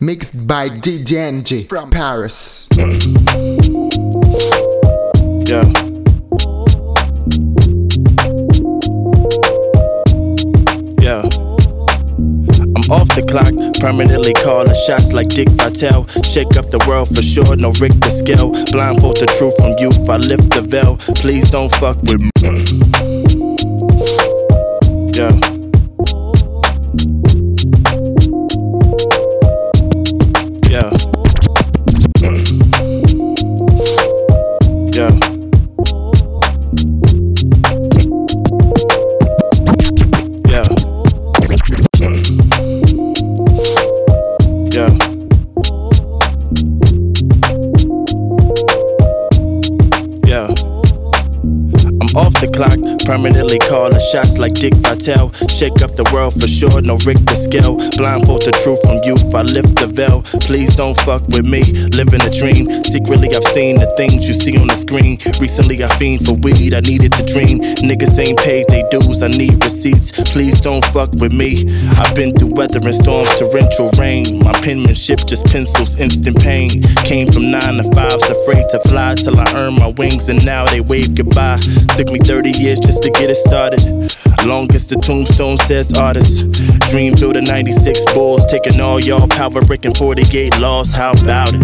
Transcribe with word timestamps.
Mixed 0.00 0.46
by 0.46 0.68
DJNG 0.68 1.68
from 1.68 1.90
Paris. 1.90 2.68
Yeah. 2.76 2.86
Yeah. 11.02 11.22
I'm 12.62 12.86
off 12.92 13.08
the 13.08 13.26
clock, 13.28 13.52
permanently 13.80 14.34
call 14.34 14.64
calling 14.64 14.74
shots 14.86 15.12
like 15.12 15.28
Dick 15.28 15.48
Vitale. 15.48 16.06
Shake 16.22 16.56
up 16.56 16.70
the 16.70 16.84
world 16.86 17.08
for 17.08 17.22
sure, 17.22 17.56
no 17.56 17.72
Richter 17.80 18.10
scale. 18.10 18.52
Blindfold 18.70 19.16
the 19.16 19.26
truth 19.36 19.56
from 19.56 19.76
youth, 19.78 20.08
I 20.08 20.18
lift 20.18 20.50
the 20.50 20.62
veil. 20.62 20.96
Please 21.16 21.50
don't 21.50 21.74
fuck 21.76 22.00
with 22.02 22.20
me. 22.20 22.30
Yeah. 25.18 25.57
Vitale. 55.08 55.32
Shake 55.48 55.80
up 55.82 55.96
the 55.96 56.04
world 56.12 56.34
for 56.40 56.48
sure, 56.48 56.80
no 56.82 56.96
Richter 57.04 57.34
scale. 57.34 57.76
Blindfold 57.96 58.42
the 58.42 58.52
truth 58.62 58.80
from 58.84 59.00
youth, 59.04 59.34
I 59.34 59.42
lift 59.42 59.76
the 59.76 59.86
veil. 59.86 60.22
Please 60.44 60.76
don't 60.76 60.96
fuck 61.02 61.22
with 61.28 61.46
me, 61.46 61.62
living 61.96 62.20
a 62.20 62.30
dream. 62.30 62.68
Secretly, 62.84 63.32
I've 63.32 63.44
seen 63.56 63.78
the 63.78 63.88
things 63.96 64.28
you 64.28 64.34
see 64.34 64.56
on 64.58 64.68
the 64.68 64.76
screen. 64.76 65.18
Recently, 65.40 65.82
I 65.82 65.88
fiend 65.96 66.26
for 66.26 66.34
weed, 66.34 66.74
I 66.74 66.80
needed 66.80 67.12
to 67.12 67.24
dream. 67.24 67.60
Niggas 67.80 68.18
ain't 68.20 68.38
paid 68.38 68.66
they 68.68 68.84
dues, 68.90 69.22
I 69.22 69.28
need 69.28 69.62
receipts. 69.64 70.12
Please 70.32 70.60
don't 70.60 70.84
fuck 70.92 71.12
with 71.16 71.32
me. 71.32 71.64
I've 71.96 72.14
been 72.14 72.36
through 72.36 72.54
weather 72.54 72.80
and 72.82 72.94
storms, 72.94 73.32
torrential 73.38 73.90
rain. 73.96 74.40
My 74.44 74.52
penmanship 74.60 75.24
just 75.26 75.46
pencils 75.46 75.98
instant 75.98 76.40
pain. 76.40 76.82
Came 77.08 77.30
from 77.32 77.50
nine 77.50 77.80
to 77.80 77.86
fives, 77.96 78.28
afraid 78.28 78.68
to 78.70 78.80
fly 78.88 79.14
till 79.14 79.38
I 79.38 79.46
earned 79.56 79.78
my 79.78 79.88
wings, 79.96 80.28
and 80.28 80.44
now 80.44 80.66
they 80.66 80.80
wave 80.80 81.14
goodbye. 81.14 81.60
Took 81.96 82.12
me 82.12 82.18
30 82.18 82.60
years 82.60 82.78
just 82.78 83.02
to 83.02 83.10
get 83.10 83.30
it 83.30 83.36
started. 83.36 83.80
Longest 84.46 84.90
the 84.90 84.96
tombstone 84.96 85.56
says 85.56 85.92
artist. 85.98 86.50
Dreamville 86.90 87.34
the 87.34 87.42
96 87.42 88.12
Bulls, 88.14 88.44
taking 88.46 88.80
all 88.80 89.00
y'all 89.00 89.28
power, 89.28 89.60
breaking 89.64 89.94
48 89.94 90.58
laws. 90.58 90.92
How 90.92 91.12
about 91.12 91.50
it? 91.52 91.62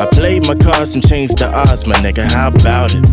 I 0.00 0.06
played 0.10 0.46
my 0.46 0.54
cards 0.54 0.94
and 0.94 1.06
changed 1.06 1.38
the 1.38 1.50
odds, 1.54 1.86
my 1.86 1.94
nigga. 1.96 2.24
How 2.24 2.48
about 2.48 2.92
it? 2.94 3.04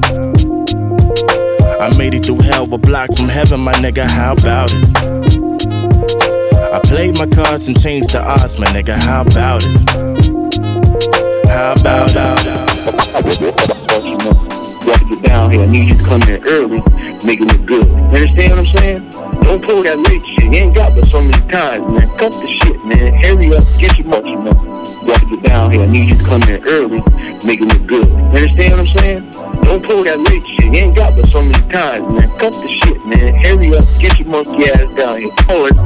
I 1.82 1.96
made 1.98 2.14
it 2.14 2.26
through 2.26 2.40
hell, 2.40 2.72
a 2.74 2.78
block 2.78 3.14
from 3.16 3.30
heaven, 3.30 3.60
my 3.60 3.74
nigga. 3.74 4.08
How 4.10 4.34
about 4.34 4.72
it? 4.74 5.38
I 6.74 6.80
played 6.80 7.18
my 7.18 7.28
cards 7.28 7.68
and 7.68 7.80
changed 7.80 8.12
the 8.14 8.24
odds, 8.24 8.58
my 8.60 8.68
nigga. 8.68 8.96
How 8.96 9.22
about 9.22 9.64
it? 9.64 9.72
How 11.50 11.74
about 11.74 12.12
it? 13.26 13.75
Down 15.26 15.52
here. 15.52 15.62
I 15.62 15.66
need 15.66 15.90
you 15.90 15.96
to 15.96 16.04
come 16.04 16.22
here 16.22 16.40
early, 16.48 16.82
make 17.26 17.42
it 17.42 17.48
look 17.50 17.66
good. 17.66 17.88
You 17.88 18.14
understand 18.14 18.52
what 18.52 18.60
I'm 18.60 18.66
saying? 18.66 19.10
Don't 19.44 19.64
pull 19.64 19.84
that 19.84 19.98
late 19.98 20.26
shit. 20.26 20.46
You 20.46 20.60
ain't 20.62 20.76
got 20.76 20.96
but 20.96 21.06
so 21.06 21.22
many 21.22 21.42
times, 21.52 21.86
man. 21.92 22.08
Cut 22.18 22.32
the 22.32 22.48
shit, 22.48 22.84
man. 22.86 23.14
Hurry 23.22 23.54
up, 23.54 23.64
get 23.80 23.98
your 23.98 24.08
monkey, 24.08 24.36
man. 24.36 24.56
To 24.56 25.26
get 25.30 25.44
down 25.44 25.72
here. 25.72 25.82
I 25.82 25.88
need 25.88 26.10
you 26.10 26.16
to 26.16 26.24
come 26.26 26.42
here 26.44 26.62
early, 26.68 27.02
make 27.46 27.62
it 27.62 27.68
look 27.68 27.86
good. 27.88 28.08
You 28.08 28.46
understand 28.46 28.72
what 28.72 28.80
I'm 28.80 28.86
saying? 28.86 29.24
Don't 29.64 29.84
pull 29.84 30.04
that 30.04 30.20
late 30.20 30.46
shit. 30.48 30.66
You 30.66 30.80
ain't 30.86 30.96
got 30.96 31.16
but 31.16 31.28
so 31.28 31.42
many 31.42 31.62
times, 31.72 32.06
man. 32.14 32.30
Cut 32.38 32.54
the 32.54 32.70
shit, 32.70 33.06
man. 33.06 33.34
Hurry 33.44 33.74
up, 33.76 33.86
get 34.00 34.20
your 34.20 34.30
monkey 34.30 34.70
ass 34.70 34.86
down 34.96 35.18
here. 35.22 35.32
Oh, 35.50 35.66
it's 35.66 35.80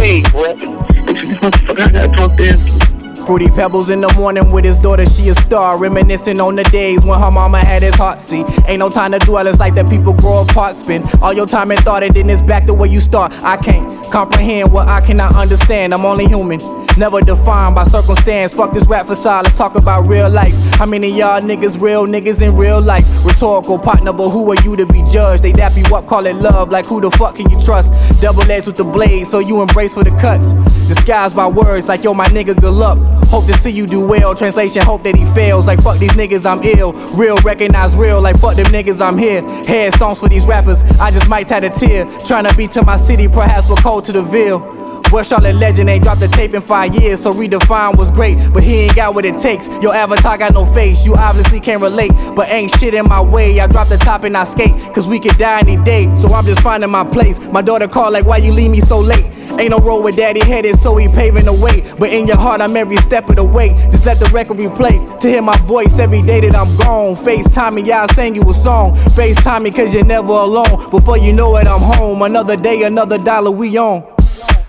Hey, 0.00 0.22
boy. 0.32 0.54
I 1.72 1.74
gotta 1.74 2.08
talk 2.12 2.36
to 2.36 2.44
him. 2.44 2.93
Fruity 3.26 3.48
pebbles 3.48 3.88
in 3.88 4.02
the 4.02 4.12
morning 4.16 4.50
with 4.50 4.66
his 4.66 4.76
daughter, 4.76 5.06
she 5.06 5.30
a 5.30 5.34
star. 5.34 5.78
Reminiscing 5.78 6.40
on 6.40 6.56
the 6.56 6.64
days 6.64 7.06
when 7.06 7.18
her 7.18 7.30
mama 7.30 7.58
had 7.58 7.82
his 7.82 7.94
heart. 7.94 8.20
See, 8.20 8.44
ain't 8.66 8.80
no 8.80 8.90
time 8.90 9.12
to 9.12 9.18
dwell, 9.18 9.46
it's 9.46 9.58
like 9.58 9.74
that 9.76 9.88
people 9.88 10.12
grow 10.12 10.42
apart. 10.42 10.72
Spend 10.72 11.04
all 11.22 11.32
your 11.32 11.46
time 11.46 11.70
and 11.70 11.80
thought, 11.80 12.02
and 12.02 12.14
then 12.14 12.28
it's 12.28 12.42
back 12.42 12.66
to 12.66 12.74
where 12.74 12.90
you 12.90 13.00
start. 13.00 13.32
I 13.42 13.56
can't 13.56 14.04
comprehend 14.12 14.72
what 14.72 14.88
I 14.88 15.00
cannot 15.00 15.34
understand. 15.36 15.94
I'm 15.94 16.04
only 16.04 16.26
human. 16.26 16.83
Never 16.96 17.20
defined 17.20 17.74
by 17.74 17.82
circumstance. 17.82 18.54
Fuck 18.54 18.72
this 18.72 18.86
rap 18.86 19.06
facade, 19.06 19.46
let's 19.46 19.58
talk 19.58 19.74
about 19.74 20.06
real 20.06 20.30
life. 20.30 20.54
How 20.78 20.86
many 20.86 21.08
y'all 21.08 21.40
niggas 21.40 21.80
real 21.80 22.06
niggas 22.06 22.40
in 22.40 22.54
real 22.54 22.80
life? 22.80 23.04
Rhetorical 23.24 23.80
partner, 23.80 24.12
but 24.12 24.30
who 24.30 24.48
are 24.52 24.62
you 24.62 24.76
to 24.76 24.86
be 24.86 25.02
judged? 25.10 25.42
They 25.42 25.50
dap 25.50 25.72
you 25.74 25.96
up, 25.96 26.06
call 26.06 26.24
it 26.26 26.36
love. 26.36 26.70
Like 26.70 26.86
who 26.86 27.00
the 27.00 27.10
fuck 27.10 27.36
can 27.36 27.50
you 27.50 27.60
trust? 27.60 27.92
Double 28.22 28.48
edged 28.48 28.68
with 28.68 28.76
the 28.76 28.84
blade, 28.84 29.26
so 29.26 29.40
you 29.40 29.60
embrace 29.60 29.94
for 29.94 30.04
the 30.04 30.10
cuts. 30.20 30.52
Disguised 30.86 31.34
by 31.34 31.48
words, 31.48 31.88
like 31.88 32.04
yo, 32.04 32.14
my 32.14 32.26
nigga, 32.26 32.54
good 32.58 32.72
luck. 32.72 32.98
Hope 33.26 33.46
to 33.46 33.54
see 33.54 33.70
you 33.70 33.88
do 33.88 34.06
well. 34.06 34.32
Translation, 34.32 34.82
hope 34.82 35.02
that 35.02 35.16
he 35.16 35.24
fails. 35.34 35.66
Like 35.66 35.82
fuck 35.82 35.98
these 35.98 36.12
niggas, 36.12 36.46
I'm 36.46 36.62
ill. 36.62 36.92
Real, 37.16 37.36
recognize 37.38 37.96
real. 37.96 38.22
Like 38.22 38.38
fuck 38.38 38.54
them 38.54 38.66
niggas, 38.66 39.04
I'm 39.04 39.18
here. 39.18 39.42
Headstones 39.66 40.20
for 40.20 40.28
these 40.28 40.46
rappers. 40.46 40.84
I 41.00 41.10
just 41.10 41.28
might 41.28 41.48
tad 41.48 41.64
a 41.64 41.70
tear. 41.70 42.04
Trying 42.24 42.44
to 42.44 42.56
be 42.56 42.68
to 42.68 42.84
my 42.84 42.96
city, 42.96 43.26
perhaps 43.26 43.68
we're 43.68 43.76
cold 43.76 44.04
to 44.04 44.12
the 44.12 44.22
Ville. 44.22 44.83
Where 45.14 45.22
Charlotte 45.22 45.54
Legend 45.54 45.88
ain't 45.88 46.02
dropped 46.02 46.22
a 46.22 46.28
tape 46.28 46.54
in 46.54 46.60
five 46.60 46.92
years, 46.92 47.22
so 47.22 47.32
redefine 47.32 47.96
was 47.96 48.10
great, 48.10 48.36
but 48.52 48.64
he 48.64 48.80
ain't 48.80 48.96
got 48.96 49.14
what 49.14 49.24
it 49.24 49.38
takes. 49.38 49.68
Your 49.80 49.94
avatar 49.94 50.36
got 50.36 50.54
no 50.54 50.66
face, 50.66 51.06
you 51.06 51.14
obviously 51.14 51.60
can't 51.60 51.80
relate, 51.80 52.10
but 52.34 52.48
ain't 52.48 52.72
shit 52.72 52.94
in 52.94 53.06
my 53.06 53.20
way. 53.20 53.60
I 53.60 53.68
drop 53.68 53.86
the 53.86 53.96
top 53.96 54.24
and 54.24 54.36
I 54.36 54.42
skate, 54.42 54.72
cause 54.92 55.06
we 55.06 55.20
could 55.20 55.38
die 55.38 55.60
any 55.60 55.76
day, 55.84 56.12
so 56.16 56.26
I'm 56.34 56.44
just 56.44 56.62
finding 56.62 56.90
my 56.90 57.04
place. 57.04 57.38
My 57.50 57.62
daughter 57.62 57.86
called 57.86 58.12
like, 58.12 58.26
why 58.26 58.38
you 58.38 58.50
leave 58.50 58.72
me 58.72 58.80
so 58.80 58.98
late? 58.98 59.24
Ain't 59.56 59.70
no 59.70 59.78
road 59.78 60.02
where 60.02 60.12
daddy 60.12 60.44
headed, 60.44 60.80
so 60.80 60.96
he 60.96 61.06
paving 61.06 61.44
the 61.44 61.52
way. 61.62 61.88
But 61.96 62.12
in 62.12 62.26
your 62.26 62.36
heart, 62.36 62.60
I'm 62.60 62.76
every 62.76 62.96
step 62.96 63.28
of 63.28 63.36
the 63.36 63.44
way. 63.44 63.68
Just 63.92 64.06
let 64.06 64.18
the 64.18 64.28
record 64.34 64.56
replay 64.56 65.20
to 65.20 65.28
hear 65.28 65.42
my 65.42 65.56
voice 65.58 66.00
every 66.00 66.22
day 66.22 66.40
that 66.40 66.56
I'm 66.56 66.76
gone. 66.84 67.14
FaceTime 67.14 67.74
me, 67.74 67.82
y'all 67.82 68.08
sang 68.08 68.34
you 68.34 68.42
a 68.42 68.52
song. 68.52 68.96
FaceTime 68.96 69.62
me, 69.62 69.70
cause 69.70 69.94
you're 69.94 70.04
never 70.04 70.32
alone. 70.32 70.90
Before 70.90 71.16
you 71.16 71.32
know 71.32 71.56
it, 71.58 71.68
I'm 71.68 71.80
home. 71.80 72.22
Another 72.22 72.56
day, 72.56 72.82
another 72.82 73.16
dollar, 73.16 73.52
we 73.52 73.78
on. 73.78 74.13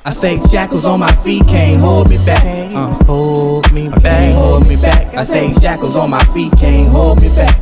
I 0.08 0.12
say 0.12 0.40
shackles 0.52 0.86
on 0.86 1.00
my 1.00 1.12
feet 1.24 1.48
can't 1.48 1.82
hold 1.82 2.12
me 2.12 2.18
back. 2.28 2.72
Uh, 2.76 2.94
hold 3.06 3.74
me 3.74 3.90
back, 3.90 4.34
hold 4.34 4.68
me 4.70 4.76
back. 4.80 5.12
I 5.16 5.24
say 5.24 5.52
shackles 5.54 5.96
on 5.96 6.12
my 6.12 6.24
feet 6.26 6.54
can't 6.60 6.90
hold 6.90 7.20
me 7.20 7.28
back. 7.36 7.58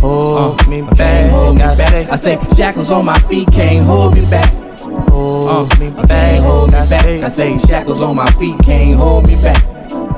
Hold 0.00 0.60
uh, 0.60 0.68
me 0.68 0.82
back, 0.82 1.30
hold 1.30 1.54
me 1.54 1.60
back. 1.62 2.10
I 2.10 2.16
say 2.16 2.38
shackles 2.54 2.90
on 2.90 3.06
my 3.06 3.18
feet 3.20 3.48
can't 3.50 3.86
hold 3.86 4.14
me 4.14 4.20
back. 4.30 4.52
Hold 5.08 5.72
uh, 5.72 5.78
me 5.78 5.88
back, 6.06 6.40
hold 6.40 6.72
me 6.72 6.78
back. 6.90 7.22
I 7.24 7.28
say 7.30 7.56
shackles 7.56 8.02
on 8.02 8.16
my 8.16 8.30
feet 8.32 8.58
can't 8.60 8.94
hold 8.94 9.26
me 9.26 9.34
back. 9.42 9.64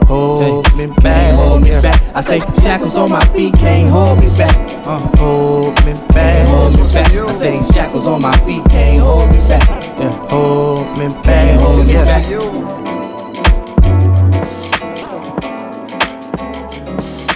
Hold 0.06 0.76
me 0.76 0.88
back, 0.88 1.34
hold 1.36 1.62
me 1.62 1.70
back. 1.82 2.16
I 2.16 2.20
say 2.20 2.40
shackles 2.62 2.96
on 2.96 3.10
my 3.10 3.24
feet 3.26 3.54
can't 3.54 3.88
hold 3.88 4.18
me 4.18 4.26
back. 4.36 4.56
Uh, 4.84 4.98
hold 5.18 5.86
me 5.86 5.92
back, 6.08 6.48
hold 6.48 6.72
me 6.72 6.82
back. 6.92 7.12
I 7.14 7.32
say 7.32 7.62
shackles 7.72 8.08
on 8.08 8.20
my 8.20 8.36
feet 8.38 8.64
can't 8.68 9.00
hold 9.00 9.30
me 9.30 9.38
back. 9.48 9.89
Hold 10.00 10.96
me 10.96 11.08
back, 11.22 11.60
hold 11.60 11.86
me 11.86 11.92
back. 11.92 12.24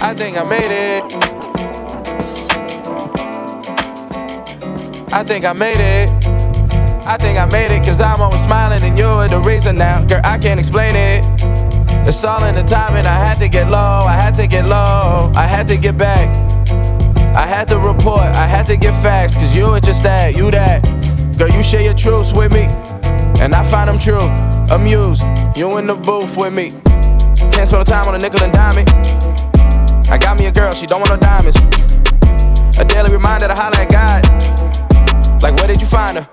I 0.01 0.13
think 0.15 0.37
I 0.37 0.43
made 0.43 0.71
it. 0.71 1.03
I 5.13 5.23
think 5.23 5.45
I 5.45 5.53
made 5.53 5.77
it. 5.77 6.09
I 7.05 7.17
think 7.17 7.37
I 7.37 7.45
made 7.45 7.69
it 7.69 7.83
cause 7.83 8.01
I'm 8.01 8.19
always 8.19 8.41
smiling 8.43 8.81
and 8.81 8.97
you're 8.97 9.27
the 9.27 9.39
reason 9.39 9.77
now. 9.77 10.03
Girl, 10.05 10.21
I 10.23 10.39
can't 10.39 10.59
explain 10.59 10.95
it. 10.95 11.23
It's 12.07 12.23
all 12.23 12.43
in 12.45 12.55
the 12.55 12.63
timing. 12.63 13.05
I 13.05 13.13
had 13.13 13.37
to 13.41 13.47
get 13.47 13.69
low, 13.69 14.05
I 14.07 14.13
had 14.13 14.35
to 14.37 14.47
get 14.47 14.65
low, 14.65 15.31
I 15.35 15.45
had 15.45 15.67
to 15.67 15.77
get 15.77 15.99
back. 15.99 16.29
I 17.35 17.45
had 17.45 17.67
to 17.67 17.77
report, 17.77 18.21
I 18.21 18.47
had 18.47 18.65
to 18.67 18.77
get 18.77 18.99
facts, 19.03 19.35
cause 19.35 19.55
you 19.55 19.69
were 19.69 19.79
just 19.79 20.01
that, 20.01 20.35
you 20.35 20.49
that. 20.49 20.94
Girl, 21.37 21.49
you 21.49 21.61
share 21.63 21.81
your 21.81 21.93
truths 21.93 22.31
with 22.31 22.53
me, 22.53 22.63
and 23.43 23.53
I 23.53 23.63
find 23.67 23.89
them 23.89 23.99
true. 23.99 24.23
Amused, 24.71 25.21
you 25.57 25.77
in 25.77 25.85
the 25.85 25.95
booth 25.95 26.37
with 26.37 26.53
me. 26.55 26.71
Can't 27.51 27.67
spend 27.67 27.85
time 27.87 28.07
on 28.07 28.15
a 28.15 28.17
nickel 28.17 28.39
and 28.41 28.53
dime 28.53 28.79
it. 28.79 28.87
I 30.07 30.17
got 30.17 30.39
me 30.39 30.47
a 30.47 30.51
girl, 30.51 30.71
she 30.71 30.85
don't 30.85 31.03
want 31.03 31.11
no 31.11 31.17
diamonds. 31.17 31.59
A 32.79 32.85
daily 32.87 33.11
reminder 33.11 33.51
to 33.51 33.53
holler 33.53 33.83
at 33.83 33.91
God. 33.91 34.23
Like, 35.43 35.59
where 35.59 35.67
did 35.67 35.81
you 35.81 35.87
find 35.87 36.23
her? 36.23 36.29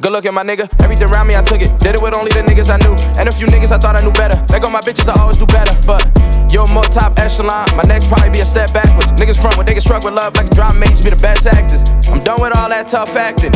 Good 0.00 0.12
looking, 0.12 0.32
my 0.32 0.42
nigga. 0.42 0.72
Everything 0.82 1.12
around 1.12 1.28
me, 1.28 1.36
I 1.36 1.42
took 1.42 1.60
it. 1.60 1.76
Did 1.78 1.96
it 1.96 2.00
with 2.00 2.16
only 2.16 2.32
the 2.32 2.40
niggas 2.40 2.72
I 2.72 2.80
knew. 2.80 2.96
And 3.20 3.28
a 3.28 3.32
few 3.32 3.46
niggas 3.46 3.72
I 3.72 3.76
thought 3.76 3.96
I 3.96 4.00
knew 4.00 4.12
better. 4.12 4.40
They 4.48 4.58
go 4.58 4.70
my 4.72 4.80
bitches, 4.80 5.12
I 5.12 5.20
always 5.20 5.36
do 5.36 5.44
better. 5.44 5.76
But 5.84 6.00
you're 6.48 6.66
more 6.72 6.88
top 6.88 7.18
echelon. 7.18 7.68
My 7.76 7.84
next 7.84 8.08
probably 8.08 8.30
be 8.32 8.40
a 8.40 8.48
step 8.48 8.72
backwards. 8.72 9.12
Niggas 9.20 9.36
front 9.36 9.60
when 9.60 9.66
they 9.66 9.74
get 9.74 9.84
struck 9.84 10.04
with 10.04 10.14
love 10.14 10.32
like 10.36 10.46
a 10.48 10.54
drama 10.56 10.80
mates 10.80 11.04
be 11.04 11.10
the 11.12 11.20
best 11.20 11.44
actors. 11.44 11.84
I'm 12.08 12.24
done 12.24 12.40
with 12.40 12.56
all 12.56 12.72
that 12.72 12.88
tough 12.88 13.16
acting. 13.16 13.52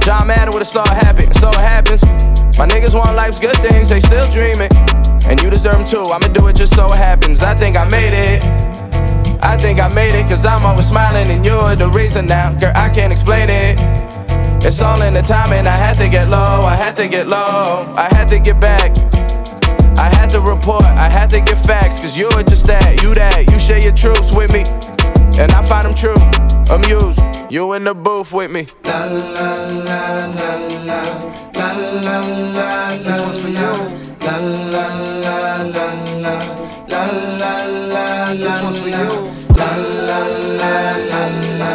John 0.00 0.26
Madden 0.26 0.52
with 0.54 0.62
a 0.62 0.64
saw 0.64 0.84
happen, 0.86 1.32
so 1.32 1.48
it 1.48 1.60
happens. 1.60 2.02
My 2.56 2.66
niggas 2.66 2.94
want 2.94 3.16
life's 3.16 3.40
good 3.40 3.56
things, 3.56 3.90
they 3.90 4.00
still 4.00 4.28
dreaming. 4.30 4.70
And 5.26 5.40
you 5.42 5.50
deserve 5.50 5.72
them 5.72 5.84
too, 5.84 6.02
I'ma 6.02 6.32
do 6.32 6.48
it 6.48 6.56
just 6.56 6.74
so 6.74 6.86
it 6.86 6.96
happens. 6.96 7.42
I 7.42 7.54
think 7.54 7.76
I 7.76 7.84
made 7.84 8.14
it. 8.14 8.42
I 9.42 9.56
think 9.56 9.80
I 9.80 9.88
made 9.88 10.18
it, 10.18 10.24
cause 10.28 10.44
I'm 10.44 10.64
always 10.64 10.88
smiling 10.88 11.30
and 11.30 11.44
you're 11.44 11.76
the 11.76 11.88
reason 11.88 12.26
now. 12.26 12.52
Girl, 12.58 12.72
I 12.74 12.88
can't 12.90 13.12
explain 13.12 13.48
it. 13.50 13.76
It's 14.64 14.80
all 14.82 15.00
in 15.02 15.14
the 15.14 15.22
timing, 15.22 15.66
I 15.66 15.76
had 15.76 15.96
to 15.98 16.08
get 16.08 16.28
low, 16.28 16.64
I 16.64 16.76
had 16.76 16.96
to 16.96 17.08
get 17.08 17.26
low, 17.26 17.94
I 17.96 18.08
had 18.12 18.28
to 18.28 18.38
get 18.38 18.60
back. 18.60 18.96
I 19.98 20.08
had 20.14 20.28
to 20.30 20.40
report, 20.40 20.84
I 20.98 21.08
had 21.08 21.28
to 21.30 21.40
get 21.40 21.58
facts, 21.64 22.00
cause 22.00 22.16
you're 22.16 22.42
just 22.42 22.66
that, 22.66 23.02
you 23.02 23.14
that, 23.14 23.50
you 23.50 23.58
share 23.58 23.80
your 23.80 23.92
truths 23.92 24.34
with 24.34 24.52
me. 24.52 24.64
And 25.38 25.52
I 25.52 25.62
find 25.62 25.84
them 25.84 25.94
true, 25.94 26.14
amused, 26.74 27.20
you 27.50 27.72
in 27.72 27.84
the 27.84 27.94
booth 27.94 28.32
with 28.32 28.50
me. 28.50 28.66
La 28.84 29.04
la 29.04 29.56
la 29.88 30.26
la 30.26 30.56
la, 30.84 31.02
la 31.54 31.72
la 31.72 31.72
la 32.06 32.18
la, 32.56 32.96
this 32.98 33.20
one's 33.20 33.40
for 33.40 33.48
you. 33.48 33.72
La 34.20 34.36
la 34.36 34.86
la 35.24 35.62
la 35.62 35.86
la, 36.20 36.36
la 36.88 37.04
la 37.38 37.64
la 37.64 37.64
la, 37.64 38.34
this 38.34 38.62
one's 38.62 38.78
for 38.78 38.88
you. 38.88 39.08
La 39.56 39.76
la 39.76 40.20
la 40.60 40.96
la 41.10 41.22
la, 41.60 41.72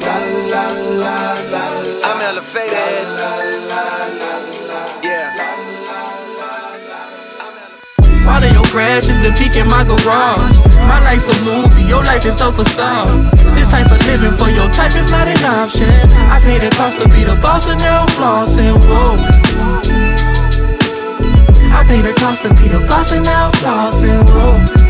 la 0.00 0.16
la 0.52 0.64
la 1.02 1.16
la. 1.52 1.64
I'm 2.04 2.20
elevated. 2.20 3.04
Water 8.26 8.48
your 8.48 8.64
grass 8.72 9.06
just 9.06 9.22
to 9.22 9.32
peek 9.34 9.54
in 9.56 9.68
my 9.68 9.84
garage. 9.84 10.63
My 10.88 11.00
life's 11.02 11.28
a 11.28 11.44
movie, 11.44 11.84
your 11.84 12.02
life 12.04 12.24
is 12.24 12.40
a 12.40 12.52
facade. 12.52 13.30
This 13.56 13.70
type 13.70 13.90
of 13.90 13.98
living 14.06 14.34
for 14.34 14.50
your 14.50 14.68
type 14.70 14.94
is 14.94 15.10
not 15.10 15.28
an 15.28 15.42
option. 15.44 15.90
I 16.30 16.40
paid 16.40 16.62
the 16.62 16.70
cost 16.76 16.98
to 16.98 17.08
be 17.08 17.24
the 17.24 17.36
boss 17.36 17.68
and 17.68 17.80
now 17.80 18.02
I'm 18.02 18.08
flossing. 18.08 18.76
Whoa. 18.88 19.16
I 21.76 21.84
paid 21.86 22.04
the 22.04 22.14
cost 22.14 22.42
to 22.42 22.54
be 22.54 22.68
the 22.68 22.80
boss 22.88 23.12
and 23.12 23.24
now 23.24 23.46
I'm 23.46 23.52
flossing. 23.52 24.22
Whoa. 24.24 24.84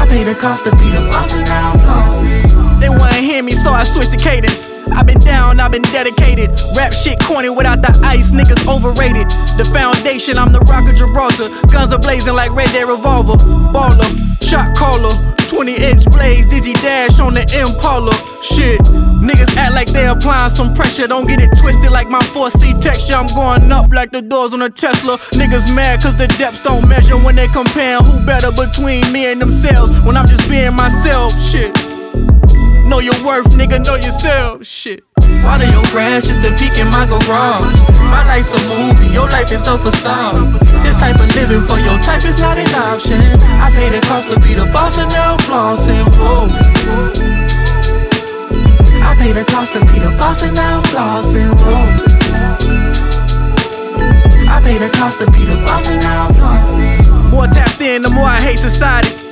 I 0.00 0.06
paid 0.06 0.24
the 0.24 0.34
cost 0.34 0.64
to 0.64 0.70
be 0.76 0.90
the 0.90 1.02
boss 1.10 1.32
and 1.34 1.44
now 1.44 1.72
I'm 1.72 1.78
flossing. 1.78 2.59
They 2.80 2.88
wanna 2.88 3.14
hear 3.14 3.42
me, 3.42 3.52
so 3.52 3.72
I 3.72 3.84
switched 3.84 4.10
the 4.10 4.16
cadence. 4.16 4.66
I've 4.92 5.06
been 5.06 5.20
down, 5.20 5.60
I've 5.60 5.70
been 5.70 5.82
dedicated. 5.82 6.50
Rap 6.74 6.92
shit 6.92 7.20
corny 7.20 7.50
without 7.50 7.82
the 7.82 7.92
ice, 8.04 8.32
niggas 8.32 8.66
overrated. 8.66 9.28
The 9.56 9.64
foundation, 9.72 10.38
I'm 10.38 10.52
the 10.52 10.60
rock 10.60 10.88
of 10.88 10.96
Gibraltar. 10.96 11.48
Guns 11.68 11.92
are 11.92 11.98
blazing 11.98 12.34
like 12.34 12.50
Red 12.52 12.70
Dead 12.70 12.88
Revolver. 12.88 13.36
Baller, 13.72 14.08
shot 14.42 14.74
caller, 14.74 15.14
20 15.48 15.74
inch 15.76 16.04
blades, 16.06 16.46
Digi 16.48 16.74
Dash 16.82 17.20
on 17.20 17.34
the 17.34 17.42
Impala. 17.60 18.12
Shit, 18.42 18.80
niggas 19.20 19.56
act 19.56 19.74
like 19.74 19.88
they 19.88 20.06
applying 20.08 20.50
some 20.50 20.74
pressure. 20.74 21.06
Don't 21.06 21.28
get 21.28 21.40
it 21.40 21.50
twisted 21.58 21.92
like 21.92 22.08
my 22.08 22.20
4C 22.20 22.80
texture. 22.80 23.14
I'm 23.14 23.28
going 23.34 23.70
up 23.70 23.92
like 23.92 24.10
the 24.10 24.22
doors 24.22 24.54
on 24.54 24.62
a 24.62 24.70
Tesla. 24.70 25.18
Niggas 25.36 25.72
mad 25.74 26.02
cause 26.02 26.16
the 26.16 26.26
depths 26.38 26.62
don't 26.62 26.88
measure 26.88 27.16
when 27.16 27.36
they 27.36 27.48
comparing 27.48 28.04
who 28.04 28.24
better 28.24 28.50
between 28.50 29.10
me 29.12 29.30
and 29.30 29.40
themselves. 29.40 29.92
When 30.02 30.16
I'm 30.16 30.26
just 30.26 30.48
being 30.48 30.74
myself, 30.74 31.38
shit. 31.40 31.89
Know 32.90 32.98
your 32.98 33.14
worth, 33.24 33.46
nigga, 33.54 33.78
know 33.86 33.94
yourself. 33.94 34.66
Shit. 34.66 35.04
Water 35.44 35.64
your 35.64 35.86
grass 35.94 36.26
just 36.26 36.42
to 36.42 36.50
peek 36.58 36.76
in 36.76 36.88
my 36.88 37.06
garage. 37.06 37.78
My 38.10 38.26
life's 38.26 38.50
a 38.50 38.58
movie, 38.68 39.14
your 39.14 39.28
life 39.28 39.52
is 39.52 39.64
a 39.68 39.78
facade. 39.78 40.58
This 40.84 40.98
type 40.98 41.14
of 41.20 41.32
living 41.36 41.62
for 41.62 41.78
your 41.78 42.00
type 42.00 42.24
is 42.24 42.40
not 42.40 42.58
an 42.58 42.66
option. 42.74 43.22
I 43.62 43.70
pay 43.70 43.90
the 43.90 44.00
cost 44.08 44.26
to 44.30 44.40
be 44.40 44.54
the 44.54 44.66
boss 44.66 44.98
and 44.98 45.08
now 45.08 45.34
I'm 45.34 45.38
flossing. 45.38 46.04
Whoa. 46.18 46.50
I 49.06 49.14
pay 49.16 49.30
the 49.30 49.44
cost 49.44 49.72
to 49.74 49.80
be 49.86 50.00
the 50.00 50.10
boss 50.18 50.42
and 50.42 50.56
now 50.56 50.78
I'm 50.78 50.82
flossing. 50.82 51.54
Whoa. 51.62 51.86
I 54.50 54.60
pay 54.64 54.78
the 54.78 54.90
cost 54.90 55.20
to 55.20 55.30
be 55.30 55.44
the 55.44 55.54
boss 55.62 55.86
and 55.86 56.02
now 56.02 56.26
I'm 56.26 56.34
flossing. 56.34 57.30
More 57.30 57.46
tapped 57.46 57.80
in, 57.80 58.02
the 58.02 58.10
more 58.10 58.24
I 58.24 58.40
hate 58.40 58.58
society. 58.58 59.29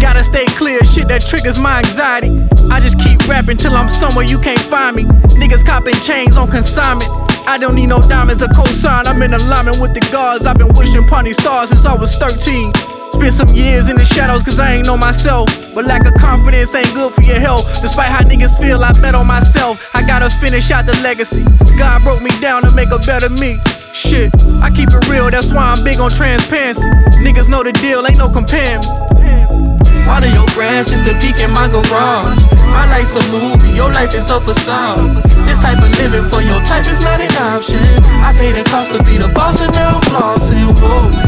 Gotta 0.00 0.22
stay 0.22 0.46
clear, 0.54 0.78
shit 0.84 1.08
that 1.08 1.26
triggers 1.26 1.58
my 1.58 1.78
anxiety. 1.78 2.30
I 2.70 2.78
just 2.80 2.98
keep 3.00 3.18
rapping 3.26 3.56
till 3.56 3.74
I'm 3.74 3.88
somewhere 3.88 4.24
you 4.24 4.38
can't 4.38 4.60
find 4.60 4.94
me. 4.94 5.04
Niggas 5.34 5.64
copping 5.64 5.94
chains 6.06 6.36
on 6.36 6.50
consignment. 6.50 7.10
I 7.48 7.58
don't 7.58 7.74
need 7.74 7.86
no 7.88 7.98
diamonds 8.00 8.42
or 8.42 8.46
cosign. 8.46 9.06
I'm 9.06 9.22
in 9.22 9.34
alignment 9.34 9.80
with 9.80 9.94
the 9.94 10.00
gods. 10.12 10.46
I've 10.46 10.58
been 10.58 10.72
wishing 10.74 11.02
these 11.24 11.36
stars 11.42 11.70
since 11.70 11.84
I 11.84 11.96
was 11.96 12.14
13. 12.16 12.72
Spent 13.12 13.32
some 13.32 13.48
years 13.48 13.90
in 13.90 13.96
the 13.96 14.04
shadows 14.04 14.42
cause 14.42 14.60
I 14.60 14.74
ain't 14.74 14.86
know 14.86 14.96
myself. 14.96 15.48
But 15.74 15.86
lack 15.86 16.06
of 16.06 16.14
confidence 16.14 16.74
ain't 16.74 16.92
good 16.94 17.12
for 17.12 17.22
your 17.22 17.40
health. 17.40 17.66
Despite 17.82 18.08
how 18.08 18.22
niggas 18.22 18.60
feel, 18.60 18.84
I 18.84 18.92
bet 19.00 19.14
on 19.14 19.26
myself. 19.26 19.90
I 19.94 20.06
gotta 20.06 20.30
finish 20.30 20.70
out 20.70 20.86
the 20.86 20.94
legacy. 21.02 21.42
God 21.76 22.04
broke 22.04 22.22
me 22.22 22.30
down 22.40 22.62
to 22.62 22.70
make 22.70 22.92
a 22.92 22.98
better 22.98 23.30
me. 23.30 23.58
Shit, 23.92 24.30
I 24.62 24.70
keep 24.70 24.90
it 24.90 25.08
real, 25.08 25.30
that's 25.30 25.52
why 25.52 25.72
I'm 25.72 25.82
big 25.82 25.98
on 25.98 26.10
transparency. 26.10 26.86
Niggas 27.24 27.48
know 27.48 27.64
the 27.64 27.72
deal, 27.72 28.06
ain't 28.06 28.18
no 28.18 28.28
comparing 28.28 28.82
Water 30.08 30.28
your 30.28 30.46
grass 30.56 30.88
just 30.88 31.04
to 31.04 31.12
peek 31.20 31.36
in 31.36 31.52
my 31.52 31.68
garage. 31.68 32.40
My 32.72 32.88
life's 32.88 33.14
a 33.14 33.22
movie, 33.30 33.76
your 33.76 33.92
life 33.92 34.14
is 34.14 34.30
a 34.30 34.40
facade. 34.40 35.22
This 35.46 35.60
type 35.60 35.84
of 35.84 35.90
living 36.00 36.26
for 36.28 36.40
your 36.40 36.60
type 36.62 36.86
is 36.86 37.00
not 37.00 37.20
an 37.20 37.30
option. 37.36 37.84
I 38.24 38.32
pay 38.32 38.52
the 38.52 38.64
cost 38.64 38.90
to 38.92 39.04
be 39.04 39.18
the 39.18 39.28
boss 39.28 39.60
and 39.60 39.72
now 39.72 39.96
I'm 39.96 40.02
flossing. 40.08 40.72
Whoa. 40.80 41.27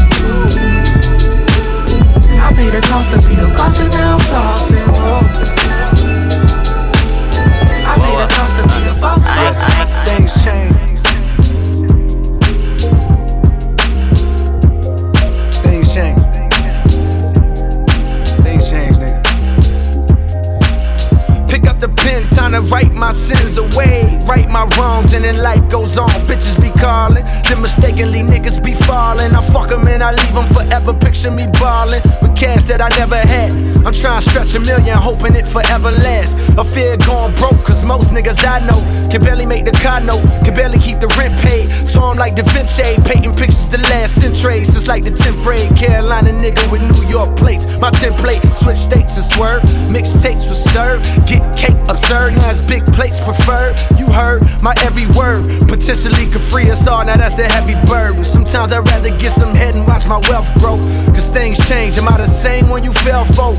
That 32.71 32.79
I 32.81 32.87
never 32.97 33.17
had. 33.17 33.51
I'm 33.85 33.93
trying 33.93 34.21
to 34.21 34.29
stretch 34.29 34.55
a 34.55 34.59
million, 34.59 34.97
hoping 34.97 35.35
it 35.35 35.45
forever 35.47 35.91
lasts. 35.91 36.35
A 36.57 36.63
fear 36.63 36.95
going 36.95 37.35
broke, 37.35 37.63
cause 37.65 37.83
most 37.83 38.13
niggas 38.13 38.39
I 38.47 38.65
know 38.65 38.79
can 39.11 39.19
barely 39.21 39.45
make 39.45 39.65
the 39.65 39.71
car 39.71 39.99
note, 39.99 40.23
can 40.45 40.53
barely 40.53 40.79
keep 40.79 40.99
the 40.99 41.07
rent 41.19 41.37
paid. 41.41 41.60
So 41.91 42.01
I'm 42.03 42.17
like 42.17 42.35
Da 42.35 42.43
Vinci, 42.43 42.95
painting 43.03 43.35
pictures 43.35 43.65
the 43.65 43.77
last 43.91 44.15
century. 44.21 44.63
Since 44.63 44.87
like 44.87 45.03
the 45.03 45.11
10th 45.11 45.43
grade, 45.43 45.75
Carolina 45.75 46.29
nigga 46.29 46.63
with 46.71 46.81
New 46.81 47.05
York 47.09 47.35
plates. 47.35 47.65
My 47.81 47.91
template, 47.91 48.39
switch 48.55 48.77
states 48.77 49.17
and 49.17 49.25
swerve. 49.25 49.61
Mixtapes 49.91 50.47
with 50.47 50.57
stir, 50.57 50.99
get 51.27 51.43
cake 51.53 51.75
absurd. 51.89 52.35
Now 52.35 52.49
it's 52.49 52.61
big 52.61 52.85
plates 52.93 53.19
preferred. 53.19 53.75
You 53.99 54.05
heard 54.07 54.41
my 54.63 54.73
every 54.87 55.05
word, 55.07 55.43
potentially 55.67 56.27
could 56.31 56.39
free 56.39 56.71
us 56.71 56.87
all. 56.87 57.03
Now 57.03 57.17
that's 57.17 57.39
a 57.39 57.47
heavy 57.51 57.75
burden. 57.85 58.23
Sometimes 58.23 58.71
I'd 58.71 58.87
rather 58.87 59.09
get 59.17 59.33
some 59.33 59.53
head 59.53 59.75
and 59.75 59.85
watch 59.85 60.07
my 60.07 60.19
wealth 60.31 60.47
grow. 60.61 60.77
Cause 61.11 61.27
things 61.27 61.59
change. 61.67 61.97
Am 61.97 62.07
I 62.07 62.15
the 62.15 62.25
same 62.25 62.69
when 62.69 62.85
you 62.85 62.93
fell 62.93 63.25
for? 63.25 63.51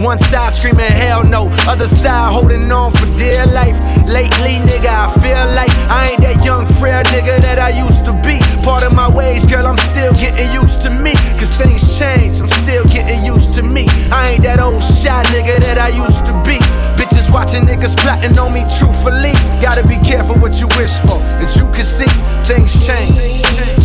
One 0.00 0.16
side 0.16 0.50
screaming 0.54 0.90
hell 0.90 1.22
no, 1.22 1.48
other 1.68 1.86
side 1.86 2.32
holding 2.32 2.72
on 2.72 2.90
for 2.90 3.04
dear 3.18 3.44
life. 3.52 3.76
Lately, 4.08 4.56
nigga, 4.64 4.88
I 4.88 5.12
feel 5.20 5.44
like 5.52 5.68
I 5.92 6.08
ain't 6.12 6.22
that 6.22 6.42
young 6.42 6.64
frail 6.64 7.04
nigga 7.12 7.36
that 7.42 7.58
I 7.58 7.68
used 7.76 8.06
to 8.06 8.16
be. 8.24 8.40
Part 8.64 8.82
of 8.82 8.94
my 8.94 9.14
ways, 9.14 9.44
girl, 9.44 9.66
I'm 9.66 9.76
still 9.76 10.14
getting 10.14 10.50
used 10.56 10.80
to 10.82 10.90
me. 10.90 11.12
Cause 11.36 11.52
things 11.52 11.84
change, 11.98 12.40
I'm 12.40 12.48
still 12.48 12.84
getting 12.86 13.26
used 13.26 13.52
to 13.56 13.62
me. 13.62 13.84
I 14.10 14.32
ain't 14.32 14.42
that 14.44 14.58
old 14.58 14.82
shy 14.82 15.22
nigga 15.36 15.60
that 15.60 15.76
I 15.76 15.92
used 15.92 16.24
to 16.24 16.32
be. 16.48 16.56
Bitches 16.96 17.30
watching 17.30 17.64
niggas 17.68 17.94
plotting 17.98 18.38
on 18.38 18.54
me 18.54 18.64
truthfully. 18.80 19.36
Gotta 19.60 19.86
be 19.86 20.00
careful 20.00 20.34
what 20.36 20.58
you 20.58 20.68
wish 20.80 20.96
for. 21.04 21.20
As 21.44 21.58
you 21.58 21.68
can 21.76 21.84
see, 21.84 22.08
things 22.48 22.72
change. 22.86 23.79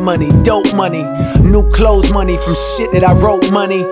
Money, 0.00 0.30
dope 0.42 0.74
money, 0.74 1.02
new 1.40 1.68
clothes 1.70 2.12
money 2.12 2.36
from 2.38 2.54
shit 2.76 2.92
that 2.92 3.04
I 3.04 3.12
wrote 3.12 3.50
money. 3.52 3.82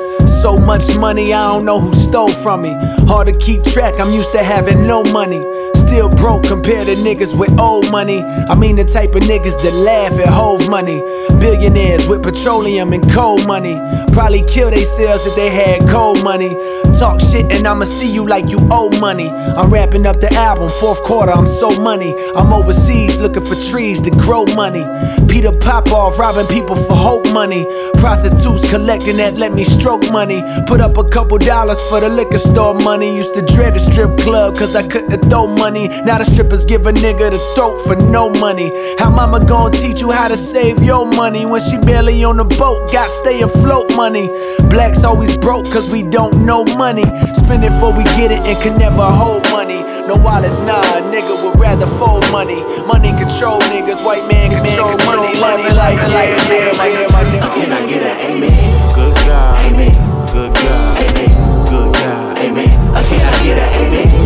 So 0.40 0.56
much 0.56 0.96
money, 0.96 1.32
I 1.32 1.48
don't 1.48 1.64
know 1.64 1.80
who 1.80 1.92
stole 1.94 2.30
from 2.30 2.62
me. 2.62 2.74
Hard 3.06 3.26
to 3.28 3.32
keep 3.38 3.64
track, 3.64 3.94
I'm 3.98 4.12
used 4.12 4.32
to 4.32 4.42
having 4.42 4.86
no 4.86 5.02
money. 5.04 5.40
Still 5.74 6.08
broke 6.10 6.44
compared 6.44 6.86
to 6.86 6.94
niggas 6.96 7.38
with 7.38 7.58
old 7.58 7.90
money. 7.90 8.22
I 8.22 8.54
mean 8.54 8.76
the 8.76 8.84
type 8.84 9.14
of 9.14 9.22
niggas 9.22 9.60
that 9.62 9.72
laugh 9.72 10.12
at 10.20 10.28
Hove 10.28 10.68
money. 10.68 11.00
Billionaires 11.40 12.06
with 12.06 12.22
petroleum 12.22 12.92
and 12.92 13.10
coal 13.10 13.38
money. 13.46 13.74
Probably 14.12 14.42
kill 14.42 14.70
themselves 14.70 15.24
if 15.24 15.34
they 15.34 15.48
had 15.48 15.88
cold 15.88 16.22
money. 16.22 16.50
Talk 16.98 17.20
shit 17.20 17.52
and 17.52 17.64
I'ma 17.66 17.84
see 17.84 18.10
you 18.10 18.26
like 18.26 18.48
you 18.48 18.58
owe 18.72 18.90
money. 18.98 19.30
I'm 19.30 19.70
wrapping 19.70 20.04
up 20.04 20.20
the 20.20 20.32
album, 20.34 20.68
fourth 20.80 21.00
quarter, 21.04 21.30
I'm 21.30 21.46
so 21.46 21.70
money. 21.80 22.12
I'm 22.34 22.52
overseas 22.52 23.20
looking 23.20 23.46
for 23.46 23.54
trees 23.70 24.02
to 24.02 24.10
grow 24.10 24.44
money. 24.56 24.82
Peter 25.28 25.52
Popoff 25.52 26.18
robbing 26.18 26.48
people 26.48 26.74
for 26.74 26.96
hope 26.96 27.30
money. 27.32 27.64
Prostitutes 27.94 28.68
collecting 28.68 29.18
that 29.18 29.36
let 29.36 29.52
me 29.52 29.62
stroke 29.62 30.10
money. 30.10 30.42
Put 30.66 30.80
up 30.80 30.98
a 30.98 31.04
couple 31.04 31.38
dollars 31.38 31.78
for 31.88 32.00
the 32.00 32.08
liquor 32.08 32.38
store 32.38 32.74
money. 32.74 33.16
Used 33.16 33.34
to 33.34 33.42
dread 33.42 33.74
the 33.74 33.78
strip 33.78 34.18
club 34.18 34.56
cause 34.56 34.74
I 34.74 34.84
couldn't 34.84 35.30
throw 35.30 35.46
money. 35.46 35.86
Now 35.86 36.18
the 36.18 36.24
strippers 36.24 36.64
give 36.64 36.86
a 36.86 36.92
nigga 36.92 37.30
the 37.30 37.38
throat 37.54 37.78
for 37.86 37.94
no 37.94 38.28
money. 38.28 38.72
How 38.98 39.08
mama 39.10 39.44
gon' 39.44 39.70
teach 39.70 40.00
you 40.00 40.10
how 40.10 40.26
to 40.26 40.36
save 40.36 40.82
your 40.82 41.06
money 41.06 41.46
when 41.46 41.60
she 41.60 41.78
barely 41.78 42.24
on 42.24 42.38
the 42.38 42.44
boat? 42.44 42.90
Got 42.90 43.08
stay 43.08 43.40
afloat 43.42 43.94
money. 43.94 44.26
Blacks 44.68 45.04
always 45.04 45.36
broke 45.38 45.66
cause 45.66 45.88
we 45.92 46.02
don't 46.02 46.44
know 46.44 46.64
money. 46.64 46.87
Spend 46.88 47.64
it 47.64 47.68
before 47.68 47.92
we 47.92 48.02
get 48.16 48.32
it 48.32 48.40
and 48.48 48.56
can 48.62 48.78
never 48.78 49.04
hold 49.04 49.42
money. 49.52 49.82
No 50.08 50.16
wallets, 50.16 50.60
nah, 50.60 50.80
a 50.96 51.02
nigga 51.02 51.36
would 51.44 51.60
rather 51.60 51.86
fold 52.00 52.24
money. 52.32 52.62
Money 52.86 53.10
control 53.20 53.60
niggas, 53.68 54.02
white 54.02 54.26
man 54.26 54.48
control 54.48 54.96
money. 55.04 55.36
Laughing 55.36 55.76
like, 55.76 55.98
yeah, 56.08 56.48
yeah, 56.48 56.72
my 56.80 56.88
nigga, 56.88 57.12
my 57.12 57.24
nigga. 57.24 57.52
Can 57.60 57.72
I 57.72 57.86
get 57.86 58.02
an 58.02 58.32
amen? 58.32 58.94
Good 58.94 59.14
God, 59.28 59.66
Amen. 59.66 59.92
good 60.32 60.54
God, 60.54 61.04
Amen. 61.04 61.68
good 61.68 61.92
God, 61.92 62.38
Amen. 62.38 62.70
Can 63.04 63.20
I 63.20 63.44
get 63.44 63.58
an 63.58 63.84
amen? 63.84 64.17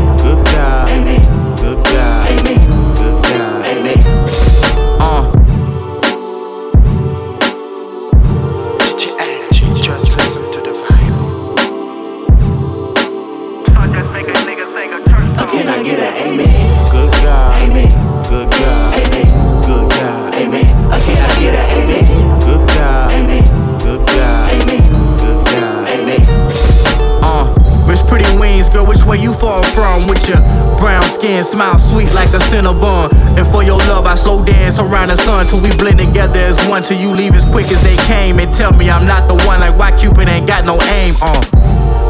Skin, 31.43 31.59
smile 31.59 31.79
sweet 31.79 32.13
like 32.15 32.29
a 32.29 32.41
cinnabon. 32.51 33.13
And 33.37 33.47
for 33.47 33.63
your 33.63 33.79
love, 33.91 34.07
I 34.07 34.15
slow 34.15 34.45
dance 34.45 34.79
around 34.79 35.09
the 35.09 35.17
sun 35.17 35.47
till 35.47 35.63
we 35.63 35.75
blend 35.77 35.99
together 35.99 36.39
as 36.39 36.59
one. 36.69 36.83
Till 36.83 36.99
you 36.99 37.15
leave 37.15 37.35
as 37.35 37.45
quick 37.45 37.71
as 37.71 37.83
they 37.83 37.97
came 38.05 38.39
and 38.39 38.53
tell 38.53 38.73
me 38.73 38.91
I'm 38.91 39.07
not 39.07 39.29
the 39.29 39.35
one. 39.47 39.61
Like 39.61 39.77
why 39.79 39.97
Cupid 39.97 40.29
ain't 40.29 40.47
got 40.47 40.65
no 40.65 40.81
aim? 40.95 41.15
Uh, 41.21 41.43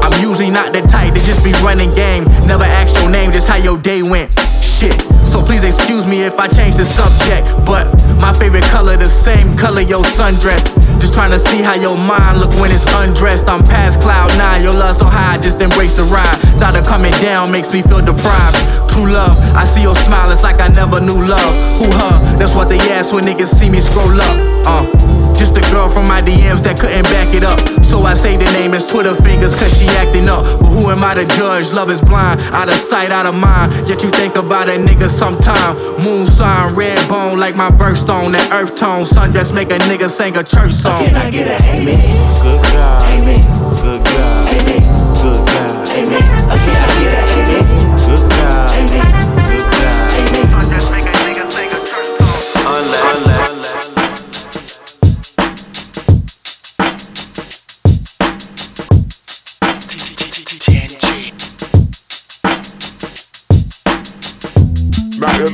I'm 0.02 0.12
usually 0.20 0.50
not 0.50 0.72
the 0.72 0.82
type 0.82 1.14
to 1.14 1.20
just 1.22 1.44
be 1.44 1.52
running 1.64 1.94
game. 1.94 2.24
Never 2.46 2.64
ask 2.64 3.00
your 3.00 3.10
name, 3.10 3.32
just 3.32 3.48
how 3.48 3.56
your 3.56 3.78
day 3.78 4.02
went. 4.02 4.30
Shit. 4.60 5.00
So 5.26 5.42
please 5.42 5.64
excuse 5.64 6.06
me 6.06 6.22
if 6.22 6.38
I 6.38 6.48
change 6.48 6.76
the 6.76 6.84
subject. 6.84 7.46
But 7.64 7.88
my 8.22 8.32
favorite 8.38 8.62
color, 8.70 8.96
the 8.96 9.08
same 9.08 9.56
color 9.58 9.80
your 9.82 10.04
sundress. 10.04 10.70
Just 11.00 11.12
trying 11.12 11.32
to 11.32 11.38
see 11.40 11.60
how 11.60 11.74
your 11.74 11.98
mind 11.98 12.38
look 12.38 12.54
when 12.62 12.70
it's 12.70 12.86
undressed. 13.02 13.48
I'm 13.48 13.64
past 13.64 14.00
cloud 14.00 14.30
nine, 14.38 14.62
your 14.62 14.72
love 14.72 14.94
so 14.94 15.06
high, 15.06 15.38
just 15.38 15.60
embrace 15.60 15.94
the 15.94 16.04
ride. 16.04 16.38
Thought 16.62 16.78
of 16.78 16.86
coming 16.86 17.10
down 17.18 17.50
makes 17.50 17.72
me 17.72 17.82
feel 17.82 17.98
deprived. 17.98 18.56
True 18.88 19.10
love, 19.10 19.36
I 19.58 19.64
see 19.64 19.82
your 19.82 19.96
smile, 19.96 20.30
it's 20.30 20.44
like 20.44 20.60
I 20.60 20.68
never 20.68 21.00
knew 21.00 21.18
love. 21.18 21.52
Who 21.82 21.90
her? 21.90 22.38
That's 22.38 22.54
what 22.54 22.68
they 22.68 22.78
ask 22.94 23.12
when 23.12 23.24
niggas 23.24 23.50
see 23.58 23.68
me 23.68 23.80
scroll 23.80 24.14
up. 24.14 24.36
Uh, 24.64 25.11
just 25.42 25.58
a 25.58 25.72
girl 25.74 25.90
from 25.90 26.06
my 26.06 26.22
DMs 26.22 26.62
that 26.62 26.78
couldn't 26.78 27.02
back 27.10 27.34
it 27.34 27.42
up. 27.42 27.58
So 27.82 28.06
I 28.06 28.14
say 28.14 28.36
the 28.36 28.46
name 28.54 28.74
as 28.74 28.86
Twitter 28.86 29.10
fingers 29.26 29.56
cause 29.56 29.74
she 29.74 29.90
acting 29.98 30.28
up. 30.28 30.46
But 30.62 30.70
who 30.70 30.86
am 30.86 31.02
I 31.02 31.14
to 31.18 31.26
judge? 31.34 31.72
Love 31.72 31.90
is 31.90 32.00
blind, 32.00 32.38
out 32.54 32.68
of 32.68 32.78
sight, 32.78 33.10
out 33.10 33.26
of 33.26 33.34
mind. 33.34 33.74
Yet 33.88 34.04
you 34.04 34.10
think 34.10 34.36
about 34.36 34.68
a 34.68 34.78
nigga 34.78 35.10
sometime. 35.10 35.74
Moon 35.98 36.28
sign, 36.28 36.76
red 36.76 36.96
bone 37.08 37.40
like 37.40 37.56
my 37.56 37.70
birthstone. 37.70 38.30
That 38.38 38.46
earth 38.54 38.76
tone, 38.76 39.02
sundress 39.02 39.52
make 39.52 39.70
a 39.74 39.78
nigga 39.90 40.08
sing 40.08 40.36
a 40.36 40.44
church 40.44 40.72
song. 40.72 41.06
Can 41.06 41.16
I 41.16 41.28
get 41.28 41.50
an 41.50 41.58
amen? 41.74 41.98
Good 42.46 42.62
God, 42.70 43.02
Amen. 43.10 43.42
good 43.82 44.04
God, 44.04 44.46
Amen. 44.46 44.82
good 45.18 45.42
God, 45.50 45.88
Amen. 45.90 46.22
Can 46.22 46.46
I 46.46 46.90
get 47.02 47.14
an 47.18 47.26
amen? 47.50 47.61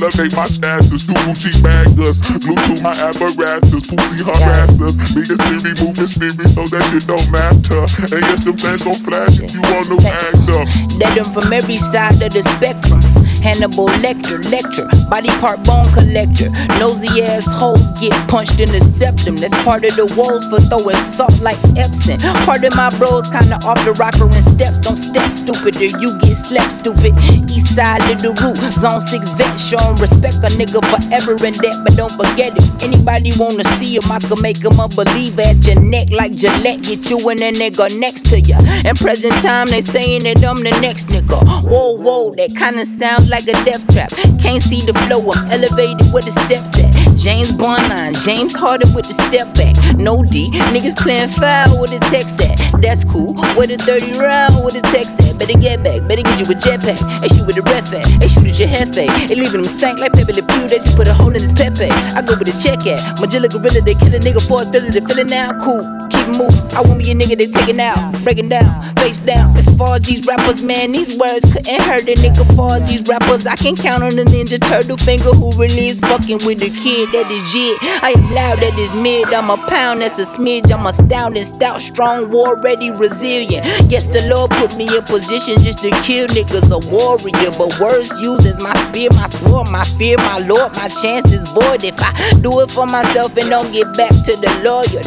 Elevate 0.01 0.33
my 0.35 0.45
status, 0.45 1.03
do 1.03 1.13
Gucci 1.13 1.51
baggers, 1.61 2.21
Bluetooth 2.21 2.81
my 2.81 2.91
apparatus, 2.91 3.85
pussy 3.87 4.23
harassers. 4.23 4.95
Me 5.15 5.21
and 5.27 5.39
Siri 5.39 5.73
moving 5.85 6.07
spirit 6.07 6.49
so 6.49 6.67
that 6.67 6.83
shit 6.91 7.05
don't 7.07 7.29
matter. 7.31 7.83
And 8.15 8.23
yes, 8.23 8.43
them 8.43 8.57
things 8.57 8.83
gon' 8.83 8.93
flash 8.95 9.39
if 9.39 9.53
you 9.53 9.61
want 9.61 9.87
to 9.89 10.07
act 10.07 10.49
up. 10.49 10.67
Dead 10.99 11.17
them 11.17 11.31
from 11.33 11.51
every 11.51 11.77
side 11.77 12.21
of 12.21 12.31
the 12.33 12.43
spectrum. 12.43 13.08
Hannibal 13.41 13.87
Lecter, 14.03 14.43
lecture, 14.51 14.87
body 15.09 15.29
part 15.39 15.63
bone 15.63 15.91
collector. 15.93 16.49
Nosy 16.79 17.21
ass 17.21 17.45
hoes 17.47 17.91
get 17.99 18.13
punched 18.29 18.59
in 18.59 18.71
the 18.71 18.79
septum. 18.97 19.37
That's 19.37 19.55
part 19.63 19.85
of 19.85 19.95
the 19.95 20.05
woes 20.15 20.45
for 20.49 20.59
throwing 20.67 20.95
salt 21.13 21.39
like 21.41 21.57
Epsom. 21.77 22.19
Part 22.45 22.63
of 22.65 22.75
my 22.75 22.89
bros 22.97 23.27
kinda 23.29 23.59
off 23.65 23.83
the 23.85 23.93
rocker 23.93 24.27
and 24.27 24.43
steps. 24.43 24.79
Don't 24.79 24.97
step 24.97 25.31
stupid 25.31 25.77
or 25.77 25.91
you 25.99 26.19
get 26.19 26.35
slept 26.35 26.73
stupid. 26.73 27.13
East 27.49 27.75
side 27.75 28.01
little 28.07 28.33
root, 28.43 28.57
zone 28.73 29.01
six 29.07 29.31
vet, 29.33 29.59
showing 29.59 29.95
respect 29.95 30.37
a 30.43 30.49
nigga 30.59 30.81
forever 30.91 31.33
in 31.45 31.53
debt. 31.53 31.77
But 31.83 31.95
don't 31.95 32.13
forget 32.13 32.57
it. 32.57 32.83
Anybody 32.83 33.31
wanna 33.37 33.63
see 33.77 33.95
him, 33.95 34.11
I 34.11 34.19
can 34.19 34.41
make 34.41 34.63
him 34.63 34.79
a 34.79 34.87
believer 34.87 35.41
at 35.41 35.63
your 35.65 35.79
neck 35.79 36.11
like 36.11 36.35
Gillette. 36.35 36.81
Get 36.83 37.09
you 37.09 37.17
and 37.29 37.41
a 37.41 37.51
nigga 37.51 37.97
next 37.99 38.25
to 38.31 38.39
ya. 38.39 38.59
In 38.85 38.95
present 38.95 39.33
time, 39.41 39.69
they 39.69 39.81
saying 39.81 40.23
that 40.23 40.43
I'm 40.43 40.61
the 40.63 40.71
next 40.81 41.07
nigga. 41.07 41.39
Whoa, 41.63 41.95
whoa, 41.97 42.35
that 42.35 42.55
kinda 42.55 42.85
sounds 42.85 43.28
like 43.29 43.47
a 43.47 43.53
death 43.63 43.85
trap. 43.93 44.09
Can't 44.39 44.61
see 44.61 44.81
the 44.81 44.93
flow, 45.05 45.31
I'm 45.31 45.51
elevated 45.51 46.11
where 46.11 46.23
the 46.23 46.31
steps 46.31 46.77
at. 46.79 47.17
James 47.17 47.51
Bond 47.51 48.15
James 48.25 48.55
Harden 48.55 48.93
with 48.93 49.07
the 49.07 49.13
step 49.13 49.53
back. 49.53 49.75
No 49.97 50.23
D, 50.23 50.49
niggas 50.73 50.97
playing 50.97 51.29
foul 51.29 51.79
with 51.79 51.91
the 51.91 51.99
text 52.09 52.41
at. 52.41 52.57
That's 52.81 53.03
cool, 53.05 53.33
where 53.55 53.67
the 53.67 53.77
30 53.77 54.19
round 54.19 54.63
with 54.65 54.73
the 54.73 54.81
text 54.81 55.21
at. 55.21 55.37
Better 55.37 55.57
get 55.57 55.83
back, 55.83 56.07
better 56.07 56.23
get 56.23 56.39
you 56.39 56.45
a 56.45 56.55
jetpack. 56.55 56.99
Hey, 57.21 57.27
shoot 57.29 57.45
with 57.45 57.55
the 57.55 57.61
ref 57.61 57.93
at. 57.93 58.07
Hey, 58.21 58.27
shoot 58.27 58.47
at 58.47 58.59
your 58.59 58.67
hefe. 58.67 59.07
Hey, 59.27 59.35
leaving 59.35 59.61
them 59.61 59.69
stank 59.69 59.99
like 59.99 60.13
Pepe 60.13 60.33
Le 60.33 60.43
Pew. 60.43 60.67
They 60.67 60.77
just 60.77 60.95
put 60.95 61.07
a 61.07 61.13
hole 61.13 61.35
in 61.35 61.41
his 61.41 61.51
Pepe. 61.51 61.89
I 61.89 62.21
go 62.21 62.37
with 62.37 62.49
a 62.49 62.55
check 62.61 62.85
at. 62.87 63.17
Magilla 63.17 63.49
Gorilla, 63.49 63.81
they 63.81 63.95
kill 63.95 64.15
a 64.15 64.19
nigga 64.19 64.41
for 64.47 64.63
a 64.63 64.65
thriller. 64.65 64.91
They 64.91 65.01
feeling 65.01 65.27
now 65.27 65.51
cool. 65.63 65.98
It 66.29 66.37
moving. 66.37 66.59
I 66.77 66.81
want 66.81 66.99
me 66.99 67.11
a 67.11 67.15
nigga 67.15 67.37
they 67.37 67.47
taking 67.47 67.79
out, 67.79 68.23
breaking 68.23 68.49
down, 68.49 68.95
face 68.95 69.17
down. 69.17 69.57
As 69.57 69.67
far 69.77 69.95
as 69.95 70.01
these 70.01 70.25
rappers, 70.25 70.61
man, 70.61 70.91
these 70.91 71.17
words 71.17 71.43
couldn't 71.51 71.81
hurt 71.81 72.07
a 72.07 72.15
nigga. 72.15 72.45
For 72.55 72.79
these 72.85 73.03
rappers, 73.07 73.45
I 73.45 73.55
can 73.55 73.75
count 73.75 74.03
on 74.03 74.15
the 74.15 74.23
Ninja 74.23 74.59
Turtle 74.61 74.97
finger 74.97 75.31
who 75.31 75.51
really 75.53 75.87
is 75.87 75.99
fucking 75.99 76.45
with 76.45 76.59
the 76.59 76.69
kid 76.69 77.09
that 77.11 77.29
is 77.31 77.51
jit. 77.51 77.77
I 78.03 78.11
am 78.11 78.31
loud, 78.31 78.59
that 78.59 78.77
is 78.77 78.93
mid. 78.95 79.33
I'm 79.33 79.49
a 79.49 79.57
pound, 79.67 80.01
that's 80.01 80.19
a 80.19 80.25
smidge. 80.25 80.71
I'm 80.71 80.85
astounding, 80.85 81.43
stout, 81.43 81.81
strong, 81.81 82.29
war 82.29 82.59
ready, 82.59 82.91
resilient. 82.91 83.65
Yes, 83.89 84.05
the 84.05 84.27
Lord 84.29 84.51
put 84.51 84.75
me 84.77 84.85
in 84.95 85.03
position 85.03 85.59
just 85.59 85.79
to 85.79 85.89
kill 86.03 86.27
niggas, 86.27 86.69
a 86.69 86.79
warrior. 86.89 87.51
But 87.57 87.79
words 87.79 88.11
used 88.21 88.45
as 88.45 88.59
my 88.61 88.75
spear, 88.87 89.09
my 89.11 89.25
sword, 89.25 89.69
my 89.69 89.83
fear, 89.97 90.17
my 90.17 90.39
Lord, 90.39 90.75
my 90.75 90.87
chance 90.87 91.31
is 91.31 91.47
void 91.49 91.83
if 91.83 91.95
I 91.99 92.39
do 92.41 92.59
it 92.61 92.71
for 92.71 92.85
myself 92.85 93.35
and 93.37 93.49
don't 93.49 93.71
get 93.71 93.91
back 93.97 94.11
to 94.25 94.35
the 94.35 94.61
lawyer. 94.63 95.01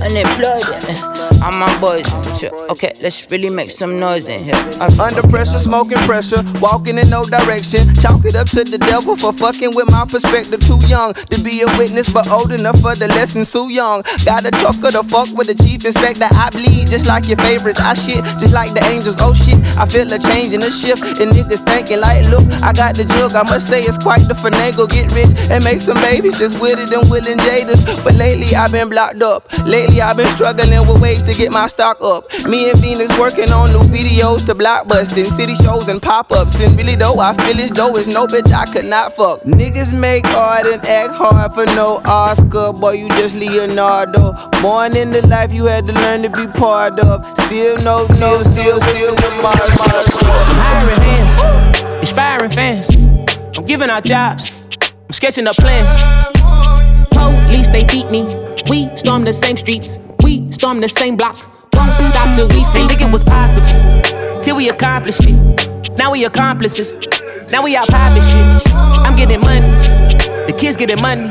And 0.00 0.16
All 0.54 1.50
my 1.50 1.80
boys, 1.80 2.06
okay, 2.70 2.96
let's 3.00 3.28
really 3.28 3.50
make 3.50 3.72
some 3.72 3.98
noise 3.98 4.28
in 4.28 4.44
here. 4.44 4.54
Under 4.80 5.22
pressure, 5.22 5.58
smoking 5.58 5.98
pressure, 6.06 6.44
walking 6.60 6.96
in 6.96 7.10
no 7.10 7.24
direction. 7.24 7.92
Chalk 7.96 8.24
it 8.24 8.36
up 8.36 8.48
to 8.50 8.62
the 8.62 8.78
devil 8.78 9.16
for 9.16 9.32
fucking 9.32 9.74
with 9.74 9.90
my 9.90 10.04
perspective. 10.04 10.60
Too 10.60 10.78
young 10.86 11.12
to 11.14 11.42
be 11.42 11.62
a 11.62 11.66
witness, 11.76 12.08
but 12.08 12.28
old 12.28 12.52
enough 12.52 12.80
for 12.80 12.94
the 12.94 13.08
lesson. 13.08 13.44
Too 13.44 13.68
young, 13.68 14.04
gotta 14.24 14.52
talk 14.52 14.76
of 14.76 14.92
the 14.92 15.02
fuck 15.02 15.26
with 15.36 15.48
the 15.48 15.56
chief 15.56 15.84
inspector. 15.84 16.28
I 16.30 16.50
bleed 16.50 16.88
just 16.88 17.06
like 17.06 17.26
your 17.26 17.38
favorites. 17.38 17.80
I 17.80 17.94
shit 17.94 18.22
just 18.38 18.54
like 18.54 18.74
the 18.74 18.84
angels. 18.84 19.16
Oh 19.18 19.34
shit, 19.34 19.58
I 19.76 19.86
feel 19.86 20.10
a 20.12 20.20
change 20.20 20.54
in 20.54 20.60
the 20.60 20.70
shift. 20.70 21.02
And 21.02 21.32
niggas 21.32 21.66
thinking 21.66 21.98
like, 21.98 22.28
look, 22.28 22.46
I 22.62 22.72
got 22.72 22.94
the 22.94 23.04
jug. 23.04 23.34
I 23.34 23.42
must 23.42 23.66
say 23.66 23.82
it's 23.82 23.98
quite 23.98 24.22
the 24.28 24.34
finagle. 24.34 24.88
Get 24.88 25.10
rich 25.10 25.34
and 25.50 25.64
make 25.64 25.80
some 25.80 25.96
babies 25.96 26.38
just 26.38 26.60
with 26.60 26.78
it 26.78 26.92
and 26.92 27.10
willing 27.10 27.38
jaders. 27.38 27.82
But 28.04 28.14
lately 28.14 28.54
I've 28.54 28.70
been 28.70 28.88
blocked 28.88 29.20
up. 29.20 29.50
Lately 29.66 30.00
I've 30.00 30.16
been 30.16 30.30
struggling 30.44 30.86
with 30.86 31.00
ways 31.00 31.22
to 31.22 31.32
get 31.32 31.50
my 31.50 31.66
stock 31.66 31.96
up. 32.02 32.30
Me 32.46 32.68
and 32.68 32.78
Venus 32.78 33.08
working 33.18 33.50
on 33.50 33.72
new 33.72 33.82
videos 33.88 34.44
to 34.44 34.54
blockbusting 34.54 35.24
city 35.24 35.54
shows 35.54 35.88
and 35.88 36.02
pop-ups. 36.02 36.60
And 36.60 36.76
really 36.76 36.96
though, 36.96 37.18
I 37.18 37.32
feel 37.34 37.58
as 37.60 37.70
though 37.70 37.96
it's 37.96 38.08
no 38.08 38.26
bitch 38.26 38.52
I 38.52 38.70
could 38.70 38.84
not 38.84 39.14
fuck. 39.14 39.40
Niggas 39.44 39.98
make 39.98 40.26
art 40.34 40.66
and 40.66 40.84
act 40.84 41.14
hard 41.14 41.54
for 41.54 41.64
no 41.74 41.98
Oscar. 42.04 42.74
Boy, 42.74 42.92
you 42.92 43.08
just 43.20 43.34
Leonardo. 43.34 44.34
Born 44.60 44.94
in 44.96 45.12
the 45.12 45.26
life 45.28 45.50
you 45.50 45.64
had 45.64 45.86
to 45.86 45.94
learn 45.94 46.20
to 46.22 46.28
be 46.28 46.46
part 46.46 47.00
of. 47.00 47.26
Still 47.46 47.78
no, 47.78 48.06
no, 48.18 48.42
still, 48.42 48.78
still. 48.80 49.14
I'm 49.16 49.44
hiring 50.60 51.00
hands, 51.00 52.00
inspiring 52.00 52.50
fans. 52.50 52.94
I'm 53.56 53.64
giving 53.64 53.88
out 53.88 54.04
jobs. 54.04 54.52
I'm 54.82 55.12
sketching 55.12 55.46
up 55.46 55.56
plans. 55.56 56.73
Police, 57.44 57.68
they 57.68 57.84
beat 57.84 58.10
me. 58.10 58.24
We 58.68 58.94
storm 58.96 59.24
the 59.24 59.32
same 59.32 59.56
streets. 59.56 59.98
We 60.22 60.50
storm 60.52 60.80
the 60.80 60.88
same 60.88 61.16
block. 61.16 61.36
Won't 61.74 62.04
stop 62.06 62.34
till 62.34 62.48
we 62.48 62.64
free. 62.64 62.86
Think 62.86 63.02
it 63.02 63.12
was 63.12 63.24
possible. 63.24 63.66
Till 64.42 64.56
we 64.56 64.68
accomplished 64.68 65.22
it. 65.24 65.96
Now 65.98 66.12
we 66.12 66.24
accomplices. 66.24 66.94
Now 67.50 67.62
we 67.62 67.76
out 67.76 67.86
popping 67.88 68.22
shit. 68.22 68.74
I'm 68.74 69.16
getting 69.16 69.40
money. 69.40 69.68
The 70.46 70.54
kids 70.58 70.76
getting 70.76 71.00
money. 71.00 71.28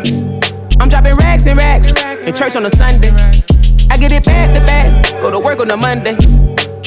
I'm 0.80 0.90
dropping 0.90 1.16
racks 1.16 1.48
and 1.48 1.58
racks. 1.58 1.92
In 2.26 2.34
church 2.34 2.56
on 2.56 2.66
a 2.66 2.70
Sunday. 2.70 3.12
I 3.90 3.98
get 3.98 4.12
it 4.12 4.24
back 4.24 4.54
to 4.56 4.62
back. 4.62 5.12
Go 5.22 5.32
to 5.32 5.40
work 5.40 5.60
on 5.60 5.70
a 5.72 5.78
Monday. 5.78 6.16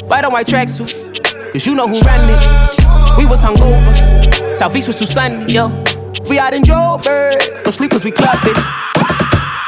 White 0.07 0.25
on 0.25 0.33
white 0.33 0.47
tracksuit. 0.47 1.53
Cause 1.53 1.67
you 1.67 1.75
know 1.75 1.87
who 1.87 2.01
run 2.01 2.31
it. 2.31 3.19
We 3.19 3.27
was 3.27 3.43
hungover. 3.43 4.57
South 4.57 4.73
Beach 4.73 4.87
was 4.87 4.97
too 4.97 5.07
sunny. 5.07 5.53
Yo. 5.53 5.69
We 6.29 6.39
out 6.39 6.55
in 6.55 6.63
Joburg. 6.63 7.65
No 7.65 7.71
sleepers, 7.71 8.05
we 8.05 8.11
clubbing. 8.11 8.55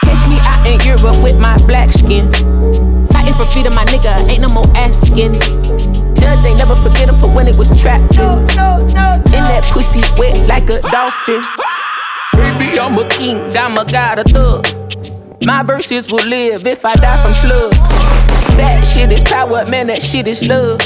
Catch 0.03 0.27
me 0.29 0.39
out 0.43 0.67
in 0.67 0.81
Europe 0.87 1.23
with 1.23 1.39
my 1.39 1.57
black 1.67 1.91
skin. 1.91 2.33
Fighting 3.07 3.35
for 3.35 3.47
freedom, 3.47 3.75
my 3.75 3.85
nigga. 3.85 4.29
Ain't 4.29 4.43
no 4.43 4.49
more 4.49 4.67
asking. 4.75 5.35
Judge 6.15 6.45
ain't 6.45 6.59
never 6.59 6.75
forget 6.75 7.09
him 7.09 7.15
for 7.15 7.29
when 7.29 7.47
it 7.47 7.57
was 7.57 7.69
trapped 7.81 8.17
in. 8.19 8.39
In 8.39 9.45
that 9.47 9.69
pussy 9.73 10.01
wet 10.19 10.49
like 10.49 10.69
a 10.71 10.81
dolphin. 10.81 11.43
Baby, 12.35 12.79
I'm 12.79 12.99
a 12.99 13.09
king, 13.09 13.39
I'm 13.57 13.79
a 13.79 13.85
god, 13.85 14.19
a 14.19 14.25
thug. 14.25 14.67
My 15.45 15.63
verses 15.63 16.11
will 16.11 16.27
live 16.27 16.67
if 16.67 16.85
I 16.85 16.95
die 16.97 17.23
from 17.23 17.35
slugs. 17.35 17.91
That 18.59 18.85
shit 18.85 19.13
is 19.13 19.23
power, 19.23 19.65
man, 19.67 19.87
that 19.87 20.03
shit 20.03 20.27
is 20.27 20.47
love. 20.49 20.81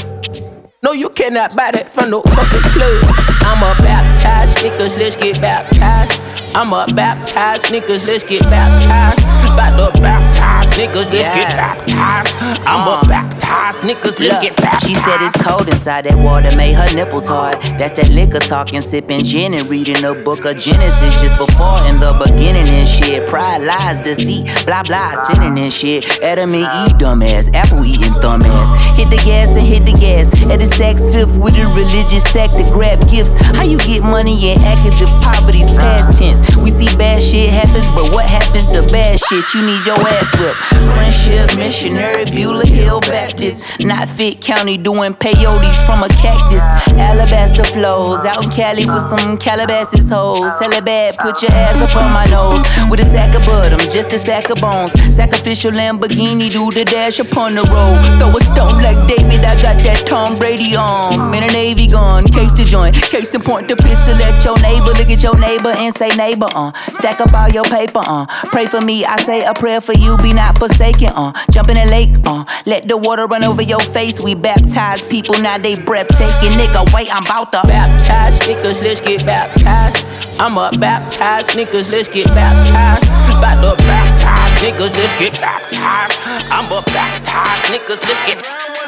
No, 0.83 0.91
you 0.91 1.07
cannot 1.07 1.55
buy 1.55 1.71
that 1.71 1.87
from 1.87 2.09
no 2.09 2.21
fucking 2.21 2.67
club. 2.75 3.05
I'm 3.47 3.63
a 3.63 3.73
baptized 3.81 4.57
niggas, 4.57 4.97
let's 4.99 5.15
get 5.15 5.39
baptized. 5.39 6.21
I'm 6.53 6.73
a 6.73 6.85
baptized 6.93 7.67
niggas, 7.67 8.05
let's 8.05 8.25
get 8.25 8.43
baptized. 8.43 9.19
About 9.49 9.93
to 9.93 10.01
baptized 10.01 10.32
niggas, 10.77 11.05
let's 11.11 11.29
get 11.35 11.49
Yeah. 11.49 11.55
baptized. 11.55 12.35
I'm 12.65 12.87
a 12.87 12.91
uh-huh. 12.91 13.07
baptized 13.07 13.83
niggas, 13.83 14.19
let's 14.19 14.33
Look, 14.33 14.41
get 14.41 14.55
baptized. 14.57 14.85
She 14.87 14.93
said 14.95 15.21
it's 15.21 15.41
cold 15.41 15.69
inside 15.69 16.05
that 16.05 16.17
water, 16.17 16.55
made 16.57 16.73
her 16.73 16.89
nipples 16.95 17.27
hard. 17.27 17.61
That's 17.77 17.93
that 17.93 18.09
liquor 18.09 18.39
talking, 18.39 18.81
sipping 18.81 19.23
gin 19.23 19.53
and 19.53 19.65
reading 19.67 20.01
the 20.01 20.13
book 20.13 20.45
of 20.45 20.57
Genesis 20.57 21.19
just 21.21 21.37
before 21.37 21.77
in 21.89 21.99
the 21.99 22.13
beginning 22.25 22.67
and 22.69 22.87
shit. 22.87 23.27
Pride, 23.27 23.61
lies, 23.61 23.99
deceit, 23.99 24.49
blah 24.65 24.83
blah, 24.83 25.13
sinning 25.25 25.57
and 25.59 25.71
shit. 25.71 26.21
Adam 26.21 26.53
and 26.53 26.63
uh-huh. 26.63 26.87
Eve, 26.89 26.97
dumbass, 26.97 27.53
apple 27.53 27.85
eating 27.85 28.13
thumb 28.21 28.41
ass. 28.43 28.71
Hit 28.97 29.09
the 29.09 29.17
gas 29.17 29.55
and 29.55 29.65
hit 29.65 29.85
the 29.85 29.93
gas. 29.93 30.31
At 30.51 30.59
the 30.59 30.65
sex 30.65 31.07
fifth 31.07 31.37
with 31.37 31.55
a 31.57 31.67
religious 31.67 32.23
sect 32.23 32.57
to 32.57 32.63
grab 32.71 33.07
gifts. 33.09 33.33
How 33.57 33.63
you 33.63 33.77
get 33.79 34.03
money 34.03 34.51
and 34.51 34.63
act 34.63 34.85
as 34.87 35.01
if 35.01 35.09
poverty's 35.21 35.69
past 35.69 36.09
uh-huh. 36.09 36.19
tense? 36.19 36.57
We 36.57 36.69
see 36.69 36.89
bad 36.97 37.21
shit 37.21 37.49
happens, 37.49 37.89
but 37.89 38.09
what 38.11 38.25
happens 38.25 38.67
to 38.69 38.81
bad 38.91 39.19
shit? 39.19 39.45
You 39.53 39.61
need 39.61 39.85
your 39.85 39.99
ass 39.99 40.31
whipped. 40.39 40.62
Friendship, 40.93 41.57
missionary, 41.57 42.25
Beulah 42.25 42.65
Hill 42.65 42.99
Baptist. 43.01 43.85
Not 43.85 44.09
fit 44.09 44.41
county 44.41 44.77
doing 44.77 45.13
peyotes 45.13 45.79
from 45.85 46.03
a 46.03 46.09
cactus. 46.09 46.63
Alabaster 46.99 47.63
flows 47.63 48.25
out 48.25 48.43
in 48.45 48.51
Cali 48.51 48.85
with 48.85 49.03
some 49.03 49.37
Calabasas 49.37 50.09
hoes. 50.09 50.59
Hella 50.59 50.81
bad, 50.81 51.17
put 51.17 51.41
your 51.41 51.51
ass 51.51 51.81
up 51.81 51.95
on 51.95 52.11
my 52.11 52.25
nose. 52.25 52.61
With 52.89 52.99
a 52.99 53.03
sack 53.03 53.35
of 53.35 53.45
bud, 53.45 53.77
just 53.91 54.13
a 54.13 54.17
sack 54.17 54.49
of 54.49 54.57
bones. 54.61 54.93
Sacrificial 55.13 55.71
Lamborghini, 55.71 56.51
do 56.51 56.71
the 56.71 56.85
dash 56.85 57.19
upon 57.19 57.55
the 57.55 57.63
road. 57.71 58.01
Throw 58.19 58.35
a 58.35 58.41
stone 58.41 58.81
like 58.81 59.07
David, 59.07 59.45
I 59.45 59.55
got 59.61 59.83
that 59.83 60.05
Tom 60.07 60.35
Brady 60.37 60.75
on. 60.75 61.33
In 61.33 61.43
a 61.43 61.47
Navy 61.47 61.87
gun, 61.87 62.25
case 62.25 62.53
to 62.55 62.65
joint. 62.65 62.95
Case 62.95 63.33
and 63.33 63.43
point 63.43 63.67
the 63.67 63.75
pistol 63.75 64.15
at 64.15 64.43
your 64.43 64.59
neighbor. 64.59 64.93
Look 64.93 65.09
at 65.09 65.21
your 65.23 65.37
neighbor 65.39 65.69
and 65.69 65.93
say, 65.93 66.09
neighbor, 66.15 66.47
uh. 66.53 66.71
Stack 66.93 67.21
up 67.21 67.33
all 67.33 67.49
your 67.49 67.65
paper, 67.65 68.01
uh. 68.05 68.25
Pray 68.51 68.65
for 68.65 68.81
me, 68.81 69.05
I 69.05 69.17
say 69.17 69.43
a 69.43 69.53
prayer 69.53 69.81
for 69.81 69.93
you, 69.93 70.17
be 70.17 70.33
not 70.33 70.52
forsaken, 70.57 71.11
uh. 71.15 71.33
Jump 71.51 71.69
in 71.69 71.75
the 71.75 71.85
lake, 71.85 72.15
uh. 72.25 72.45
Let 72.65 72.87
the 72.87 72.97
water 72.97 73.25
run 73.25 73.43
over 73.43 73.61
your 73.61 73.79
face. 73.79 74.19
We 74.19 74.35
baptize 74.35 75.03
people, 75.03 75.35
now 75.41 75.57
they 75.57 75.75
breathtaking. 75.75 76.51
Nigga, 76.57 76.93
wait, 76.93 77.13
I'm 77.13 77.25
about 77.25 77.51
to 77.53 77.61
baptize 77.67 78.39
niggas, 78.41 78.81
let's 78.81 79.01
get 79.01 79.25
baptized. 79.25 80.05
I'm 80.39 80.57
a 80.57 80.71
baptized 80.79 81.51
niggas, 81.51 81.91
let's 81.91 82.07
get 82.07 82.27
baptized. 82.27 83.05
About 83.35 83.61
to 83.61 83.83
baptized 83.83 84.55
niggas, 84.63 84.91
let's 84.91 85.19
get 85.19 85.33
baptized. 85.39 86.19
I'm 86.51 86.71
a 86.71 86.81
baptized 86.91 87.65
niggas, 87.71 88.01
let's 88.07 88.25
get 88.25 88.82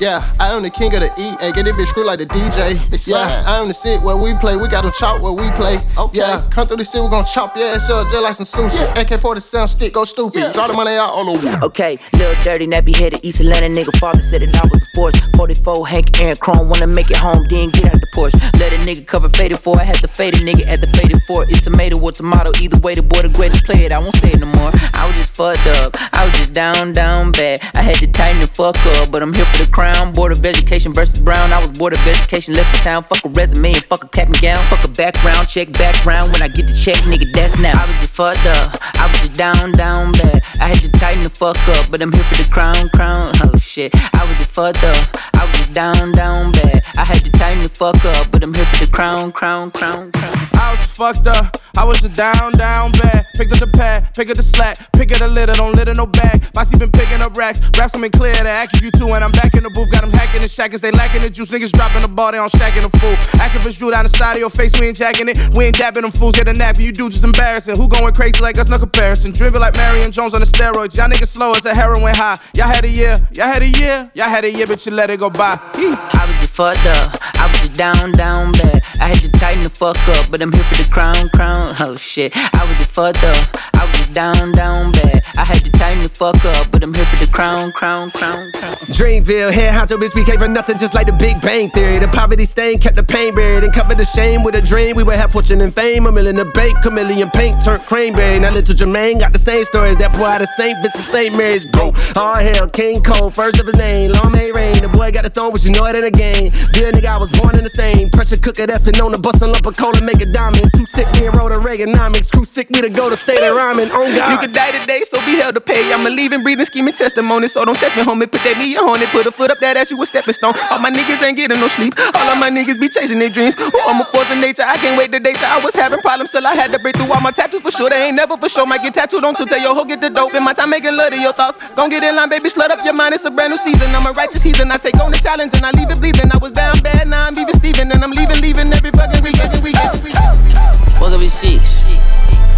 Yeah, 0.00 0.24
I 0.40 0.56
am 0.56 0.62
the 0.62 0.70
king 0.70 0.94
of 0.94 1.00
the 1.00 1.12
E. 1.20 1.36
and 1.44 1.52
get 1.52 1.68
this 1.68 1.74
bitch 1.76 1.92
screwed 1.92 2.06
like 2.06 2.18
the 2.18 2.24
DJ. 2.24 2.72
Yeah, 3.06 3.44
I 3.46 3.60
am 3.60 3.68
the 3.68 3.74
sit 3.74 4.00
where 4.00 4.16
we 4.16 4.32
play. 4.40 4.56
We 4.56 4.66
got 4.66 4.80
to 4.80 4.90
chop 4.98 5.20
where 5.20 5.32
we 5.32 5.50
play. 5.52 5.76
Yeah, 6.14 6.40
come 6.50 6.66
through 6.66 6.78
the 6.78 6.86
city, 6.86 7.04
we 7.04 7.10
gon' 7.10 7.26
chop 7.26 7.54
your 7.54 7.68
ass 7.68 7.90
up 7.90 8.08
just 8.08 8.22
like 8.22 8.34
some 8.34 8.48
sushi. 8.48 8.80
Yeah. 8.96 9.02
AK 9.02 9.20
47 9.20 9.68
stick, 9.68 9.92
go 9.92 10.04
stupid. 10.06 10.40
Yeah. 10.40 10.52
Draw 10.54 10.68
the 10.68 10.72
money 10.72 10.96
out 10.96 11.10
all 11.10 11.28
over. 11.28 11.46
Okay, 11.66 11.98
little 12.14 12.32
dirty, 12.42 12.66
nappy 12.66 12.96
headed 12.96 13.20
East 13.22 13.40
Atlanta 13.40 13.68
nigga. 13.68 13.92
Father 13.98 14.22
said 14.22 14.40
it 14.40 14.56
I 14.56 14.64
was 14.64 14.82
a 14.82 14.86
force. 14.96 15.16
44 15.36 15.86
Hank 15.86 16.18
Aaron 16.18 16.36
Chrome, 16.40 16.70
wanna 16.70 16.86
make 16.86 17.10
it 17.10 17.18
home, 17.18 17.44
then 17.50 17.68
get 17.68 17.84
out 17.84 17.92
the 17.92 18.08
porch. 18.14 18.32
Let 18.58 18.72
a 18.72 18.80
nigga 18.80 19.06
cover 19.06 19.28
faded 19.28 19.58
for. 19.58 19.78
I 19.78 19.84
had 19.84 20.00
the 20.00 20.08
faded 20.08 20.40
nigga 20.40 20.66
at 20.66 20.80
the 20.80 20.86
faded 20.96 21.20
for. 21.26 21.44
It's 21.44 21.64
tomato 21.64 22.00
or 22.00 22.12
tomato. 22.12 22.52
Either 22.58 22.80
way, 22.80 22.94
the 22.94 23.02
boy 23.02 23.20
the 23.20 23.28
greatest 23.28 23.64
play 23.66 23.84
it. 23.84 23.92
I 23.92 23.98
won't 23.98 24.16
say 24.16 24.32
it 24.32 24.40
no 24.40 24.46
more. 24.46 24.70
I 24.94 25.06
was 25.06 25.16
just 25.16 25.36
fucked 25.36 25.66
up. 25.76 25.96
I 26.14 26.24
was 26.24 26.32
just 26.34 26.52
down, 26.54 26.92
down 26.92 27.32
bad. 27.32 27.58
I 27.76 27.82
had 27.82 27.96
to 27.96 28.06
tighten 28.06 28.40
the 28.40 28.48
fuck 28.48 28.76
up, 28.96 29.10
but 29.12 29.22
I'm 29.22 29.34
here 29.34 29.44
for 29.44 29.64
the 29.64 29.70
crown. 29.90 30.12
Board 30.12 30.32
of 30.32 30.44
Education 30.44 30.92
versus 30.92 31.20
Brown. 31.20 31.52
I 31.52 31.60
was 31.62 31.72
board 31.78 31.92
of 31.92 32.06
education, 32.06 32.54
left 32.54 32.72
the 32.72 32.82
town. 32.82 33.02
Fuck 33.04 33.24
a 33.24 33.28
resume 33.30 33.74
and 33.74 33.84
fuck 33.84 34.04
a 34.04 34.08
cap 34.08 34.28
and 34.28 34.40
gown. 34.40 34.58
Fuck 34.68 34.84
a 34.84 34.88
background 34.88 35.48
check, 35.48 35.72
background. 35.72 36.32
When 36.32 36.42
I 36.42 36.48
get 36.48 36.66
the 36.66 36.76
check, 36.78 36.96
nigga, 37.10 37.26
that's 37.32 37.58
now. 37.58 37.72
I 37.74 37.86
was 37.86 37.98
just 37.98 38.14
fucked 38.14 38.46
up. 38.46 38.76
I 38.96 39.06
was 39.08 39.18
just 39.20 39.34
down, 39.34 39.72
down 39.72 40.12
bad. 40.12 40.42
I 40.60 40.68
had 40.68 40.80
to 40.82 40.90
tighten 40.98 41.24
the 41.24 41.30
fuck 41.30 41.56
up, 41.76 41.90
but 41.90 42.00
I'm 42.00 42.12
here 42.12 42.24
for 42.24 42.36
the 42.42 42.48
crown, 42.50 42.88
crown. 42.94 43.32
Oh 43.42 43.56
shit. 43.58 43.92
I 44.14 44.24
was 44.28 44.38
just 44.38 44.50
fucked 44.50 44.84
up. 44.84 45.16
I 45.34 45.44
was 45.44 45.56
just 45.56 45.72
down, 45.72 46.12
down 46.12 46.52
bad. 46.52 46.82
I 46.96 47.04
had 47.04 47.24
to 47.24 47.30
tighten 47.32 47.62
the 47.62 47.68
fuck 47.68 48.04
up, 48.04 48.30
but 48.30 48.42
I'm 48.42 48.54
here 48.54 48.64
for 48.66 48.84
the 48.84 48.90
crown, 48.90 49.32
crown, 49.32 49.70
crown, 49.70 50.12
crown. 50.12 50.48
I 50.54 50.70
was 50.70 50.80
fucked 50.96 51.26
up. 51.26 51.59
I 51.76 51.84
was 51.84 52.00
just 52.00 52.14
down, 52.14 52.52
down 52.52 52.92
bad. 52.92 53.24
Picked 53.36 53.52
up 53.52 53.60
the 53.60 53.70
pad, 53.72 54.08
pick 54.14 54.28
up 54.28 54.36
the 54.36 54.42
slack, 54.42 54.76
pick 54.92 55.12
up 55.12 55.18
the 55.18 55.28
litter, 55.28 55.54
don't 55.54 55.74
litter 55.74 55.94
no 55.94 56.06
bag. 56.06 56.42
Bossy 56.52 56.76
been 56.78 56.90
picking 56.90 57.22
up 57.22 57.36
racks, 57.36 57.60
raps 57.78 57.92
them 57.92 58.04
in 58.04 58.10
clear 58.10 58.34
to 58.34 58.48
act 58.48 58.76
if 58.76 58.82
you 58.82 58.90
two, 58.90 59.08
and 59.14 59.24
I'm 59.24 59.32
back 59.32 59.54
in 59.54 59.62
the 59.62 59.70
booth. 59.70 59.90
Got 59.90 60.02
them 60.02 60.10
hacking 60.10 60.42
the 60.42 60.48
shackers, 60.48 60.80
they 60.80 60.90
lacking 60.90 61.22
the 61.22 61.30
juice. 61.30 61.50
Niggas 61.50 61.72
dropping 61.72 62.02
the 62.02 62.08
ball, 62.08 62.32
they 62.32 62.38
on 62.38 62.50
shacking 62.50 62.82
the 62.82 62.92
fool. 62.98 63.14
Activists 63.40 63.78
drew 63.78 63.90
down 63.90 64.04
the 64.04 64.10
side 64.10 64.34
of 64.34 64.40
your 64.40 64.50
face, 64.50 64.78
we 64.78 64.88
ain't 64.88 64.96
jacking 64.96 65.28
it. 65.28 65.38
We 65.56 65.64
ain't 65.64 65.76
dapping 65.76 66.02
them 66.02 66.10
fools, 66.10 66.36
get 66.36 66.48
a 66.48 66.52
nap, 66.52 66.76
you 66.78 66.92
do 66.92 67.08
just 67.08 67.24
embarrassing. 67.24 67.76
Who 67.76 67.88
going 67.88 68.12
crazy 68.14 68.40
like 68.40 68.58
us, 68.58 68.68
no 68.68 68.78
comparison. 68.78 69.32
Driven 69.32 69.60
like 69.60 69.76
Marion 69.76 70.12
Jones 70.12 70.34
on 70.34 70.40
the 70.40 70.46
steroids. 70.46 70.96
Y'all 70.96 71.08
niggas 71.08 71.28
slow 71.28 71.52
as 71.52 71.64
a 71.64 71.74
heroin 71.74 72.14
high. 72.14 72.36
Y'all 72.56 72.68
had 72.68 72.84
a 72.84 72.90
year, 72.90 73.16
y'all 73.32 73.46
had 73.46 73.62
a 73.62 73.68
year, 73.68 74.10
y'all 74.14 74.28
had 74.28 74.44
a 74.44 74.50
year, 74.50 74.66
but 74.66 74.84
you 74.84 74.92
let 74.92 75.10
it 75.10 75.20
go 75.20 75.30
by. 75.30 75.58
I 75.74 76.26
was 76.28 76.38
just 76.38 76.54
fucked 76.54 76.84
up. 76.86 77.16
I 77.38 77.46
was 77.46 77.60
just 77.60 77.74
down, 77.74 78.12
down 78.12 78.52
bad. 78.52 78.82
I 79.00 79.08
had 79.08 79.20
to 79.22 79.30
tighten 79.38 79.62
the 79.62 79.70
fuck 79.70 79.96
up, 80.18 80.30
but 80.30 80.42
I'm 80.42 80.52
here 80.52 80.64
for 80.64 80.76
the 80.82 80.88
crown, 80.90 81.28
crown. 81.34 81.59
Oh 81.62 81.96
shit. 81.96 82.32
I 82.36 82.64
was 82.68 82.78
just 82.78 82.90
fucked 82.90 83.22
up. 83.22 83.56
I 83.74 83.84
was 83.84 83.96
just 83.96 84.12
down, 84.12 84.52
down 84.52 84.92
bad. 84.92 85.22
I 85.36 85.44
had 85.44 85.64
to 85.64 85.70
tighten 85.72 86.02
the 86.02 86.08
fuck 86.08 86.42
up, 86.56 86.70
but 86.70 86.82
I'm 86.82 86.92
here 86.92 87.04
for 87.06 87.24
the 87.24 87.30
crown, 87.30 87.72
crown, 87.72 88.10
crown, 88.10 88.50
crown. 88.52 88.76
Dreamville, 88.92 89.52
head 89.52 89.72
honcho 89.72 89.96
bitch, 89.96 90.14
we 90.14 90.24
came 90.24 90.38
from 90.38 90.52
nothing 90.52 90.76
just 90.76 90.94
like 90.94 91.06
the 91.06 91.12
Big 91.12 91.40
Bang 91.40 91.70
Theory. 91.70 91.98
The 91.98 92.08
poverty 92.08 92.44
stain 92.44 92.78
kept 92.78 92.96
the 92.96 93.04
pain 93.04 93.34
buried 93.34 93.64
and 93.64 93.72
covered 93.72 93.98
the 93.98 94.04
shame 94.04 94.42
with 94.42 94.54
a 94.54 94.60
dream. 94.60 94.96
We 94.96 95.02
would 95.02 95.16
have 95.16 95.32
fortune 95.32 95.60
and 95.60 95.74
fame, 95.74 96.06
a 96.06 96.12
million 96.12 96.38
in 96.38 96.46
the 96.46 96.52
bank, 96.52 96.82
chameleon 96.82 97.30
paint 97.30 97.64
turned 97.64 97.86
cranberry. 97.86 98.38
Now 98.38 98.52
little 98.52 98.74
Jermaine 98.74 99.20
got 99.20 99.32
the 99.32 99.38
same 99.38 99.64
stories. 99.64 99.96
That 99.96 100.12
boy 100.12 100.26
out 100.26 100.42
of 100.42 100.48
St. 100.48 100.76
Vincent, 100.82 101.04
St. 101.04 101.36
Mary's, 101.36 101.64
go. 101.66 101.92
All 102.16 102.36
hell, 102.36 102.68
King 102.68 103.02
Cole, 103.02 103.30
first 103.30 103.58
of 103.58 103.66
his 103.66 103.76
name, 103.76 104.12
long 104.12 104.32
may 104.32 104.52
rain. 104.52 104.82
The 104.82 104.88
boy 104.88 105.10
got 105.12 105.24
the 105.24 105.30
throne, 105.30 105.52
but 105.52 105.64
you 105.64 105.70
know 105.70 105.86
it 105.86 105.96
in 105.96 106.04
a 106.04 106.10
game. 106.10 106.52
Dear 106.72 106.92
nigga, 106.92 107.16
I 107.16 107.18
was 107.18 107.30
born 107.38 107.56
in 107.56 107.64
the 107.64 107.70
same. 107.70 108.10
Pressure 108.10 108.36
cooker 108.36 108.66
that's 108.66 108.82
been 108.82 109.00
on 109.00 109.12
the 109.12 109.18
bus 109.18 109.40
and 109.40 109.52
lump 109.52 109.64
of 109.64 109.76
cola, 109.76 110.00
make 110.02 110.20
a 110.20 110.26
diamond. 110.26 110.68
Too 110.76 110.84
sick, 110.92 111.08
me 111.14 111.26
and 111.26 111.36
wrote 111.36 111.49
a 111.52 111.58
Reaganomics. 111.58 112.32
Crew 112.32 112.44
sick, 112.44 112.70
me 112.70 112.80
to 112.80 112.88
go 112.88 113.10
to 113.10 113.16
state 113.16 113.42
of 113.42 113.54
rhyming. 113.54 113.90
On 113.90 114.06
God. 114.14 114.30
You 114.30 114.38
could 114.38 114.54
die 114.54 114.72
today, 114.72 115.02
so 115.08 115.18
be 115.26 115.36
held 115.36 115.54
to 115.54 115.60
pay. 115.60 115.92
I'm 115.92 116.06
a 116.06 116.10
leaving, 116.10 116.42
breathing, 116.42 116.64
scheming 116.66 116.94
testimony. 116.94 117.48
So 117.48 117.64
don't 117.64 117.78
test 117.78 117.96
me, 117.96 118.02
homie. 118.02 118.30
Put 118.30 118.42
that 118.44 118.58
knee 118.58 118.76
on 118.76 119.00
it, 119.02 119.08
put 119.08 119.26
a 119.26 119.30
foot 119.30 119.50
up 119.50 119.58
that 119.58 119.76
ass, 119.76 119.90
you 119.90 120.00
a 120.02 120.06
stepping 120.06 120.34
stone. 120.34 120.54
All 120.70 120.78
my 120.78 120.90
niggas 120.90 121.22
ain't 121.22 121.36
getting 121.36 121.60
no 121.60 121.68
sleep. 121.68 121.94
All 122.14 122.28
of 122.28 122.38
my 122.38 122.50
niggas 122.50 122.80
be 122.80 122.88
chasing 122.88 123.18
their 123.18 123.30
dreams. 123.30 123.58
Ooh, 123.58 123.70
I'm 123.88 124.00
a 124.00 124.04
force 124.04 124.30
of 124.30 124.38
nature. 124.38 124.62
I 124.66 124.76
can't 124.78 124.98
wait 124.98 125.10
the 125.10 125.20
day 125.20 125.34
I 125.40 125.60
was 125.64 125.74
having 125.74 126.00
problems 126.00 126.32
till 126.32 126.46
I 126.46 126.54
had 126.54 126.70
to 126.72 126.78
break 126.78 126.96
through 126.96 127.12
all 127.12 127.20
my 127.20 127.30
tattoos 127.30 127.62
for 127.62 127.70
sure. 127.70 127.90
They 127.90 128.06
ain't 128.06 128.16
never 128.16 128.36
for 128.36 128.48
sure. 128.48 128.66
Might 128.66 128.82
get 128.82 128.94
tattooed 128.94 129.24
on 129.24 129.34
to 129.36 129.44
tell 129.46 129.60
your 129.60 129.74
hoe 129.74 129.84
get 129.84 130.00
the 130.00 130.10
dope. 130.10 130.34
In 130.34 130.42
my 130.42 130.52
time 130.52 130.70
making 130.70 130.96
love 130.96 131.10
to 131.10 131.20
your 131.20 131.32
thoughts. 131.32 131.56
Gon' 131.74 131.88
get 131.88 132.02
in 132.04 132.16
line, 132.16 132.28
baby. 132.28 132.50
Slut 132.50 132.70
up 132.70 132.84
your 132.84 132.94
mind. 132.94 133.14
It's 133.14 133.24
a 133.24 133.30
brand 133.30 133.52
new 133.52 133.58
season. 133.58 133.94
I'm 133.94 134.06
a 134.06 134.12
righteous 134.12 134.42
heathen. 134.42 134.70
I 134.70 134.76
take 134.76 134.98
on 135.00 135.10
the 135.10 135.18
challenge 135.18 135.54
and 135.54 135.64
I 135.64 135.70
leave 135.72 135.90
it 135.90 135.98
bleeding. 136.00 136.30
I 136.32 136.38
was 136.38 136.52
down 136.52 136.80
bad, 136.80 137.08
now 137.08 137.26
I'm 137.26 137.38
even 137.38 137.54
Steven. 137.56 137.90
And 137.92 138.02
I'm 138.02 138.12
leaving, 138.12 138.40
leaving 138.40 138.72
every 138.72 138.90
fucking 138.90 139.22
weekend. 139.22 139.62
weekend, 139.62 140.04
weekend. 140.04 140.79
Woke 141.00 141.12
up 141.12 141.20
at 141.22 141.30
6, 141.30 141.84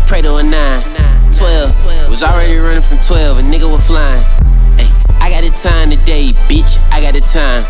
pray 0.09 0.21
to 0.21 0.35
a 0.37 0.43
9, 0.43 1.33
12. 1.33 2.11
Was 2.11 2.25
already 2.25 2.57
running 2.57 2.83
from 2.83 2.99
12, 2.99 3.39
a 3.39 3.41
nigga 3.41 3.71
was 3.71 3.87
flying. 3.87 4.23
Hey, 4.77 4.91
I 5.21 5.31
got 5.31 5.45
the 5.45 5.51
time 5.51 5.91
today, 5.91 6.33
bitch, 6.49 6.77
I 6.91 7.01
got 7.01 7.15
the 7.15 7.21
time. 7.21 7.63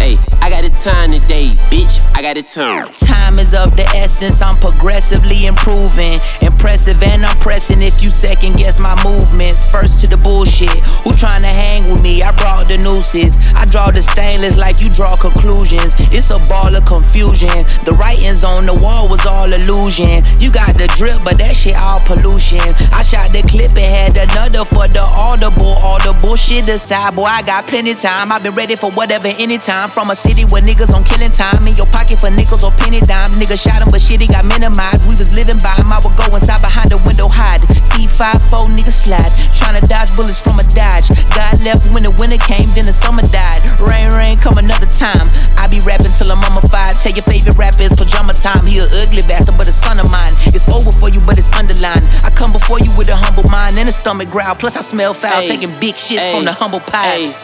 Hey, 0.00 0.16
I 0.44 0.50
got 0.50 0.62
the 0.62 0.68
time 0.68 1.10
today, 1.10 1.56
bitch. 1.72 2.04
I 2.14 2.20
got 2.20 2.36
the 2.36 2.42
time. 2.42 2.92
Time 2.98 3.38
is 3.38 3.54
of 3.54 3.78
the 3.78 3.84
essence. 3.96 4.42
I'm 4.42 4.58
progressively 4.58 5.46
improving. 5.46 6.20
Impressive 6.42 7.02
and 7.02 7.24
I'm 7.24 7.34
pressing 7.38 7.80
if 7.80 8.02
you 8.02 8.10
second 8.10 8.58
guess 8.58 8.78
my 8.78 8.94
movements. 9.08 9.66
First 9.66 10.00
to 10.00 10.06
the 10.06 10.18
bullshit. 10.18 10.68
Who 11.02 11.12
tryna 11.12 11.48
hang 11.48 11.90
with 11.90 12.02
me? 12.02 12.20
I 12.20 12.30
brought 12.32 12.68
the 12.68 12.76
nooses. 12.76 13.38
I 13.54 13.64
draw 13.64 13.88
the 13.88 14.02
stainless 14.02 14.58
like 14.58 14.82
you 14.82 14.90
draw 14.90 15.16
conclusions. 15.16 15.94
It's 16.12 16.28
a 16.28 16.38
ball 16.40 16.76
of 16.76 16.84
confusion. 16.84 17.64
The 17.88 17.96
writings 17.98 18.44
on 18.44 18.66
the 18.66 18.74
wall 18.74 19.08
was 19.08 19.24
all 19.24 19.50
illusion. 19.50 20.24
You 20.40 20.50
got 20.50 20.76
the 20.76 20.92
drip, 20.98 21.24
but 21.24 21.38
that 21.38 21.56
shit 21.56 21.80
all 21.80 22.00
pollution. 22.00 22.60
I 22.92 23.02
shot 23.02 23.32
the 23.32 23.40
clip 23.48 23.78
and 23.78 24.14
had 24.14 24.30
another 24.30 24.66
for 24.66 24.88
the 24.88 25.00
audible. 25.00 25.78
All 25.80 25.98
the 26.00 26.12
bullshit 26.22 26.68
aside, 26.68 27.16
boy, 27.16 27.24
I 27.24 27.40
got 27.40 27.66
plenty 27.66 27.94
time. 27.94 28.30
I've 28.30 28.42
been 28.42 28.54
ready 28.54 28.76
for 28.76 28.90
whatever 28.90 29.28
anytime. 29.28 29.88
From 29.88 30.10
a 30.10 30.14
city 30.14 30.33
where 30.50 30.62
niggas 30.62 30.90
on 30.90 31.04
killing 31.06 31.30
time. 31.30 31.62
In 31.70 31.76
your 31.78 31.86
pocket 31.86 32.18
for 32.18 32.30
nickels 32.30 32.64
or 32.66 32.72
penny 32.74 32.98
dimes. 33.00 33.30
Niggas 33.38 33.62
shot 33.62 33.78
him, 33.78 33.88
but 33.94 34.02
shit, 34.02 34.20
he 34.20 34.26
got 34.26 34.44
minimized. 34.44 35.06
We 35.06 35.14
was 35.14 35.30
living 35.30 35.58
by 35.62 35.70
him. 35.78 35.92
I 35.94 36.02
would 36.02 36.16
go 36.18 36.26
inside 36.34 36.58
behind 36.60 36.90
the 36.90 36.98
window, 36.98 37.28
hide. 37.30 37.62
E54 37.94 38.66
niggas 38.74 39.06
slide. 39.06 39.30
Tryna 39.54 39.86
dodge 39.86 40.10
bullets 40.18 40.38
from 40.42 40.58
a 40.58 40.66
dodge. 40.74 41.06
God 41.30 41.62
left 41.62 41.86
when 41.94 42.02
the 42.02 42.10
winter 42.10 42.38
came, 42.42 42.66
then 42.74 42.90
the 42.90 42.92
summer 42.92 43.22
died. 43.30 43.62
Rain, 43.78 44.10
rain, 44.10 44.34
come 44.36 44.58
another 44.58 44.90
time. 44.90 45.30
I 45.54 45.70
be 45.70 45.78
rapping 45.86 46.10
till 46.10 46.32
I'm 46.32 46.40
mummified. 46.42 46.98
Tell 46.98 47.14
your 47.14 47.22
favorite 47.30 47.54
rapper 47.56 47.86
it's 47.86 47.94
pajama 47.94 48.34
time. 48.34 48.66
He 48.66 48.78
a 48.82 48.90
ugly 48.90 49.22
bastard, 49.22 49.54
but 49.56 49.68
a 49.68 49.72
son 49.72 50.00
of 50.02 50.10
mine. 50.10 50.34
It's 50.50 50.66
over 50.72 50.90
for 50.90 51.08
you, 51.08 51.20
but 51.22 51.38
it's 51.38 51.50
underlined. 51.54 52.02
I 52.26 52.30
come 52.34 52.52
before 52.52 52.80
you 52.80 52.90
with 52.98 53.08
a 53.08 53.16
humble 53.16 53.44
mind 53.50 53.78
and 53.78 53.88
a 53.88 53.92
stomach 53.92 54.30
growl. 54.30 54.54
Plus, 54.56 54.76
I 54.76 54.80
smell 54.80 55.14
foul, 55.14 55.42
Ay, 55.42 55.46
taking 55.46 55.70
big 55.78 55.94
shits 55.94 56.18
ay, 56.24 56.32
from 56.34 56.44
the 56.44 56.52
humble 56.52 56.80
pies. 56.80 57.28
ay. 57.28 57.34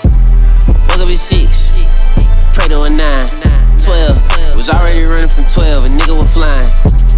Woke 0.89 1.07
up 1.07 1.09
at 1.09 1.19
6, 1.19 1.73
pray 2.53 2.69
to 2.69 2.83
a 2.83 2.91
9, 2.91 3.79
12. 3.79 4.57
Was 4.57 4.69
already 4.69 5.05
running 5.05 5.29
from 5.29 5.47
12, 5.47 5.85
a 5.85 5.89
nigga 5.89 6.19
was 6.19 6.33
flying. 6.33 6.69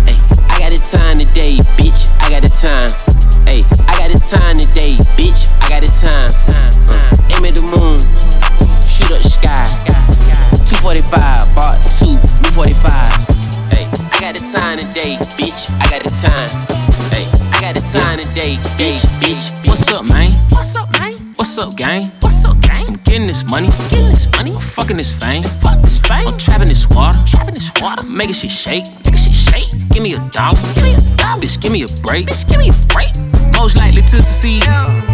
Hey, 0.06 0.16
I 0.46 0.58
got 0.58 0.70
the 0.70 0.78
time 0.78 1.18
today, 1.18 1.58
bitch. 1.78 2.10
I 2.20 2.30
got 2.30 2.42
the 2.42 2.52
time. 2.52 2.90
Hey, 3.46 3.64
I 3.88 3.92
got 3.98 4.12
the 4.12 4.20
time 4.20 4.58
today, 4.58 4.94
bitch. 5.18 5.50
I 5.60 5.68
got 5.68 5.82
the 5.82 5.90
time. 5.90 6.30
Uh, 6.86 7.34
aim 7.34 7.44
at 7.44 7.54
the 7.54 7.64
moon, 7.66 7.98
shoot 8.86 9.10
up 9.10 9.22
the 9.22 9.30
sky. 9.30 9.66
245, 10.68 11.54
bought 11.54 11.82
two 11.82 12.14
new 12.42 12.52
45s. 12.54 13.58
Hey, 13.74 13.88
I 14.12 14.16
got 14.20 14.34
the 14.38 14.44
time 14.44 14.78
today, 14.78 15.16
bitch. 15.34 15.72
I 15.80 15.86
got 15.90 16.02
the 16.02 16.12
time. 16.14 16.50
Hey, 17.10 17.26
I 17.50 17.58
got 17.60 17.74
the 17.74 17.82
time 17.82 18.18
today, 18.18 18.56
bitch, 18.78 19.02
bitch. 19.18 19.66
What's 19.66 19.90
up, 19.92 20.04
man? 20.04 20.30
What's 20.50 20.76
up, 20.76 20.92
man? 20.92 21.12
What's 21.36 21.58
up, 21.58 21.74
gang? 21.76 22.04
What's 22.20 22.44
up, 22.44 22.60
gang? 22.60 22.86
I'm 22.88 22.96
getting 23.02 23.26
this 23.26 23.48
money, 23.50 23.68
getting 23.90 24.10
this 24.10 24.30
money. 24.30 24.41
I'm 24.82 24.88
fucking 24.88 24.98
this 24.98 25.14
fame, 25.14 25.44
fuck 25.62 25.78
this 25.78 26.02
fame. 26.02 26.26
I'm 26.26 26.34
trapping 26.34 26.66
this 26.66 26.90
water, 26.90 27.14
trapping 27.22 27.54
this 27.54 27.70
water. 27.78 28.02
Making 28.02 28.34
shit 28.34 28.50
shake, 28.50 28.82
making 29.06 29.22
shit 29.22 29.30
shake. 29.30 29.70
Give 29.94 30.02
me 30.02 30.18
a 30.18 30.20
dollar, 30.34 30.58
give 30.74 30.82
me 30.82 30.98
a 30.98 31.02
dollar. 31.14 31.38
Bitch, 31.38 31.62
give 31.62 31.70
me 31.70 31.86
a 31.86 31.90
break, 32.02 32.26
bitch, 32.26 32.50
give 32.50 32.58
me 32.58 32.66
a 32.66 32.74
break. 32.90 33.14
Most 33.54 33.78
likely 33.78 34.02
to 34.02 34.18
succeed, 34.18 34.66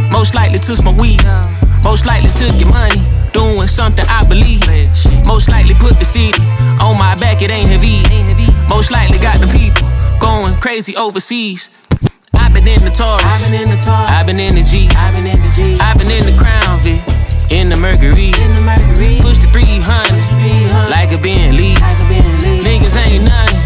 most 0.08 0.32
likely 0.32 0.56
to 0.56 0.72
smoke 0.72 0.96
weed, 0.96 1.20
most 1.84 2.08
likely 2.08 2.32
to 2.32 2.48
get 2.56 2.64
money. 2.64 2.96
Doing 3.36 3.68
something 3.68 4.08
I 4.08 4.24
believe. 4.24 4.64
Most 5.28 5.52
likely 5.52 5.76
put 5.76 6.00
the 6.00 6.08
city 6.08 6.32
on 6.80 6.96
my 6.96 7.12
back, 7.20 7.44
it 7.44 7.52
ain't 7.52 7.68
heavy. 7.68 8.00
Most 8.72 8.88
likely 8.88 9.20
got 9.20 9.36
the 9.36 9.52
people 9.52 9.84
going 10.16 10.56
crazy 10.64 10.96
overseas. 10.96 11.68
I've 12.40 12.56
been 12.56 12.64
in 12.64 12.80
the 12.80 12.92
Taurus. 12.96 13.20
I've 13.20 13.44
been 13.44 13.60
in 13.60 13.68
the 13.68 13.76
Taurus. 13.84 14.08
I've 14.08 14.24
been 14.24 14.40
in 14.40 14.56
the 14.56 14.64
G. 14.64 14.88
I've 14.96 15.12
been 15.12 15.28
in 15.28 15.36
the 15.44 15.52
G. 15.52 15.76
I've 15.76 16.00
been 16.00 16.08
in 16.08 16.24
the 16.24 16.32
Crown 16.40 16.80
Vic. 16.80 17.04
In 17.50 17.68
the 17.68 17.76
Mercury. 17.76 18.32
In 18.44 18.50
the 18.56 18.62
Mercury. 18.62 19.18
Push 19.20 19.38
the 19.38 19.48
300. 19.52 20.90
Like 20.92 21.12
a 21.12 21.20
Bentley. 21.20 21.72
Niggas 22.64 22.96
ain't 22.96 23.24
nothing. 23.24 23.58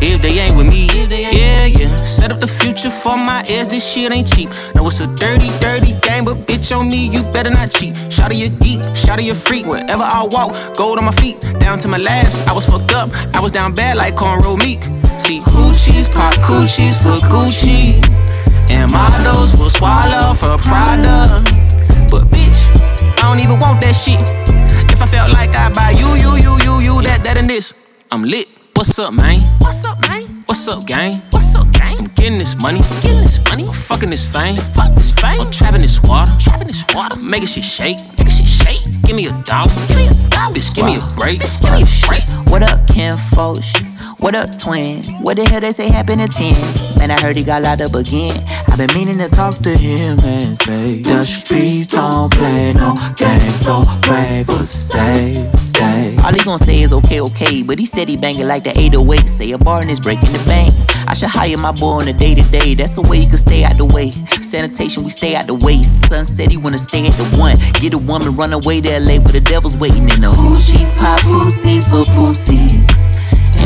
If 0.00 0.22
they 0.22 0.38
ain't 0.38 0.56
with 0.56 0.70
me, 0.70 0.86
yeah, 1.10 1.66
yeah. 1.66 1.96
Set 2.06 2.30
up 2.30 2.38
the 2.38 2.46
future 2.46 2.90
for 2.90 3.16
my 3.18 3.42
ass, 3.50 3.66
this 3.66 3.82
shit 3.82 4.14
ain't 4.14 4.28
cheap. 4.30 4.48
Know 4.74 4.86
it's 4.86 5.00
a 5.00 5.10
dirty, 5.18 5.50
dirty 5.58 5.98
game, 6.06 6.24
but 6.24 6.46
bitch 6.46 6.70
on 6.70 6.88
me, 6.88 7.10
you 7.10 7.22
better 7.34 7.50
not 7.50 7.66
cheat. 7.70 7.98
Shout 8.12 8.30
of 8.30 8.38
your 8.38 8.54
geek, 8.62 8.78
shout 8.94 9.18
of 9.18 9.26
your 9.26 9.34
freak. 9.34 9.66
Wherever 9.66 10.06
I 10.06 10.22
walk, 10.30 10.54
gold 10.78 10.98
on 10.98 11.04
my 11.04 11.12
feet. 11.18 11.42
Down 11.58 11.78
to 11.80 11.88
my 11.88 11.98
last, 11.98 12.46
I 12.46 12.54
was 12.54 12.70
fucked 12.70 12.94
up. 12.94 13.10
I 13.34 13.40
was 13.40 13.50
down 13.50 13.74
bad 13.74 13.96
like 13.96 14.14
cornrow 14.14 14.56
meek. 14.56 14.78
See, 15.18 15.40
hoochies 15.40 16.06
pop 16.06 16.34
coochies 16.46 17.02
for 17.02 17.18
Gucci. 17.26 17.98
And 18.70 18.92
models 18.92 19.58
will 19.58 19.70
swallow 19.70 20.32
for 20.34 20.54
Prada. 20.62 21.42
But 22.10 22.30
I 23.18 23.34
don't 23.34 23.40
even 23.42 23.58
want 23.58 23.80
that 23.82 23.94
shit. 23.94 24.22
If 24.90 25.02
I 25.02 25.06
felt 25.06 25.32
like 25.32 25.50
I 25.54 25.70
buy 25.74 25.90
you, 25.98 26.06
you, 26.14 26.38
you, 26.38 26.54
you, 26.62 26.74
you, 26.80 27.02
that, 27.02 27.20
that, 27.26 27.36
and 27.36 27.50
this, 27.50 27.74
I'm 28.10 28.22
lit. 28.22 28.46
What's 28.74 28.98
up, 28.98 29.12
man? 29.12 29.40
What's 29.58 29.84
up, 29.84 29.98
man? 30.06 30.22
What's 30.46 30.68
up, 30.68 30.86
gang? 30.86 31.14
What's 31.30 31.54
up, 31.58 31.66
gang? 31.72 31.98
I'm 31.98 32.06
getting 32.14 32.38
this 32.38 32.54
money, 32.62 32.78
getting 33.02 33.26
this 33.26 33.42
money. 33.44 33.66
I'm 33.66 33.74
fucking 33.74 34.10
this 34.10 34.30
fame, 34.30 34.54
fuck 34.54 34.94
this 34.94 35.12
fame. 35.12 35.40
I'm 35.42 35.50
trapping 35.50 35.82
this 35.82 36.00
water, 36.02 36.30
trapping 36.38 36.68
this 36.68 36.86
water. 36.94 37.16
Making 37.18 37.48
shit 37.48 37.64
shake, 37.64 37.98
making 38.16 38.38
shit 38.38 38.46
shake. 38.46 39.02
Give 39.02 39.16
me 39.16 39.26
a 39.26 39.34
dollar, 39.42 39.74
give 39.90 39.98
me 39.98 40.06
a 40.06 40.14
dollar. 40.30 40.54
Bitch, 40.54 40.70
give 40.74 40.86
me 40.86 40.94
a 40.94 41.02
break, 41.18 41.42
bitch, 41.42 41.58
give 41.58 41.74
me 41.74 41.82
a 41.82 41.90
break. 42.06 42.22
What 42.48 42.62
up, 42.62 42.86
Ken 42.86 43.18
Foch? 43.34 43.97
What 44.20 44.34
up, 44.34 44.50
twin? 44.58 45.04
What 45.22 45.36
the 45.36 45.46
hell 45.46 45.60
they 45.60 45.70
say 45.70 45.88
happened 45.88 46.20
at 46.20 46.32
10? 46.32 46.52
Man, 46.98 47.10
I 47.10 47.20
heard 47.20 47.36
he 47.36 47.44
got 47.44 47.62
locked 47.62 47.80
up 47.80 47.94
again. 47.94 48.34
I've 48.66 48.76
been 48.76 48.90
meaning 48.92 49.18
to 49.22 49.28
talk 49.30 49.54
to 49.62 49.70
him 49.70 50.18
and 50.26 50.58
say, 50.58 51.02
The 51.02 51.24
streets 51.24 51.86
don't 51.86 52.32
play 52.32 52.74
no 52.74 52.98
games, 53.14 53.54
so 53.54 53.84
pray 54.02 54.42
for 54.42 54.58
safety. 54.66 56.18
All 56.26 56.34
he 56.34 56.42
gon' 56.42 56.58
say 56.58 56.80
is 56.80 56.92
okay, 56.92 57.20
okay, 57.20 57.62
but 57.62 57.78
he 57.78 57.86
said 57.86 58.08
he 58.08 58.18
banging 58.18 58.48
like 58.48 58.64
the 58.64 58.74
808. 58.74 59.20
Say 59.20 59.52
a 59.52 59.58
bar 59.58 59.80
and 59.86 60.00
breaking 60.02 60.32
the 60.34 60.42
bank. 60.50 60.74
I 61.06 61.14
should 61.14 61.30
hire 61.30 61.56
my 61.56 61.72
boy 61.72 62.02
on 62.02 62.08
a 62.08 62.12
day 62.12 62.34
to 62.34 62.42
day. 62.50 62.74
That's 62.74 62.96
the 62.96 63.02
way 63.02 63.18
you 63.22 63.28
can 63.28 63.38
stay 63.38 63.62
out 63.62 63.78
the 63.78 63.86
way. 63.86 64.10
Sanitation, 64.10 65.04
we 65.04 65.10
stay 65.10 65.36
out 65.36 65.46
the 65.46 65.54
way. 65.54 65.82
Son 65.82 66.24
said 66.24 66.50
he 66.50 66.56
wanna 66.58 66.78
stay 66.78 67.06
at 67.06 67.14
the 67.14 67.24
one. 67.38 67.56
Get 67.80 67.94
a 67.94 67.98
woman, 67.98 68.34
run 68.34 68.52
away 68.52 68.80
to 68.82 68.90
LA 68.98 69.22
where 69.22 69.32
the 69.38 69.44
devil's 69.46 69.78
waiting 69.78 70.10
in 70.10 70.20
the 70.20 70.32
hoochies. 70.34 70.98
Pop 70.98 71.22
pussy 71.22 71.80
for 71.80 72.02
pussy. 72.18 72.82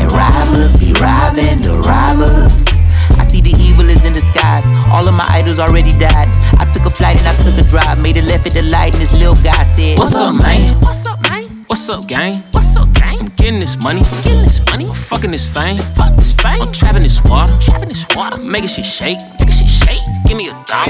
And 0.03 0.11
robbers 0.11 0.75
be 0.75 0.91
robbing 0.99 1.63
the 1.63 1.79
robbers. 1.87 2.67
I 3.15 3.23
see 3.23 3.39
the 3.39 3.55
evil 3.55 3.87
is 3.87 4.03
in 4.03 4.11
disguise. 4.11 4.67
All 4.91 5.07
of 5.07 5.15
my 5.15 5.23
idols 5.31 5.59
already 5.59 5.95
died. 5.95 6.27
I 6.59 6.67
took 6.67 6.83
a 6.83 6.91
flight 6.91 7.23
and 7.23 7.27
I 7.27 7.35
took 7.39 7.55
a 7.55 7.63
drive. 7.63 8.03
Made 8.03 8.17
a 8.17 8.21
left 8.27 8.45
at 8.45 8.51
the 8.51 8.67
light 8.67 8.91
and 8.91 8.99
this 8.99 9.15
little 9.15 9.39
guy 9.39 9.63
said, 9.63 9.97
What's 9.97 10.15
up, 10.19 10.35
man? 10.43 10.75
What's 10.83 11.07
up, 11.07 11.23
man? 11.23 11.43
What's 11.71 11.87
up, 11.87 12.05
gang? 12.05 12.35
What's 12.51 12.75
up, 12.75 12.91
gang? 12.91 13.15
I'm 13.15 13.31
getting 13.39 13.59
this 13.63 13.79
money, 13.81 14.03
getting 14.27 14.43
this 14.43 14.59
money. 14.67 14.85
I'm 14.85 14.93
fucking 14.93 15.31
this 15.31 15.47
fame, 15.47 15.79
fuck 15.79 16.13
this 16.19 16.35
fame. 16.35 16.59
I'm 16.59 16.73
trapping 16.75 17.03
this 17.03 17.23
water, 17.23 17.55
trapping 17.63 17.87
this 17.87 18.05
water. 18.11 18.43
Making 18.43 18.67
shit 18.67 18.85
shake, 18.85 19.19
making 19.23 19.23
shit 19.23 19.23
shake. 19.23 19.32
Give 20.33 20.39
me 20.39 20.47
a 20.47 20.63
dollar, 20.65 20.89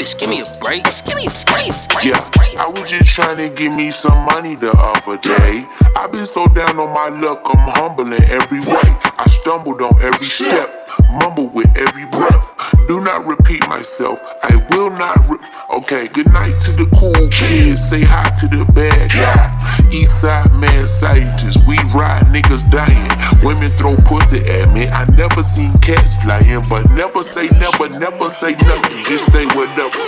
bitch, 0.00 0.18
give 0.18 0.30
me 0.30 0.40
a 0.40 0.44
break, 0.64 0.82
give 1.04 1.14
me 1.14 1.26
a 1.28 1.32
break. 1.44 2.08
Yeah, 2.08 2.24
I 2.58 2.72
was 2.72 2.88
just 2.88 3.10
trying 3.12 3.36
to 3.36 3.54
give 3.54 3.70
me 3.70 3.90
some 3.90 4.24
money 4.24 4.54
the 4.54 4.72
other 4.72 5.18
day. 5.18 5.66
I've 5.94 6.10
been 6.10 6.24
so 6.24 6.46
down 6.46 6.80
on 6.80 6.88
my 6.88 7.10
luck, 7.20 7.42
I'm 7.44 7.68
humble 7.76 8.10
in 8.10 8.22
every 8.24 8.60
way. 8.60 8.80
I 9.18 9.26
stumbled 9.28 9.82
on 9.82 10.00
every 10.00 10.24
step, 10.24 10.85
mumble 11.10 11.48
with 11.48 11.68
every 11.76 12.06
breath. 12.06 12.54
Do 12.88 13.00
not 13.00 13.26
repeat 13.26 13.66
myself. 13.68 14.20
I 14.42 14.56
will 14.70 14.90
not. 14.90 15.16
Re- 15.28 15.38
okay, 15.78 16.08
good 16.08 16.32
night 16.32 16.58
to 16.60 16.72
the 16.72 16.86
cool 16.96 17.28
kids. 17.30 17.82
Say 17.82 18.02
hi 18.02 18.30
to 18.40 18.46
the 18.48 18.64
bad 18.72 19.10
guy. 19.10 19.50
Eastside 19.90 20.52
mad 20.60 20.88
scientists. 20.88 21.56
We 21.66 21.76
ride 21.94 22.24
niggas 22.26 22.68
dying. 22.70 23.10
Women 23.44 23.70
throw 23.72 23.96
pussy 24.04 24.38
at 24.48 24.72
me. 24.72 24.86
I 24.88 25.04
never 25.16 25.42
seen 25.42 25.72
cats 25.78 26.14
flying, 26.22 26.62
but 26.68 26.90
never 26.90 27.22
say 27.22 27.48
never, 27.58 27.88
never 27.88 28.28
say 28.28 28.52
nothing. 28.52 29.04
Just 29.04 29.32
say 29.32 29.46
whatever. 29.46 29.98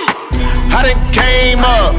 I 0.71 0.93
done 0.93 1.13
came 1.13 1.61
up, 1.61 1.95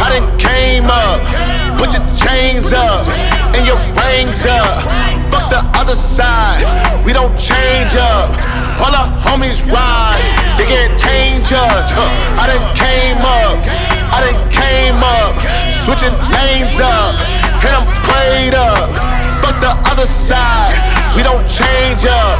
I 0.00 0.18
done 0.18 0.38
came 0.38 0.86
up. 0.90 1.78
Put 1.78 1.94
your 1.94 2.04
chains 2.16 2.72
up 2.72 3.37
and 3.58 3.66
your 3.66 3.78
rings 3.98 4.46
up. 4.46 4.86
Fuck 5.34 5.50
the 5.50 5.62
other 5.74 5.98
side, 5.98 6.62
we 7.04 7.12
don't 7.12 7.34
change 7.34 7.98
up. 7.98 8.30
All 8.78 8.94
our 8.94 9.10
homies 9.18 9.66
ride, 9.66 10.22
they 10.54 10.66
get 10.70 10.94
change 10.94 11.50
up. 11.50 11.90
I 12.38 12.46
done 12.46 12.62
came 12.78 13.18
up, 13.18 13.58
I 14.14 14.18
done 14.22 14.40
came 14.54 15.02
up. 15.02 15.34
Switching 15.82 16.14
lanes 16.30 16.78
up, 16.78 17.18
and 17.66 17.74
I'm 17.74 17.86
played 18.06 18.54
up. 18.54 18.94
Fuck 19.42 19.58
the 19.58 19.74
other 19.90 20.06
side, 20.06 20.78
we 21.18 21.26
don't 21.26 21.42
change 21.50 22.06
up. 22.06 22.38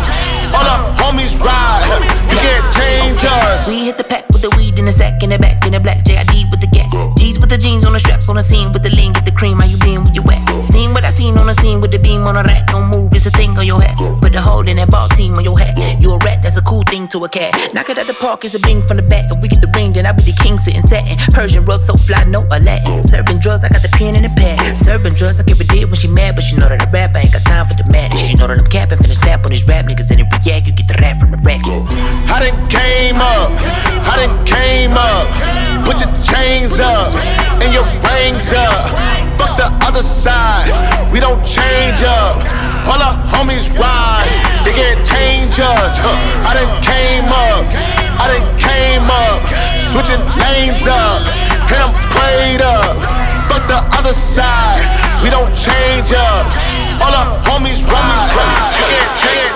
All 0.54 0.62
our 0.62 0.94
homies 1.02 1.35
ride, 1.42 1.83
you 2.31 2.38
can't 2.38 2.66
change 2.78 3.24
us. 3.26 3.66
We 3.66 3.90
hit 3.90 3.98
the 3.98 4.04
pack 4.04 4.28
with 4.31 4.42
the 4.42 4.54
weed 4.57 4.78
in 4.78 4.85
the 4.85 4.92
sack, 4.92 5.22
in 5.24 5.31
the 5.31 5.38
back, 5.38 5.66
in 5.66 5.72
the 5.72 5.81
black 5.81 6.04
JID 6.04 6.46
with 6.50 6.61
the 6.61 6.70
gat. 6.70 6.87
G's 7.18 7.40
with 7.40 7.50
the 7.50 7.59
jeans 7.59 7.85
on 7.85 7.92
the 7.92 8.00
straps, 8.00 8.28
on 8.28 8.37
the 8.37 8.42
scene 8.42 8.70
with 8.72 8.83
the 8.85 8.94
lean, 8.94 9.12
get 9.12 9.24
the 9.24 9.33
cream. 9.33 9.59
How 9.59 9.66
you 9.66 9.78
Seen 11.18 11.35
on 11.35 11.50
the 11.50 11.57
scene 11.59 11.83
with 11.83 11.90
the 11.90 11.98
beam 11.98 12.22
on 12.31 12.38
the 12.38 12.46
rack. 12.46 12.70
Don't 12.70 12.94
move, 12.94 13.11
it's 13.11 13.26
a 13.26 13.35
thing 13.35 13.50
on 13.59 13.66
your 13.66 13.83
hat. 13.83 13.98
Put 13.98 14.31
the 14.31 14.38
hole 14.38 14.62
in 14.62 14.78
that 14.78 14.87
ball 14.87 15.11
team 15.18 15.35
on 15.35 15.42
your 15.42 15.59
hat. 15.59 15.74
You 15.98 16.14
a 16.14 16.18
rat, 16.22 16.46
that's 16.46 16.54
a 16.54 16.62
cool 16.62 16.87
thing 16.87 17.11
to 17.11 17.26
a 17.26 17.28
cat. 17.28 17.59
Knock 17.74 17.90
it 17.90 17.98
at 17.98 18.07
the 18.07 18.14
park, 18.22 18.46
it's 18.46 18.54
a 18.54 18.62
bing 18.62 18.87
from 18.87 19.02
the 19.02 19.07
back. 19.11 19.26
If 19.35 19.42
we 19.42 19.50
get 19.50 19.59
the 19.59 19.66
ring, 19.74 19.90
then 19.90 20.07
I 20.07 20.14
be 20.14 20.22
the 20.22 20.38
king 20.38 20.62
sitting 20.62 20.87
satin. 20.87 21.18
Persian 21.35 21.66
rug 21.66 21.83
so 21.83 21.98
fly, 21.98 22.22
no 22.31 22.46
Aladdin. 22.54 23.02
Serving 23.02 23.42
drugs, 23.42 23.66
I 23.66 23.68
got 23.74 23.83
the 23.83 23.90
pen 23.98 24.14
in 24.14 24.22
the 24.22 24.31
pad. 24.38 24.62
Serving 24.78 25.18
drugs, 25.18 25.42
I 25.42 25.42
give 25.42 25.59
a 25.59 25.66
when 25.90 25.98
she 25.98 26.07
mad, 26.07 26.38
but 26.38 26.46
she 26.46 26.54
know 26.54 26.70
that 26.70 26.78
I 26.78 26.88
rap, 26.94 27.11
I 27.18 27.26
ain't 27.26 27.35
got 27.35 27.42
time 27.42 27.66
for 27.66 27.74
the 27.74 27.87
madness. 27.90 28.22
She 28.22 28.38
know 28.38 28.46
that 28.46 28.54
I'm 28.54 28.70
capping, 28.70 29.02
finna 29.02 29.18
snap 29.18 29.42
on 29.42 29.50
these 29.50 29.66
rap 29.66 29.90
niggas 29.90 30.14
and 30.14 30.22
it 30.22 30.31
react. 30.31 30.70
You 30.70 30.72
get 30.78 30.87
the 30.87 31.02
rap 31.02 31.18
from 31.18 31.35
the 31.35 31.40
rack. 31.42 31.66
I 32.31 32.46
done 32.46 32.54
came 32.70 33.18
up, 33.18 33.50
I 34.07 34.22
done 34.22 34.38
came 34.46 34.94
up. 34.94 35.26
Put 35.83 35.98
your 35.98 36.14
chains 36.22 36.78
up 36.78 37.11
and 37.59 37.74
your 37.74 37.83
rings 38.07 38.54
up. 38.54 39.28
Fuck 39.38 39.57
the 39.57 39.70
other 39.87 40.03
side, 40.03 40.66
we 41.12 41.20
don't 41.20 41.40
change 41.46 42.03
up. 42.03 42.42
All 42.90 43.01
our 43.01 43.16
homies 43.31 43.70
ride, 43.79 44.27
they 44.64 44.74
get 44.74 44.98
change 45.07 45.61
up. 45.61 45.94
I 46.42 46.59
done 46.59 46.74
came 46.83 47.31
up, 47.31 47.64
I 48.18 48.27
done 48.35 48.48
came 48.59 49.07
up. 49.07 49.40
Switching 49.94 50.20
lanes 50.42 50.87
up, 50.87 51.22
and 51.70 51.81
I'm 51.81 51.94
played 52.11 52.61
up. 52.61 52.98
Fuck 53.48 53.64
the 53.70 53.81
other 53.96 54.12
side, 54.12 54.83
we 55.22 55.31
don't 55.31 55.55
change 55.55 56.12
up. 56.12 56.44
All 57.01 57.14
our 57.14 57.38
homies 57.46 57.87
ride, 57.87 58.31
they 58.35 58.90
change, 58.90 59.22
change. 59.22 59.47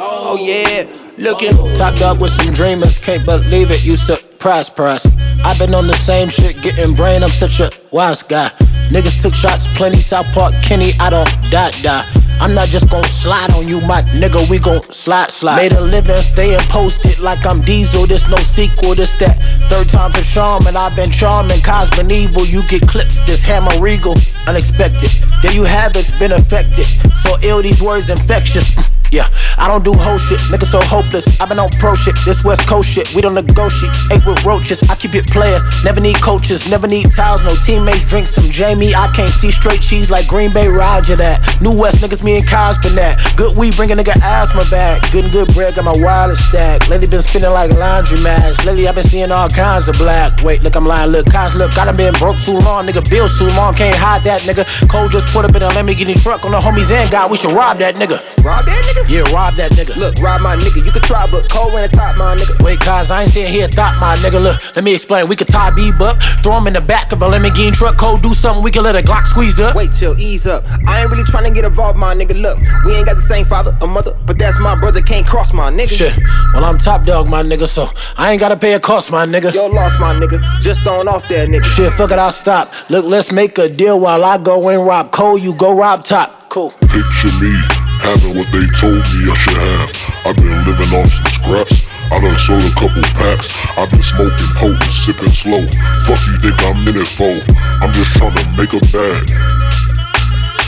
Oh 0.00 0.36
yeah, 0.40 0.84
looking 1.18 1.52
top 1.74 1.94
dog 1.96 2.20
with 2.20 2.32
some 2.32 2.52
dreamers. 2.52 2.98
Can't 2.98 3.24
believe 3.24 3.70
it, 3.70 3.84
you 3.84 3.96
surprise, 3.96 4.70
price. 4.70 5.06
I've 5.44 5.58
been 5.58 5.74
on 5.74 5.86
the 5.86 5.94
same 5.94 6.28
shit, 6.28 6.60
getting 6.62 6.94
brain. 6.94 7.22
I'm 7.22 7.28
such 7.28 7.60
a 7.60 7.70
wise 7.92 8.22
guy. 8.22 8.50
Niggas 8.90 9.22
took 9.22 9.34
shots, 9.34 9.66
plenty. 9.76 9.96
South 9.96 10.26
Park, 10.32 10.54
Kenny, 10.62 10.90
I 11.00 11.10
don't 11.10 11.30
die, 11.50 11.70
die. 11.82 12.17
I'm 12.40 12.54
not 12.54 12.68
just 12.68 12.88
gon' 12.88 13.04
slide 13.04 13.52
on 13.54 13.66
you, 13.66 13.80
my 13.80 14.02
nigga. 14.14 14.48
We 14.48 14.58
gon' 14.58 14.82
slide, 14.92 15.30
slide. 15.30 15.56
Made 15.56 15.72
a 15.72 15.80
living, 15.80 16.16
staying 16.16 16.60
posted 16.68 17.18
like 17.18 17.44
I'm 17.44 17.62
Diesel. 17.62 18.06
This 18.06 18.28
no 18.28 18.36
sequel, 18.36 18.94
this 18.94 19.12
that 19.18 19.38
third 19.68 19.88
time 19.88 20.12
for 20.12 20.22
charm, 20.22 20.66
and 20.66 20.76
I've 20.76 20.94
been 20.94 21.10
charming. 21.10 21.60
Cosmin 21.62 22.10
evil, 22.10 22.44
you 22.46 22.62
get 22.68 22.86
clips. 22.86 23.22
This 23.26 23.42
hammer 23.42 23.74
regal, 23.80 24.14
unexpected. 24.46 25.10
There 25.42 25.52
you 25.52 25.64
have 25.64 25.92
it's 25.96 26.16
been 26.18 26.32
affected. 26.32 26.86
So 27.22 27.36
ill, 27.42 27.62
these 27.62 27.82
words 27.82 28.10
infectious. 28.10 28.76
Yeah, 29.10 29.28
I 29.56 29.68
don't 29.68 29.84
do 29.84 29.92
whole 29.94 30.18
shit, 30.18 30.40
nigga 30.52 30.64
so 30.64 30.80
hopeless. 30.82 31.40
i 31.40 31.46
been 31.46 31.58
on 31.58 31.70
pro 31.80 31.94
shit, 31.94 32.14
this 32.24 32.44
West 32.44 32.68
Coast 32.68 32.88
shit. 32.88 33.14
We 33.14 33.22
don't 33.22 33.34
negotiate, 33.34 33.92
ate 34.12 34.24
with 34.26 34.44
roaches. 34.44 34.82
I 34.90 34.96
keep 34.96 35.14
it 35.14 35.26
player, 35.26 35.60
never 35.84 36.00
need 36.00 36.20
coaches, 36.20 36.70
never 36.70 36.86
need 36.86 37.10
towels, 37.12 37.42
no 37.44 37.54
teammates. 37.64 38.08
Drink 38.10 38.28
some 38.28 38.44
Jamie, 38.50 38.94
I 38.94 39.08
can't 39.12 39.30
see 39.30 39.50
straight 39.50 39.80
cheese 39.80 40.10
like 40.10 40.28
Green 40.28 40.52
Bay 40.52 40.68
Roger 40.68 41.16
that. 41.16 41.40
New 41.60 41.72
West 41.72 42.04
niggas, 42.04 42.22
me 42.22 42.36
and 42.36 42.46
Cozz 42.46 42.76
been 42.82 42.94
that. 42.96 43.16
Good 43.36 43.56
weed, 43.56 43.76
bring 43.76 43.92
a 43.92 43.96
nigga 43.96 44.12
asthma 44.20 44.62
back. 44.70 45.00
Good 45.10 45.24
and 45.24 45.32
good 45.32 45.48
bread, 45.54 45.74
got 45.74 45.84
my 45.84 45.94
wireless 45.96 46.44
stack. 46.44 46.88
Lately 46.88 47.08
been 47.08 47.22
spinning 47.22 47.50
like 47.50 47.72
laundry 47.72 48.20
mats. 48.22 48.64
Lately 48.66 48.88
i 48.88 48.92
been 48.92 49.04
seeing 49.04 49.32
all 49.32 49.48
kinds 49.48 49.88
of 49.88 49.96
black. 49.96 50.42
Wait, 50.42 50.62
look, 50.62 50.76
I'm 50.76 50.84
lying, 50.84 51.10
look, 51.10 51.26
Cozz, 51.26 51.56
look, 51.56 51.72
done 51.72 51.96
been 51.96 52.12
broke 52.14 52.36
too 52.38 52.58
long, 52.60 52.84
nigga. 52.84 53.00
Bills 53.08 53.38
too 53.38 53.48
long, 53.56 53.72
can't 53.72 53.96
hide 53.96 54.22
that 54.24 54.42
nigga. 54.42 54.68
Cole 54.88 55.08
just 55.08 55.32
put 55.32 55.44
up 55.44 55.54
in 55.56 55.62
a 55.62 55.68
Lamborghini 55.70 56.20
truck 56.22 56.44
on 56.44 56.52
the 56.52 56.58
homies 56.58 56.90
and 56.90 57.10
God, 57.10 57.30
we 57.30 57.36
should 57.36 57.52
rob 57.52 57.78
that 57.78 57.94
nigga. 57.94 58.20
Rob 58.44 58.64
that 58.66 58.84
nigga? 58.84 58.97
Yeah, 59.06 59.22
rob 59.32 59.54
that 59.54 59.72
nigga. 59.72 59.96
Look, 59.96 60.18
rob 60.20 60.40
my 60.40 60.56
nigga. 60.56 60.84
You 60.84 60.92
can 60.92 61.02
try, 61.02 61.26
but 61.30 61.48
Cole 61.50 61.76
ain't 61.78 61.92
a 61.92 61.96
top, 61.96 62.16
my 62.16 62.34
nigga. 62.34 62.62
Wait, 62.62 62.80
cuz 62.80 63.10
I 63.10 63.22
ain't 63.22 63.30
sitting 63.30 63.52
here 63.52 63.66
a 63.66 63.68
thought, 63.68 63.96
my 64.00 64.16
nigga. 64.16 64.40
Look, 64.40 64.58
let 64.74 64.84
me 64.84 64.94
explain. 64.94 65.28
We 65.28 65.36
could 65.36 65.48
tie 65.48 65.70
B 65.70 65.92
up, 66.00 66.22
throw 66.42 66.56
him 66.58 66.66
in 66.66 66.72
the 66.72 66.80
back 66.80 67.12
of 67.12 67.22
a 67.22 67.26
Lamborghini 67.28 67.72
truck, 67.72 67.96
Cole 67.98 68.18
do 68.18 68.34
something, 68.34 68.62
we 68.62 68.70
can 68.70 68.82
let 68.82 68.96
a 68.96 69.02
Glock 69.02 69.26
squeeze 69.26 69.60
up. 69.60 69.74
Wait, 69.76 69.92
till 69.92 70.18
ease 70.18 70.46
up. 70.46 70.64
I 70.86 71.02
ain't 71.02 71.10
really 71.10 71.24
trying 71.24 71.44
to 71.44 71.50
get 71.50 71.64
involved, 71.64 71.98
my 71.98 72.14
nigga. 72.14 72.40
Look, 72.40 72.58
we 72.84 72.94
ain't 72.94 73.06
got 73.06 73.16
the 73.16 73.22
same 73.22 73.46
father 73.46 73.76
or 73.80 73.88
mother, 73.88 74.16
but 74.26 74.38
that's 74.38 74.58
my 74.58 74.74
brother. 74.74 75.00
Can't 75.00 75.26
cross 75.26 75.52
my 75.52 75.70
nigga. 75.70 75.96
Shit, 75.96 76.16
well, 76.54 76.64
I'm 76.64 76.78
top 76.78 77.04
dog, 77.04 77.28
my 77.28 77.42
nigga, 77.42 77.66
so 77.68 77.88
I 78.16 78.32
ain't 78.32 78.40
gotta 78.40 78.56
pay 78.56 78.74
a 78.74 78.80
cost, 78.80 79.10
my 79.10 79.26
nigga. 79.26 79.52
Yo, 79.52 79.66
lost 79.66 80.00
my 80.00 80.14
nigga. 80.14 80.40
Just 80.60 80.82
throwing 80.82 81.08
off 81.08 81.28
that 81.28 81.48
nigga. 81.48 81.64
Shit, 81.64 81.92
fuck 81.92 82.10
it, 82.10 82.18
I'll 82.18 82.32
stop. 82.32 82.72
Look, 82.88 83.04
let's 83.04 83.32
make 83.32 83.58
a 83.58 83.68
deal 83.68 84.00
while 84.00 84.24
I 84.24 84.38
go 84.38 84.68
and 84.68 84.84
rob 84.84 85.12
Cole, 85.12 85.38
you 85.38 85.54
go 85.54 85.76
rob 85.76 86.04
top. 86.04 86.48
Cool. 86.48 86.70
Picture 86.80 87.28
me 87.40 87.87
having 88.00 88.36
what 88.36 88.50
they 88.52 88.64
told 88.78 89.02
me 89.14 89.28
I 89.28 89.34
should 89.34 89.58
have. 89.58 89.90
I've 90.26 90.36
been 90.36 90.58
living 90.64 90.92
off 90.98 91.10
some 91.10 91.26
scraps. 91.26 91.88
I 92.10 92.20
done 92.20 92.38
sold 92.38 92.64
a 92.64 92.72
couple 92.74 93.02
packs. 93.18 93.48
I've 93.76 93.90
been 93.90 94.02
smoking 94.02 94.52
potent, 94.56 94.82
sipping 94.90 95.28
slow. 95.28 95.62
Fuck 96.06 96.20
you 96.26 96.38
think 96.40 96.56
I'm 96.64 96.80
in 96.88 96.96
it 96.96 97.08
for? 97.08 97.36
I'm 97.82 97.92
just 97.92 98.16
trying 98.16 98.34
to 98.34 98.44
make 98.56 98.72
a 98.72 98.80
bag. 98.92 99.30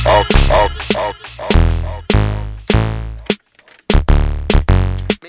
Out, 0.06 0.26
out, 0.50 0.70
out, 0.96 1.14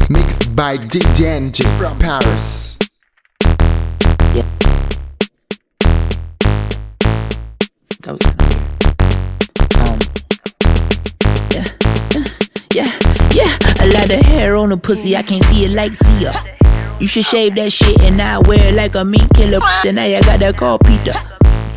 Mixed 0.09 0.55
by 0.55 0.77
DJ 0.77 1.25
NG 1.25 1.63
from 1.77 1.97
Paris. 1.99 2.77
Goes 8.01 8.25
um, 8.25 8.35
yeah, 12.73 12.91
yeah. 13.33 13.57
A 13.81 13.87
lot 13.93 14.11
of 14.11 14.19
hair 14.25 14.55
on 14.55 14.69
the 14.69 14.77
pussy, 14.77 15.15
I 15.15 15.23
can't 15.23 15.43
see 15.43 15.65
it 15.65 15.71
like 15.71 15.95
Sia. 15.95 16.33
You 16.99 17.07
should 17.07 17.25
shave 17.25 17.55
that 17.55 17.71
shit 17.71 17.99
and 18.01 18.21
I 18.21 18.39
wear 18.39 18.59
it 18.69 18.75
like 18.75 18.95
a 18.95 19.03
meat 19.03 19.27
killer. 19.33 19.59
Then 19.83 19.95
now 19.95 20.05
you 20.05 20.21
gotta 20.21 20.53
call 20.53 20.77
Peter. 20.79 21.13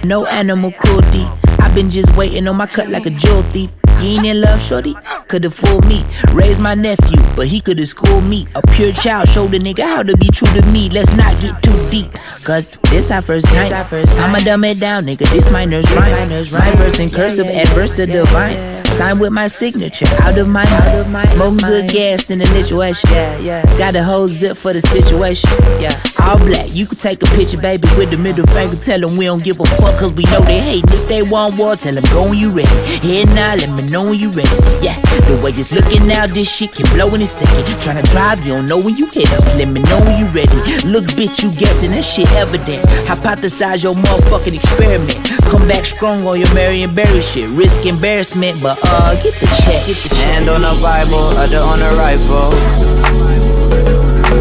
No 0.05 0.27
animal 0.27 0.71
cruelty. 0.73 1.27
I've 1.61 1.75
been 1.75 1.91
just 1.91 2.15
waiting 2.15 2.47
on 2.47 2.57
my 2.57 2.67
cut 2.67 2.89
like 2.91 3.07
a 3.07 3.11
jewel 3.11 3.43
thief. 3.45 3.71
You 4.01 4.19
ain't 4.19 4.27
in 4.27 4.41
love, 4.43 4.61
shorty? 4.61 4.95
Could've 5.29 5.55
fooled 5.55 5.87
me. 5.87 6.05
Raised 6.33 6.61
my 6.61 6.75
nephew, 6.75 7.17
but 7.37 7.47
he 7.47 7.61
could've 7.61 7.89
schooled 7.89 8.25
me. 8.25 8.47
A 8.55 8.61
pure 8.73 8.93
child 8.93 9.29
showed 9.29 9.55
a 9.55 9.59
nigga 9.59 9.85
how 9.85 10.03
to 10.03 10.15
be 10.17 10.29
true 10.29 10.49
to 10.49 10.67
me. 10.67 10.91
Let's 10.91 11.11
not 11.17 11.41
get 11.41 11.63
too 11.63 11.73
deep. 11.91 12.13
Cause 12.45 12.77
this 12.91 13.11
our 13.11 13.23
first 13.23 13.47
time. 13.49 13.73
I'ma 13.73 14.39
dumb 14.41 14.65
it 14.65 14.79
down, 14.79 15.05
nigga. 15.05 15.31
This 15.31 15.51
my 15.51 15.65
nurse 15.65 15.91
rhyme. 15.95 16.29
My 16.29 16.71
verse 16.77 16.99
in 16.99 17.09
cursive, 17.09 17.47
adverse 17.47 17.97
to 17.97 18.05
divine. 18.05 18.84
Sign 18.95 19.19
with 19.19 19.33
my 19.33 19.49
signature. 19.51 20.07
Out 20.23 20.39
of 20.39 20.47
my, 20.47 20.63
out 20.63 21.01
of 21.03 21.11
my. 21.11 21.25
Smoking 21.27 21.67
good 21.67 21.91
gas 21.91 22.31
in 22.31 22.39
the 22.39 22.47
situation. 22.47 23.11
Yeah, 23.11 23.35
yeah. 23.43 23.63
Got 23.75 23.99
a 23.99 24.05
whole 24.07 24.29
zip 24.31 24.55
for 24.55 24.71
the 24.71 24.79
situation. 24.79 25.51
Yeah. 25.83 25.99
All 26.23 26.39
black. 26.39 26.71
You 26.71 26.87
can 26.87 26.95
take 26.95 27.19
a 27.19 27.29
picture, 27.35 27.59
baby, 27.59 27.91
with 27.99 28.15
the 28.15 28.23
middle 28.23 28.47
finger. 28.47 28.79
Tell 28.79 29.03
them 29.03 29.19
we 29.19 29.27
don't 29.27 29.43
give 29.43 29.59
a 29.59 29.67
fuck, 29.67 29.99
cause 29.99 30.15
we 30.15 30.23
know 30.31 30.39
they 30.47 30.63
hating. 30.63 30.87
If 30.95 31.11
they 31.11 31.27
want 31.27 31.59
war, 31.59 31.75
tell 31.75 31.91
them 31.91 32.07
go 32.15 32.31
when 32.31 32.39
you 32.39 32.55
ready. 32.55 32.71
Here 33.03 33.27
now, 33.35 33.59
let 33.59 33.75
me 33.75 33.83
know 33.91 34.07
when 34.07 34.15
you 34.15 34.31
ready. 34.31 34.55
Yeah. 34.79 34.95
The 35.27 35.43
way 35.43 35.51
it's 35.59 35.75
looking 35.75 36.07
now, 36.07 36.31
this 36.31 36.47
shit 36.47 36.71
can 36.79 36.87
blow 36.95 37.11
in 37.19 37.21
a 37.23 37.27
second. 37.27 37.67
Tryna 37.83 38.07
drive, 38.15 38.47
you 38.47 38.55
don't 38.55 38.71
know 38.71 38.79
when 38.79 38.95
you 38.95 39.11
hit 39.11 39.27
us. 39.27 39.59
Let 39.59 39.75
me 39.75 39.83
know 39.91 39.99
when 40.07 40.23
you 40.23 40.31
ready. 40.31 40.55
Look, 40.87 41.11
bitch, 41.19 41.43
you 41.43 41.51
guessing 41.51 41.91
that 41.99 42.07
shit 42.07 42.31
evident. 42.39 42.87
Hypothesize 43.11 43.83
your 43.83 43.99
motherfucking 43.99 44.55
experiment. 44.55 45.19
Come 45.51 45.67
back 45.67 45.83
strong 45.83 46.23
on 46.31 46.39
your 46.39 46.51
Marion 46.55 46.95
Barry 46.95 47.27
shit. 47.27 47.51
Risk 47.59 47.91
embarrassment, 47.91 48.55
but 48.63 48.79
uh, 48.87 49.15
get 49.23 49.35
the 49.41 49.49
check. 49.61 49.83
Hand 50.17 50.49
on 50.49 50.63
a 50.65 50.75
Bible, 50.81 51.35
other 51.37 51.59
on 51.59 51.81
a 51.83 51.93
rifle. 51.97 52.53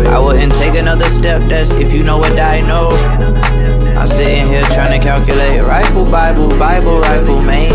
I 0.08 0.20
wouldn't 0.20 0.54
take 0.56 0.76
another 0.76 1.10
step, 1.10 1.42
that's 1.50 1.72
if 1.72 1.94
you 1.94 2.04
know 2.04 2.18
what 2.18 2.40
I 2.40 2.62
know. 2.62 2.92
I'm 3.98 4.08
sitting 4.08 4.48
here 4.48 4.64
trying 4.74 5.00
to 5.00 5.06
calculate 5.06 5.62
rifle, 5.64 6.06
Bible, 6.06 6.50
Bible, 6.58 7.00
rifle, 7.00 7.42
main 7.42 7.73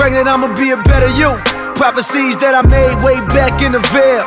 pregnant, 0.00 0.26
I'ma 0.26 0.48
be 0.56 0.70
a 0.70 0.78
better 0.78 1.12
you. 1.20 1.36
Prophecies 1.76 2.38
that 2.40 2.54
I 2.56 2.64
made 2.64 3.04
way 3.04 3.20
back 3.36 3.60
in 3.60 3.72
the 3.72 3.84
veil. 3.92 4.24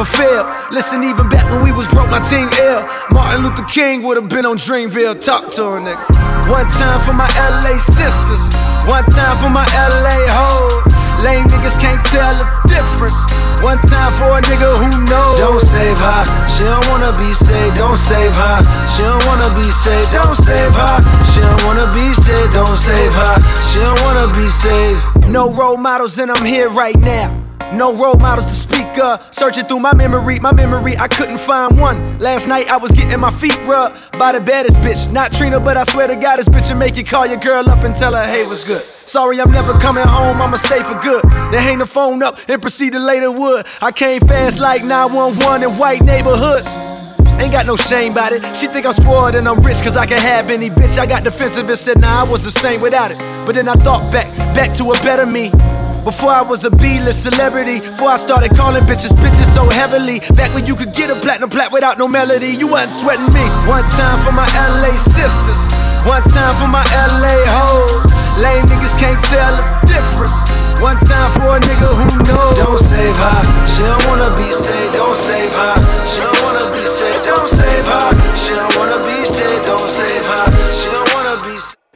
Fulfill. 0.00 0.48
Listen, 0.72 1.04
even 1.04 1.28
back 1.28 1.44
when 1.52 1.62
we 1.62 1.72
was 1.72 1.86
broke, 1.88 2.08
my 2.08 2.20
team 2.20 2.48
ill. 2.56 2.88
Martin 3.10 3.44
Luther 3.44 3.68
King 3.68 4.02
would 4.04 4.16
have 4.16 4.30
been 4.30 4.46
on 4.46 4.56
Dreamville. 4.56 5.20
Talk 5.20 5.52
to 5.60 5.76
her, 5.76 5.78
nigga. 5.78 6.00
One 6.48 6.66
time 6.72 7.04
for 7.04 7.12
my 7.12 7.28
LA 7.36 7.76
sisters, 7.76 8.40
one 8.88 9.04
time 9.12 9.36
for 9.36 9.50
my 9.50 9.68
LA 9.76 10.24
hoes. 10.32 10.91
Lame 11.22 11.46
niggas 11.46 11.78
can't 11.78 12.04
tell 12.06 12.34
the 12.34 12.46
difference. 12.66 13.16
One 13.62 13.78
time 13.82 14.12
for 14.18 14.38
a 14.38 14.42
nigga 14.42 14.76
who 14.76 14.90
knows. 15.06 15.38
Don't 15.38 15.60
save 15.60 15.98
her. 15.98 16.22
She 16.48 16.64
don't 16.64 16.86
wanna 16.90 17.12
be 17.12 17.32
saved. 17.32 17.76
Don't 17.76 17.96
save 17.96 18.34
her. 18.34 18.58
She 18.88 19.02
don't 19.02 19.24
wanna 19.26 19.54
be 19.54 19.62
saved. 19.70 20.10
Don't 20.10 20.34
save 20.34 20.74
her. 20.74 20.96
She 21.30 21.40
don't 21.40 21.64
wanna 21.64 21.86
be 21.92 22.12
saved. 22.14 22.52
Don't 22.52 22.76
save 22.76 23.12
her. 23.14 23.34
She 23.70 23.78
don't 23.78 24.02
wanna 24.02 24.26
be 24.34 24.48
saved. 24.50 25.28
No 25.28 25.52
role 25.52 25.76
models, 25.76 26.18
and 26.18 26.30
I'm 26.30 26.44
here 26.44 26.68
right 26.68 26.98
now. 26.98 27.41
No 27.72 27.96
role 27.96 28.16
models 28.16 28.48
to 28.48 28.54
speak 28.54 28.98
of. 28.98 29.26
Searching 29.34 29.64
through 29.64 29.80
my 29.80 29.94
memory, 29.94 30.38
my 30.40 30.52
memory, 30.52 30.96
I 30.98 31.08
couldn't 31.08 31.38
find 31.38 31.80
one. 31.80 32.18
Last 32.18 32.46
night 32.46 32.68
I 32.68 32.76
was 32.76 32.92
getting 32.92 33.18
my 33.18 33.30
feet 33.30 33.58
rubbed 33.60 33.98
by 34.18 34.32
the 34.32 34.40
baddest 34.40 34.76
bitch. 34.78 35.10
Not 35.10 35.32
Trina, 35.32 35.58
but 35.58 35.78
I 35.78 35.84
swear 35.84 36.06
to 36.06 36.16
God, 36.16 36.36
this 36.36 36.48
bitch 36.48 36.70
will 36.70 36.78
make 36.78 36.96
you 36.96 37.04
call 37.04 37.26
your 37.26 37.38
girl 37.38 37.68
up 37.70 37.82
and 37.82 37.94
tell 37.94 38.14
her, 38.14 38.24
hey, 38.24 38.46
what's 38.46 38.62
good. 38.62 38.84
Sorry, 39.06 39.40
I'm 39.40 39.50
never 39.50 39.72
coming 39.80 40.06
home, 40.06 40.40
I'ma 40.42 40.58
stay 40.58 40.82
for 40.82 40.98
good. 41.00 41.22
Then 41.24 41.62
hang 41.62 41.78
the 41.78 41.86
phone 41.86 42.22
up 42.22 42.38
and 42.46 42.60
proceed 42.60 42.92
to 42.92 42.98
later 42.98 43.30
wood. 43.30 43.66
I 43.80 43.90
came 43.90 44.20
fast 44.20 44.58
like 44.58 44.84
911 44.84 45.62
in 45.62 45.78
white 45.78 46.02
neighborhoods. 46.02 46.68
Ain't 47.40 47.52
got 47.52 47.64
no 47.64 47.76
shame 47.76 48.12
about 48.12 48.32
it. 48.32 48.54
She 48.54 48.66
think 48.66 48.84
I'm 48.84 48.92
spoiled 48.92 49.34
and 49.34 49.48
I'm 49.48 49.58
rich 49.60 49.82
cause 49.82 49.96
I 49.96 50.04
can 50.04 50.20
have 50.20 50.50
any 50.50 50.68
bitch. 50.68 50.98
I 50.98 51.06
got 51.06 51.24
defensive 51.24 51.68
and 51.68 51.78
said, 51.78 51.98
nah, 51.98 52.20
I 52.20 52.22
was 52.24 52.44
the 52.44 52.50
same 52.50 52.82
without 52.82 53.10
it. 53.10 53.18
But 53.46 53.54
then 53.54 53.68
I 53.68 53.74
thought 53.74 54.12
back, 54.12 54.28
back 54.54 54.76
to 54.76 54.92
a 54.92 54.94
better 55.02 55.24
me. 55.24 55.50
Before 56.04 56.30
I 56.30 56.42
was 56.42 56.64
a 56.64 56.70
B-list 56.70 57.22
celebrity, 57.22 57.78
before 57.78 58.10
I 58.10 58.16
started 58.16 58.56
calling 58.56 58.82
bitches 58.82 59.14
bitches 59.22 59.46
so 59.54 59.70
heavily. 59.70 60.18
Back 60.34 60.52
when 60.52 60.66
you 60.66 60.74
could 60.74 60.92
get 60.94 61.10
a 61.10 61.16
platinum 61.20 61.48
plat 61.48 61.70
without 61.70 61.96
no 61.96 62.08
melody, 62.08 62.50
you 62.58 62.66
wasn't 62.66 62.90
sweating 62.98 63.30
me. 63.30 63.46
One 63.70 63.86
time 63.94 64.18
for 64.18 64.32
my 64.32 64.46
LA 64.50 64.98
sisters, 64.98 65.62
one 66.02 66.26
time 66.34 66.58
for 66.58 66.66
my 66.66 66.82
LA 66.90 67.38
hoes. 67.54 68.02
Lame 68.42 68.66
niggas 68.66 68.98
can't 68.98 69.22
tell 69.30 69.54
the 69.54 69.62
difference. 69.86 70.34
One 70.82 70.98
time 71.06 71.30
for 71.38 71.54
a 71.54 71.60
nigga 71.62 71.94
who 71.94 72.06
knows. 72.26 72.58
Don't 72.58 72.82
save 72.82 73.14
her, 73.14 73.40
she 73.70 73.82
don't 73.86 74.02
wanna 74.10 74.34
be 74.34 74.50
saved. 74.50 74.94
Don't 74.98 75.14
save 75.14 75.54
her, 75.54 75.74
she 76.02 76.18
don't 76.18 76.42
wanna 76.42 76.66
be 76.74 76.82
saved. 76.82 77.22
Don't 77.30 77.46
save 77.46 77.86
her, 77.86 78.10
she 78.34 78.50
don't 78.58 78.74
wanna 78.74 78.98
be 79.06 79.22
saved. 79.22 79.62
Don't 79.62 79.86
save 79.86 80.26
her, 80.26 80.44
she 80.74 80.91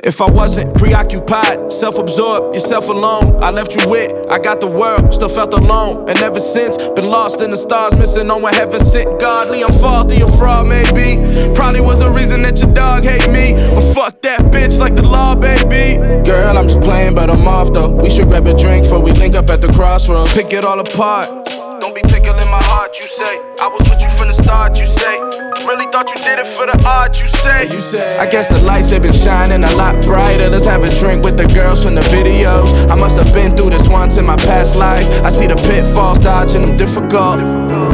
If 0.07 0.21
I 0.21 0.31
wasn't 0.31 0.73
preoccupied, 0.79 1.73
self 1.73 1.99
absorbed, 1.99 2.55
yourself 2.55 2.89
alone, 2.89 3.43
I 3.43 3.51
left 3.51 3.75
you 3.75 3.91
with, 3.91 4.13
I 4.31 4.39
got 4.39 4.61
the 4.61 4.69
world, 4.69 5.13
still 5.13 5.29
felt 5.29 5.53
alone. 5.53 6.09
And 6.09 6.17
ever 6.21 6.39
since, 6.39 6.77
been 6.77 7.09
lost 7.09 7.41
in 7.41 7.51
the 7.51 7.57
stars, 7.57 7.93
missing 7.97 8.31
on 8.31 8.41
what 8.41 8.55
heaven 8.55 8.85
sent. 8.85 9.19
Godly, 9.19 9.65
I'm 9.65 9.73
faulty, 9.73 10.21
a 10.21 10.29
fraud, 10.39 10.69
maybe. 10.69 11.53
Probably 11.57 11.81
was 11.81 12.03
a 12.03 12.11
reason 12.13 12.43
that 12.43 12.61
your 12.61 12.73
dog 12.73 13.03
hate 13.03 13.29
me. 13.33 13.55
But 13.75 13.95
fuck 13.95 14.23
that 14.23 14.43
bitch 14.53 14.79
like 14.79 14.95
the 14.95 15.03
law, 15.03 15.35
baby. 15.35 15.97
Girl, 16.25 16.57
I'm 16.57 16.69
just 16.69 16.83
playing, 16.83 17.17
but 17.17 17.29
I'm 17.29 17.45
off 17.49 17.73
though. 17.73 17.91
We 17.91 18.09
should 18.09 18.29
grab 18.29 18.47
a 18.47 18.57
drink 18.57 18.85
before 18.85 19.01
we 19.01 19.11
link 19.11 19.35
up 19.35 19.51
at 19.51 19.61
the 19.61 19.73
crossroads. 19.73 20.33
Pick 20.33 20.53
it 20.53 20.65
all 20.65 20.79
apart. 20.79 21.66
Don't 21.87 21.95
be 21.95 22.03
tickling 22.03 22.51
my 22.51 22.61
heart, 22.65 22.99
you 22.99 23.07
say. 23.07 23.39
I 23.61 23.69
was 23.69 23.89
with 23.89 24.01
you 24.03 24.09
from 24.19 24.27
the 24.27 24.35
start, 24.35 24.77
you 24.77 24.87
say. 24.87 25.21
Really 25.65 25.87
thought 25.93 26.11
you 26.13 26.19
did 26.19 26.41
it 26.41 26.47
for 26.49 26.67
the 26.67 26.77
art, 26.85 27.21
you 27.21 27.29
say. 27.29 27.73
You 27.73 27.79
say. 27.79 28.19
I 28.19 28.27
guess 28.29 28.49
the 28.49 28.59
lights 28.59 28.91
have 28.91 29.03
been 29.03 29.13
shining 29.13 29.63
a 29.63 29.71
lot 29.77 29.95
brighter. 30.03 30.51
Let's 30.51 30.65
have 30.65 30.83
a 30.83 30.93
drink 30.99 31.23
with 31.23 31.37
the 31.37 31.47
girls 31.47 31.85
from 31.85 31.95
the 31.95 32.01
videos. 32.01 32.91
I 32.91 32.97
must 32.97 33.17
have 33.17 33.33
been 33.33 33.57
through 33.57 33.71
this 33.71 33.87
once 33.87 34.17
in 34.17 34.27
my 34.27 34.35
past 34.35 34.75
life. 34.75 35.07
I 35.23 35.29
see 35.29 35.47
the 35.47 35.55
pitfalls, 35.55 36.19
dodging 36.19 36.63
them 36.63 36.77
difficult. 36.77 37.41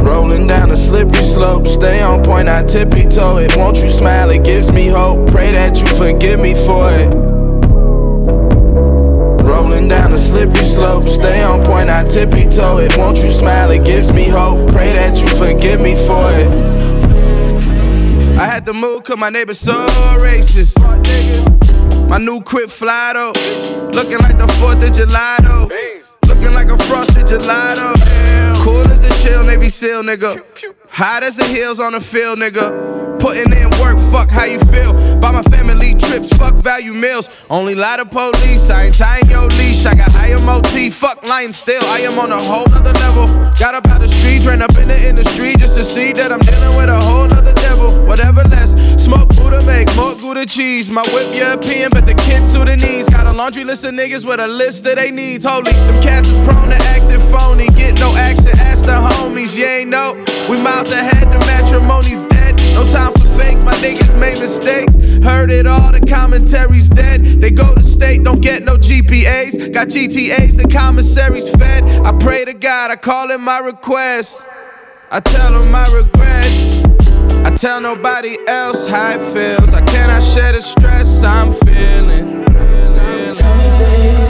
Rolling 0.01 0.47
down 0.47 0.71
a 0.71 0.77
slippery 0.77 1.21
slope, 1.21 1.67
stay 1.67 2.01
on 2.01 2.23
point, 2.23 2.49
I 2.49 2.63
tippy 2.63 3.05
toe 3.05 3.37
it. 3.37 3.55
Won't 3.55 3.77
you 3.77 3.91
smile? 3.91 4.31
It 4.31 4.43
gives 4.43 4.71
me 4.71 4.87
hope. 4.87 5.29
Pray 5.29 5.51
that 5.51 5.77
you 5.77 5.85
forgive 5.95 6.39
me 6.39 6.55
for 6.55 6.89
it. 6.89 7.32
A 10.13 10.17
slippery 10.19 10.63
slope, 10.63 11.05
stay 11.05 11.41
on 11.41 11.65
point, 11.65 11.89
I 11.89 12.03
tippy 12.03 12.45
toe 12.45 12.77
it. 12.77 12.95
Won't 12.97 13.17
you 13.17 13.31
smile? 13.31 13.71
It 13.71 13.83
gives 13.83 14.13
me 14.13 14.25
hope. 14.25 14.69
Pray 14.71 14.93
that 14.93 15.19
you 15.19 15.27
forgive 15.35 15.81
me 15.81 15.95
for 15.95 16.29
it. 16.31 16.47
I 18.37 18.45
had 18.45 18.63
to 18.67 18.73
move 18.73 19.03
cause 19.03 19.17
my 19.17 19.31
neighbor's 19.31 19.59
so 19.59 19.73
racist. 20.19 20.77
My 22.07 22.19
new 22.19 22.41
crib 22.41 22.69
fly 22.69 23.13
though, 23.15 23.33
looking 23.89 24.19
like 24.19 24.37
the 24.37 24.45
4th 24.61 24.87
of 24.87 24.95
July 24.95 25.37
though. 25.41 25.67
Looking 26.27 26.53
like 26.53 26.67
a 26.67 26.77
frosted 26.77 27.25
gelato. 27.25 27.95
Cool 28.63 28.87
as 28.87 29.03
a 29.03 29.27
chill 29.27 29.43
Navy 29.43 29.69
SEAL 29.69 30.03
nigga. 30.03 30.43
Hot 30.89 31.23
as 31.23 31.37
the 31.37 31.43
hills 31.43 31.79
on 31.79 31.93
the 31.93 31.99
field 31.99 32.37
nigga. 32.37 33.19
Putting 33.19 33.51
in 33.51 33.69
work, 33.81 33.97
fuck 34.11 34.29
how 34.29 34.45
you 34.45 34.59
feel. 34.59 34.93
Buy 35.23 35.31
my 35.31 35.43
family 35.43 35.95
trips, 35.95 36.27
fuck 36.35 36.53
value 36.55 36.93
meals. 36.93 37.29
Only 37.49 37.75
lie 37.75 37.95
to 37.95 38.03
police, 38.03 38.69
I 38.69 38.87
ain't 38.87 38.97
tying 38.97 39.29
your 39.29 39.47
leash. 39.55 39.85
I 39.85 39.95
got 39.95 40.11
higher 40.11 40.37
motif, 40.37 40.95
fuck 40.95 41.23
lying 41.23 41.53
still. 41.53 41.81
I 41.95 41.99
am 41.99 42.19
on 42.19 42.33
a 42.33 42.35
whole 42.35 42.67
nother 42.67 42.91
level. 42.99 43.27
Got 43.57 43.73
up 43.73 43.87
out 43.87 44.01
the 44.01 44.09
streets, 44.09 44.45
ran 44.45 44.61
up 44.61 44.75
in 44.75 44.89
the 44.89 44.99
industry 45.07 45.53
just 45.57 45.77
to 45.77 45.83
see 45.85 46.11
that 46.11 46.33
I'm 46.33 46.41
dealing 46.41 46.75
with 46.75 46.89
a 46.89 46.99
whole 46.99 47.25
nother 47.25 47.53
devil. 47.53 48.05
Whatever 48.05 48.43
less, 48.49 48.75
smoke 49.01 49.29
Buddha, 49.29 49.63
make 49.65 49.87
more 49.95 50.13
Gouda 50.13 50.45
cheese. 50.45 50.89
My 50.89 51.03
whip 51.15 51.33
European, 51.33 51.91
but 51.91 52.05
the 52.05 52.15
kids 52.15 52.51
Sudanese. 52.51 53.07
Got 53.07 53.25
a 53.25 53.31
laundry 53.31 53.63
list 53.63 53.85
of 53.85 53.93
niggas 53.93 54.25
with 54.27 54.41
a 54.41 54.47
list 54.47 54.85
of 54.87 54.97
they 54.97 55.09
needs. 55.09 55.45
Holy, 55.45 55.71
them 55.71 56.03
cats 56.03 56.27
is 56.27 56.35
prone 56.43 56.67
to 56.67 56.75
acting 56.91 57.23
phony. 57.31 57.67
Get 57.79 57.97
no 57.97 58.13
action, 58.17 58.51
ask 58.59 58.85
the 58.85 58.99
homies. 58.99 59.57
You 59.57 59.67
ain't 59.67 59.89
know, 59.89 60.15
we 60.49 60.61
miles 60.61 60.91
ahead, 60.91 61.31
the 61.31 61.39
matrimony's. 61.47 62.22
No 62.73 62.87
time 62.89 63.13
for 63.13 63.27
fakes, 63.39 63.61
my 63.61 63.73
niggas 63.75 64.17
made 64.19 64.39
mistakes. 64.39 64.95
Heard 65.23 65.51
it 65.51 65.67
all, 65.67 65.91
the 65.91 66.01
commentary's 66.01 66.89
dead. 66.89 67.23
They 67.23 67.51
go 67.51 67.75
to 67.75 67.83
state, 67.83 68.23
don't 68.23 68.41
get 68.41 68.63
no 68.63 68.77
GPAs. 68.77 69.71
Got 69.71 69.87
GTAs, 69.87 70.57
the 70.61 70.67
commissary's 70.67 71.49
fed. 71.55 71.83
I 72.03 72.11
pray 72.17 72.45
to 72.45 72.53
God, 72.53 72.91
I 72.91 72.95
call 72.95 73.29
him 73.29 73.41
my 73.41 73.59
request. 73.59 74.45
I 75.11 75.19
tell 75.19 75.53
them 75.53 75.71
my 75.71 75.85
regrets. 75.93 76.83
I 77.45 77.55
tell 77.55 77.79
nobody 77.79 78.37
else 78.47 78.87
how 78.87 79.11
it 79.11 79.21
feels. 79.33 79.73
I 79.73 79.81
cannot 79.85 80.23
share 80.23 80.53
the 80.53 80.61
stress 80.61 81.23
I'm 81.23 81.51
feeling. 81.51 82.43
Tell 83.35 83.55
me 83.55 83.69
things, 83.77 84.29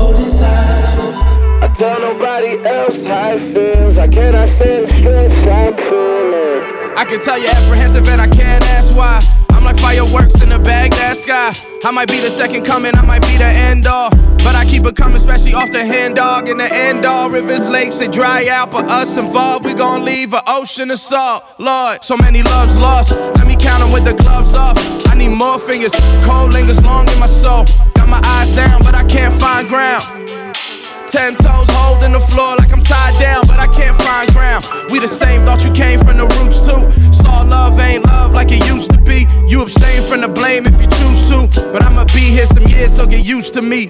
oh 0.00 0.12
desire. 0.16 1.62
I 1.62 1.72
tell 1.78 2.00
nobody 2.00 2.58
else 2.66 3.02
how 3.04 3.34
it 3.34 3.54
feels. 3.54 3.98
I 3.98 4.08
cannot 4.08 4.48
share 4.48 4.86
the 4.86 4.92
stress 4.94 5.46
I'm 5.46 5.76
feeling. 5.76 6.51
I 6.96 7.04
can 7.04 7.20
tell 7.20 7.38
you 7.38 7.48
apprehensive 7.48 8.08
and 8.08 8.20
I 8.20 8.28
can't 8.28 8.62
ask 8.70 8.94
why. 8.94 9.20
I'm 9.50 9.64
like 9.64 9.78
fireworks 9.78 10.42
in 10.42 10.48
the 10.48 10.58
Baghdad 10.58 11.16
sky. 11.16 11.52
I 11.84 11.90
might 11.90 12.08
be 12.08 12.20
the 12.20 12.30
second 12.30 12.64
coming, 12.64 12.94
I 12.94 13.02
might 13.02 13.22
be 13.22 13.38
the 13.38 13.44
end 13.44 13.86
all. 13.86 14.10
But 14.44 14.56
I 14.56 14.64
keep 14.66 14.84
it 14.86 14.96
coming, 14.96 15.16
especially 15.16 15.54
off 15.54 15.70
the 15.70 15.84
hand 15.84 16.16
dog. 16.16 16.48
In 16.48 16.58
the 16.58 16.68
end 16.70 17.06
all, 17.06 17.30
rivers, 17.30 17.70
lakes, 17.70 17.98
they 17.98 18.08
dry 18.08 18.48
out. 18.48 18.70
But 18.70 18.88
us 18.88 19.16
involved, 19.16 19.64
we 19.64 19.74
gon' 19.74 20.04
leave 20.04 20.34
an 20.34 20.42
ocean 20.48 20.90
of 20.90 20.98
salt. 20.98 21.44
Lord, 21.58 22.04
so 22.04 22.16
many 22.16 22.42
loves 22.42 22.76
lost. 22.76 23.12
Let 23.12 23.46
me 23.46 23.56
count 23.56 23.82
them 23.82 23.92
with 23.92 24.04
the 24.04 24.14
gloves 24.14 24.54
off. 24.54 24.76
I 25.06 25.14
need 25.14 25.30
more 25.30 25.58
fingers, 25.58 25.92
cold 26.24 26.52
lingers 26.52 26.82
long 26.82 27.08
in 27.08 27.18
my 27.20 27.26
soul. 27.26 27.64
Got 27.94 28.08
my 28.08 28.20
eyes 28.24 28.52
down, 28.52 28.82
but 28.82 28.94
I 28.94 29.04
can't 29.04 29.32
find 29.34 29.68
ground. 29.68 30.21
Ten 31.12 31.36
toes 31.36 31.68
holding 31.68 32.12
the 32.12 32.20
floor 32.20 32.56
like 32.56 32.72
I'm 32.72 32.82
tied 32.82 33.20
down, 33.20 33.42
but 33.46 33.60
I 33.60 33.66
can't 33.66 33.94
find 34.00 34.26
ground. 34.32 34.64
We 34.90 34.98
the 34.98 35.06
same, 35.06 35.44
thought 35.44 35.62
you 35.62 35.70
came 35.70 35.98
from 35.98 36.16
the 36.16 36.24
roots 36.24 36.64
too. 36.64 37.12
Saw 37.12 37.42
love 37.42 37.78
ain't 37.80 38.06
love 38.06 38.32
like 38.32 38.50
it 38.50 38.66
used 38.66 38.90
to 38.92 38.98
be. 38.98 39.26
You 39.46 39.60
abstain 39.60 40.02
from 40.04 40.22
the 40.22 40.28
blame 40.28 40.64
if 40.64 40.80
you 40.80 40.88
choose 40.88 41.28
to, 41.28 41.70
but 41.70 41.82
I'ma 41.82 42.06
be 42.14 42.20
here 42.20 42.46
some 42.46 42.66
years, 42.66 42.96
so 42.96 43.06
get 43.06 43.26
used 43.26 43.52
to 43.52 43.60
me. 43.60 43.88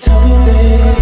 Tell 0.00 0.20
me 0.26 0.44
things, 0.50 0.96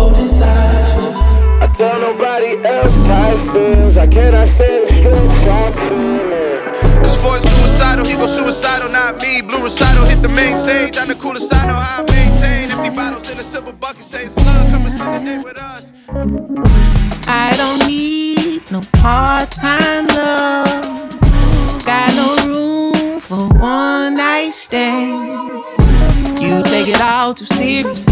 oh 0.00 0.14
desire. 0.16 1.12
I 1.60 1.70
tell 1.76 2.00
nobody 2.00 2.56
else 2.64 2.90
how 3.04 3.36
it 3.36 3.52
feels. 3.52 3.96
I 3.98 4.06
cannot 4.06 4.48
say 4.48 4.80
the 4.80 4.86
stress 4.86 5.20
I'm 5.46 5.72
feeling. 5.90 6.35
For 7.26 7.40
suicidal, 7.40 8.06
he 8.06 8.14
go 8.14 8.26
suicidal, 8.26 8.88
not 8.88 9.20
me. 9.20 9.42
Blue 9.42 9.60
recital 9.60 10.04
hit 10.04 10.22
the 10.22 10.28
main 10.28 10.56
stage. 10.56 10.96
I'm 10.96 11.08
the 11.08 11.16
coolest, 11.16 11.52
I 11.52 11.66
know 11.66 11.74
how 11.74 12.04
I 12.04 12.12
maintain. 12.12 12.70
Empty 12.70 12.90
bottles 12.94 13.28
in 13.28 13.36
a 13.36 13.42
silver 13.42 13.72
bucket, 13.72 14.04
say 14.04 14.28
slug, 14.28 14.70
come 14.70 14.86
and 14.86 14.92
spend 14.96 15.26
the 15.26 15.30
day 15.30 15.38
with 15.42 15.58
us. 15.58 15.92
I 17.26 17.52
don't 17.60 17.88
need 17.88 18.62
no 18.70 18.80
part-time 19.02 20.06
love. 20.06 21.18
Got 21.84 22.14
no 22.14 22.28
room 22.46 23.18
for 23.18 23.48
one 23.58 24.16
night 24.16 24.50
stand. 24.52 25.50
You 26.40 26.62
take 26.62 26.86
it 26.86 27.00
all 27.00 27.34
too 27.34 27.44
serious. 27.44 28.06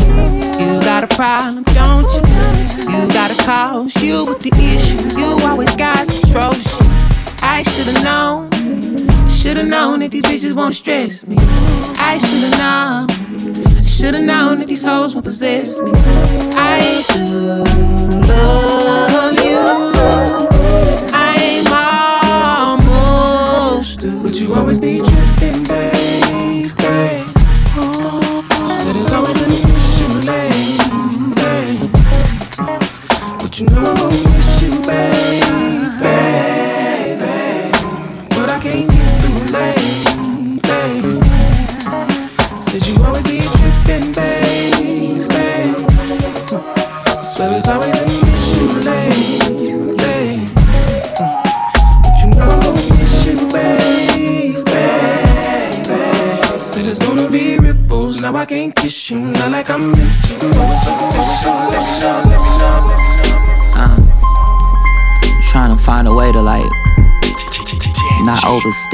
You 0.59 0.81
got 0.91 1.05
a 1.05 1.15
problem, 1.15 1.63
don't 1.71 2.11
you? 2.15 2.23
You 2.91 3.07
got 3.13 3.31
a 3.31 3.37
cause, 3.45 3.95
you 4.03 4.27
with 4.27 4.41
the 4.41 4.51
issue. 4.75 5.21
You 5.21 5.39
always 5.47 5.73
got 5.77 6.03
atrocious. 6.03 6.81
I 7.45 7.63
should've 7.63 8.03
known. 8.03 8.54
Should've 9.29 9.69
known 9.69 10.01
that 10.01 10.11
these 10.11 10.23
bitches 10.23 10.55
won't 10.57 10.75
stress 10.75 11.27
me. 11.27 11.37
I 11.99 12.17
should've 12.19 12.59
known. 12.59 13.83
Should've 13.83 14.25
known 14.25 14.59
that 14.61 14.67
these 14.67 14.83
hoes 14.83 15.15
won't 15.15 15.27
possess 15.27 15.79
me. 15.81 15.93
I 15.95 17.05
do 17.13 17.25
love 18.27 19.35
you. 19.45 19.61
I 21.13 21.37
am 21.61 22.81
almost 22.81 24.01
through, 24.01 24.23
but 24.23 24.35
you 24.41 24.55
always 24.55 24.79
be 24.79 25.01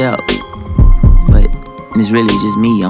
overstep, 0.01 0.26
but 1.28 1.46
it's 1.96 2.11
really 2.11 2.34
just 2.38 2.59
me. 2.59 2.82
I'm 2.82 2.89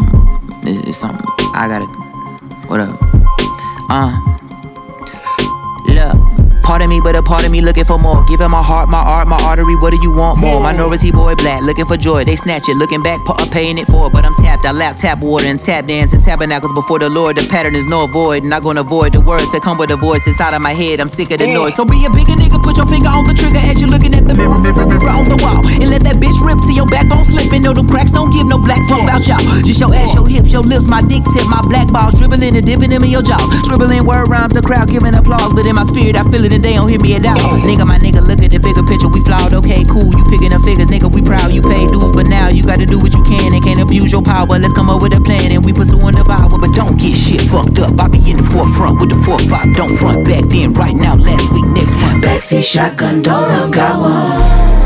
Part 7.30 7.44
of 7.46 7.52
me, 7.52 7.60
but 7.60 7.70
a 7.70 7.76
part 7.76 7.78
of 7.78 7.78
me 7.78 7.84
looking 7.84 7.84
for 7.84 7.98
more. 7.98 8.24
Giving 8.26 8.50
my 8.50 8.62
heart, 8.62 8.88
my 8.88 8.98
art, 8.98 9.28
my 9.28 9.38
artery. 9.42 9.76
What 9.76 9.92
do 9.92 9.98
you 10.02 10.10
want 10.10 10.40
more? 10.40 10.60
Minority 10.60 11.12
boy 11.12 11.34
black, 11.36 11.62
looking 11.62 11.86
for 11.86 11.96
joy. 11.96 12.24
They 12.24 12.34
snatch 12.36 12.68
it, 12.68 12.76
looking 12.76 13.02
back, 13.02 13.20
pa- 13.24 13.36
paying 13.52 13.78
it 13.78 13.86
for. 13.86 14.10
But 14.10 14.24
I'm 14.24 14.34
tapped. 14.34 14.66
I 14.66 14.72
lap 14.72 14.96
tap 14.96 15.18
water 15.20 15.46
and 15.46 15.60
tap 15.60 15.86
dance 15.86 16.12
and 16.12 16.22
tabernacles 16.22 16.72
before 16.72 16.98
the 16.98 17.08
Lord. 17.08 17.36
The 17.36 17.46
pattern 17.48 17.74
is 17.76 17.86
no 17.86 18.04
avoid. 18.04 18.44
Not 18.44 18.62
gonna 18.62 18.80
avoid 18.80 19.12
the 19.12 19.20
words 19.20 19.50
that 19.52 19.62
come 19.62 19.78
with 19.78 19.90
a 19.90 19.96
voice 19.96 20.26
inside 20.26 20.54
of 20.54 20.62
my 20.62 20.72
head. 20.72 21.00
I'm 21.00 21.08
sick 21.08 21.30
of 21.30 21.38
the 21.38 21.46
noise. 21.46 21.76
So 21.76 21.84
be 21.84 22.04
a 22.04 22.10
bigger 22.10 22.34
nigga, 22.34 22.62
put 22.62 22.76
your 22.76 22.86
finger 22.86 23.08
on 23.08 23.24
the 23.24 23.34
trigger 23.34 23.62
as 23.62 23.80
you're 23.80 23.90
looking 23.90 24.14
at 24.14 24.26
the 24.26 24.34
mirror, 24.34 24.58
mirror, 24.58 24.86
mirror 24.86 25.10
on 25.14 25.24
the 25.30 25.38
wall. 25.38 25.62
And 25.78 25.90
let 25.90 26.02
that 26.02 26.16
bitch 26.18 26.38
rip 26.42 26.58
till 26.66 26.74
your 26.74 26.86
backbone 26.90 27.24
slipping. 27.24 27.62
No, 27.62 27.72
them 27.72 27.86
cracks 27.86 28.10
don't 28.12 28.32
give 28.34 28.46
no 28.50 28.58
black 28.58 28.82
fuck 28.90 29.02
about 29.06 29.26
y'all. 29.26 29.42
Just 29.62 29.80
your 29.80 29.94
ass, 29.94 30.14
your 30.14 30.26
hips, 30.26 30.52
your 30.52 30.62
lips, 30.62 30.86
my 30.90 31.02
dick 31.02 31.22
tip, 31.30 31.46
my 31.46 31.62
black 31.70 31.88
balls 31.92 32.18
dribbling 32.18 32.56
and 32.56 32.66
dipping 32.66 32.90
them 32.90 33.04
in 33.04 33.10
your 33.10 33.22
jaws. 33.22 33.46
Scribbling 33.62 34.04
word 34.04 34.28
rhymes, 34.28 34.54
the 34.54 34.62
crowd 34.62 34.90
giving 34.90 35.14
applause. 35.14 35.54
But 35.54 35.66
in 35.66 35.76
my 35.76 35.84
spirit, 35.84 36.16
I 36.16 36.26
feel 36.30 36.44
it 36.44 36.52
and 36.52 36.64
they 36.64 36.74
don't 36.74 36.88
hear 36.90 37.00
me 37.00 37.19
at 37.24 37.38
all. 37.40 37.58
Nigga, 37.60 37.86
my 37.86 37.98
nigga, 37.98 38.20
look 38.20 38.40
at 38.42 38.50
the 38.50 38.58
bigger 38.58 38.82
picture. 38.82 39.08
We 39.08 39.20
flawed, 39.22 39.54
okay, 39.54 39.84
cool. 39.84 40.10
You 40.10 40.24
picking 40.28 40.52
up 40.52 40.62
figures, 40.62 40.88
nigga, 40.88 41.12
we 41.12 41.22
proud. 41.22 41.52
You 41.52 41.62
pay 41.62 41.86
dues, 41.86 42.12
but 42.12 42.26
now 42.26 42.48
you 42.48 42.62
gotta 42.62 42.86
do 42.86 42.98
what 42.98 43.14
you 43.14 43.22
can 43.22 43.54
and 43.54 43.62
can't 43.62 43.80
abuse 43.80 44.12
your 44.12 44.22
power. 44.22 44.46
Let's 44.58 44.72
come 44.72 44.90
up 44.90 45.02
with 45.02 45.14
a 45.14 45.20
plan 45.20 45.52
and 45.52 45.64
we 45.64 45.72
pursuing 45.72 46.16
the 46.16 46.24
power. 46.24 46.50
But 46.50 46.74
don't 46.74 46.98
get 46.98 47.16
shit 47.16 47.42
fucked 47.50 47.78
up. 47.78 47.98
I 48.00 48.08
be 48.08 48.18
in 48.30 48.38
the 48.38 48.46
forefront 48.50 49.00
with 49.00 49.10
the 49.10 49.18
4-5. 49.24 49.76
Don't 49.76 49.96
front 49.98 50.24
back 50.24 50.44
then, 50.48 50.72
right 50.74 50.94
now, 50.94 51.14
last 51.16 51.50
week, 51.52 51.66
next 51.76 51.94
month. 52.00 52.24
Backseat 52.24 52.64
shotgun, 52.64 53.22
don't 53.22 53.70
got 53.70 54.00
one. 54.00 54.79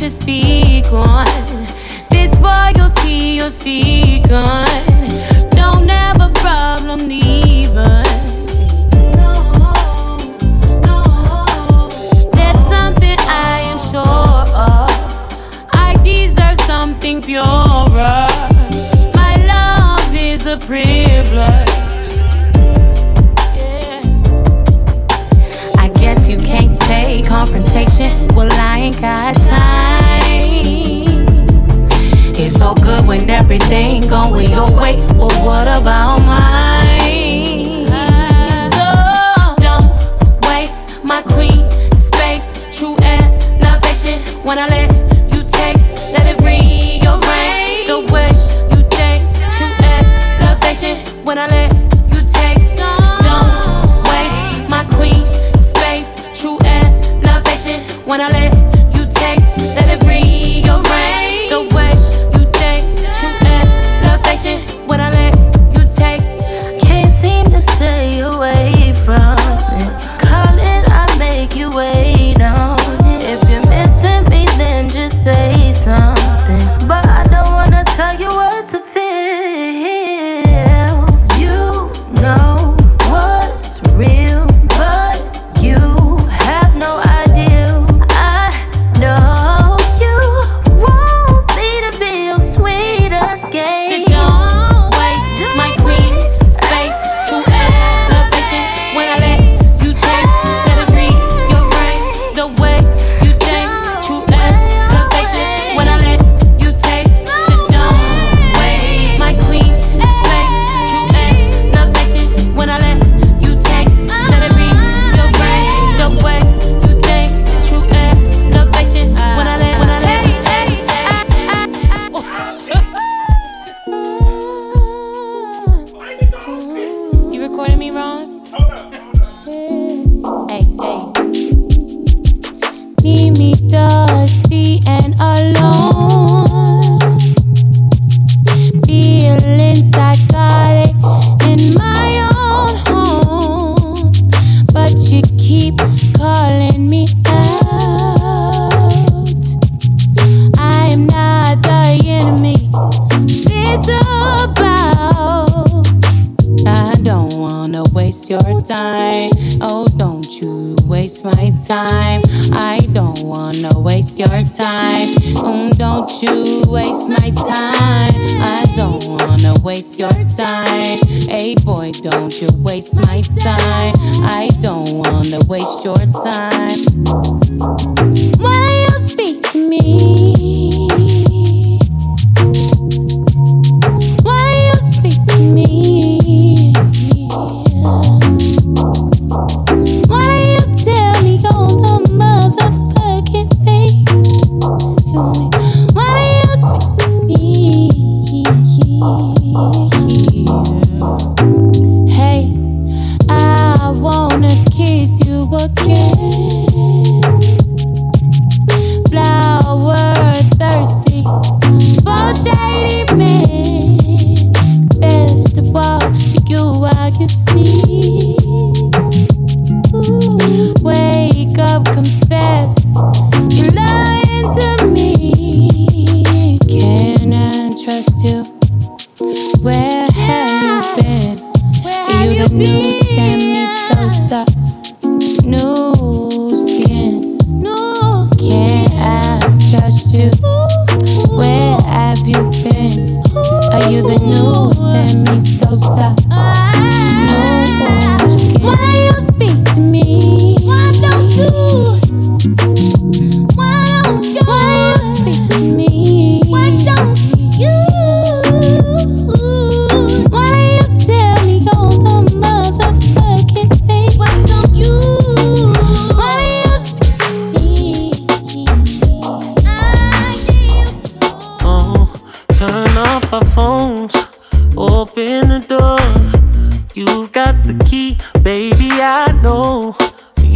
precious 0.00 0.16
speak 0.16 0.90
on 0.92 1.26
This 2.08 2.34
royalty 2.38 3.36
you're 3.36 3.50
seeking. 3.50 4.30
No, 5.54 5.78
never 5.78 6.30
problem, 6.36 7.00
leaving. 7.06 8.06
something 16.66 17.20
purer. 17.20 18.26
My 19.14 19.34
love 19.46 20.14
is 20.14 20.46
a 20.46 20.56
privilege. 20.56 21.68
Yeah. 23.56 24.00
I 25.76 25.90
guess 25.94 26.28
you 26.28 26.38
can't 26.38 26.78
take 26.78 27.26
confrontation. 27.26 28.28
Well, 28.34 28.52
I 28.52 28.78
ain't 28.78 29.00
got 29.00 29.39
everything 33.50 34.08
going 34.08 34.48
your 34.48 34.70
way. 34.70 34.96
Well, 35.16 35.44
what 35.44 35.66
about 35.66 36.20
mine? 36.20 37.86
So 38.70 39.54
don't 39.60 39.90
waste 40.46 41.02
my 41.02 41.20
queen 41.22 41.68
space, 41.92 42.52
true 42.70 42.96
elevation 43.00 44.20
when 44.44 44.58
I 44.58 44.66
let. 44.68 44.99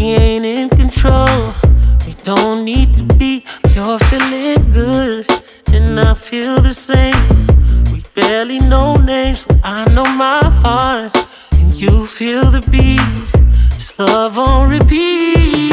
we 0.04 0.10
ain't 0.10 0.44
in 0.44 0.68
control. 0.68 1.54
We 2.06 2.14
don't 2.24 2.62
need 2.62 2.92
to 2.98 3.04
be. 3.16 3.46
You're 3.74 3.98
feeling 4.10 4.72
good, 4.72 5.26
and 5.68 5.98
I 5.98 6.12
feel 6.12 6.60
the 6.60 6.74
same. 6.74 7.24
We 7.90 8.02
barely 8.14 8.58
know 8.58 8.96
names, 8.96 9.46
I 9.64 9.86
know 9.94 10.04
my 10.04 10.42
heart, 10.62 11.16
and 11.52 11.72
you 11.72 12.04
feel 12.06 12.44
the 12.50 12.60
beat. 12.70 13.00
It's 13.74 13.98
love 13.98 14.38
on 14.38 14.68
repeat. 14.68 15.72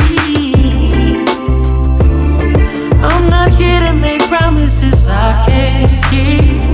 I'm 3.03 3.29
not 3.29 3.51
here 3.51 3.81
to 3.81 3.93
make 3.93 4.21
promises 4.29 5.07
I 5.09 5.43
can't 5.45 5.91
keep. 6.09 6.70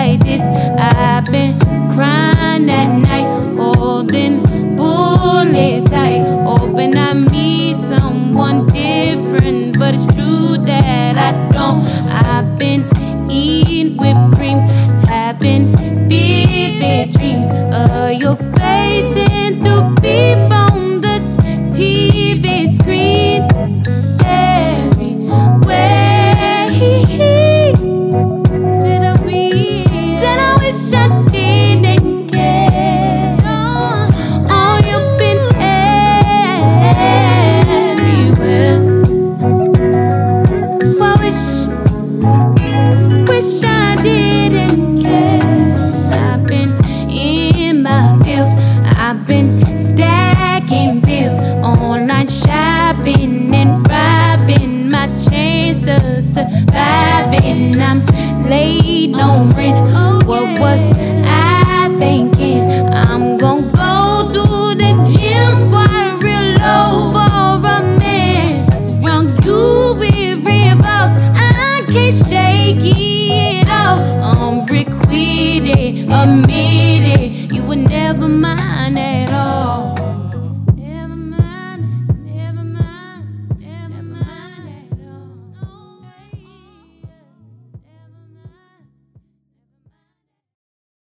like 0.00 0.24
this. 0.24 0.42
I've 0.78 1.26
been 1.30 1.58
crying 1.92 2.70
at 2.70 2.90
night, 3.08 3.28
holding 3.56 4.34
bullet 4.76 5.84
tight, 5.86 6.24
hoping 6.48 6.96
I 6.96 7.12
meet 7.12 7.76
someone 7.76 8.66
different. 8.68 9.78
But 9.78 9.94
it's 9.94 10.06
true 10.06 10.56
that 10.70 11.14
I 11.28 11.30
don't. 11.52 11.84
I've 12.08 12.58
been 12.58 12.82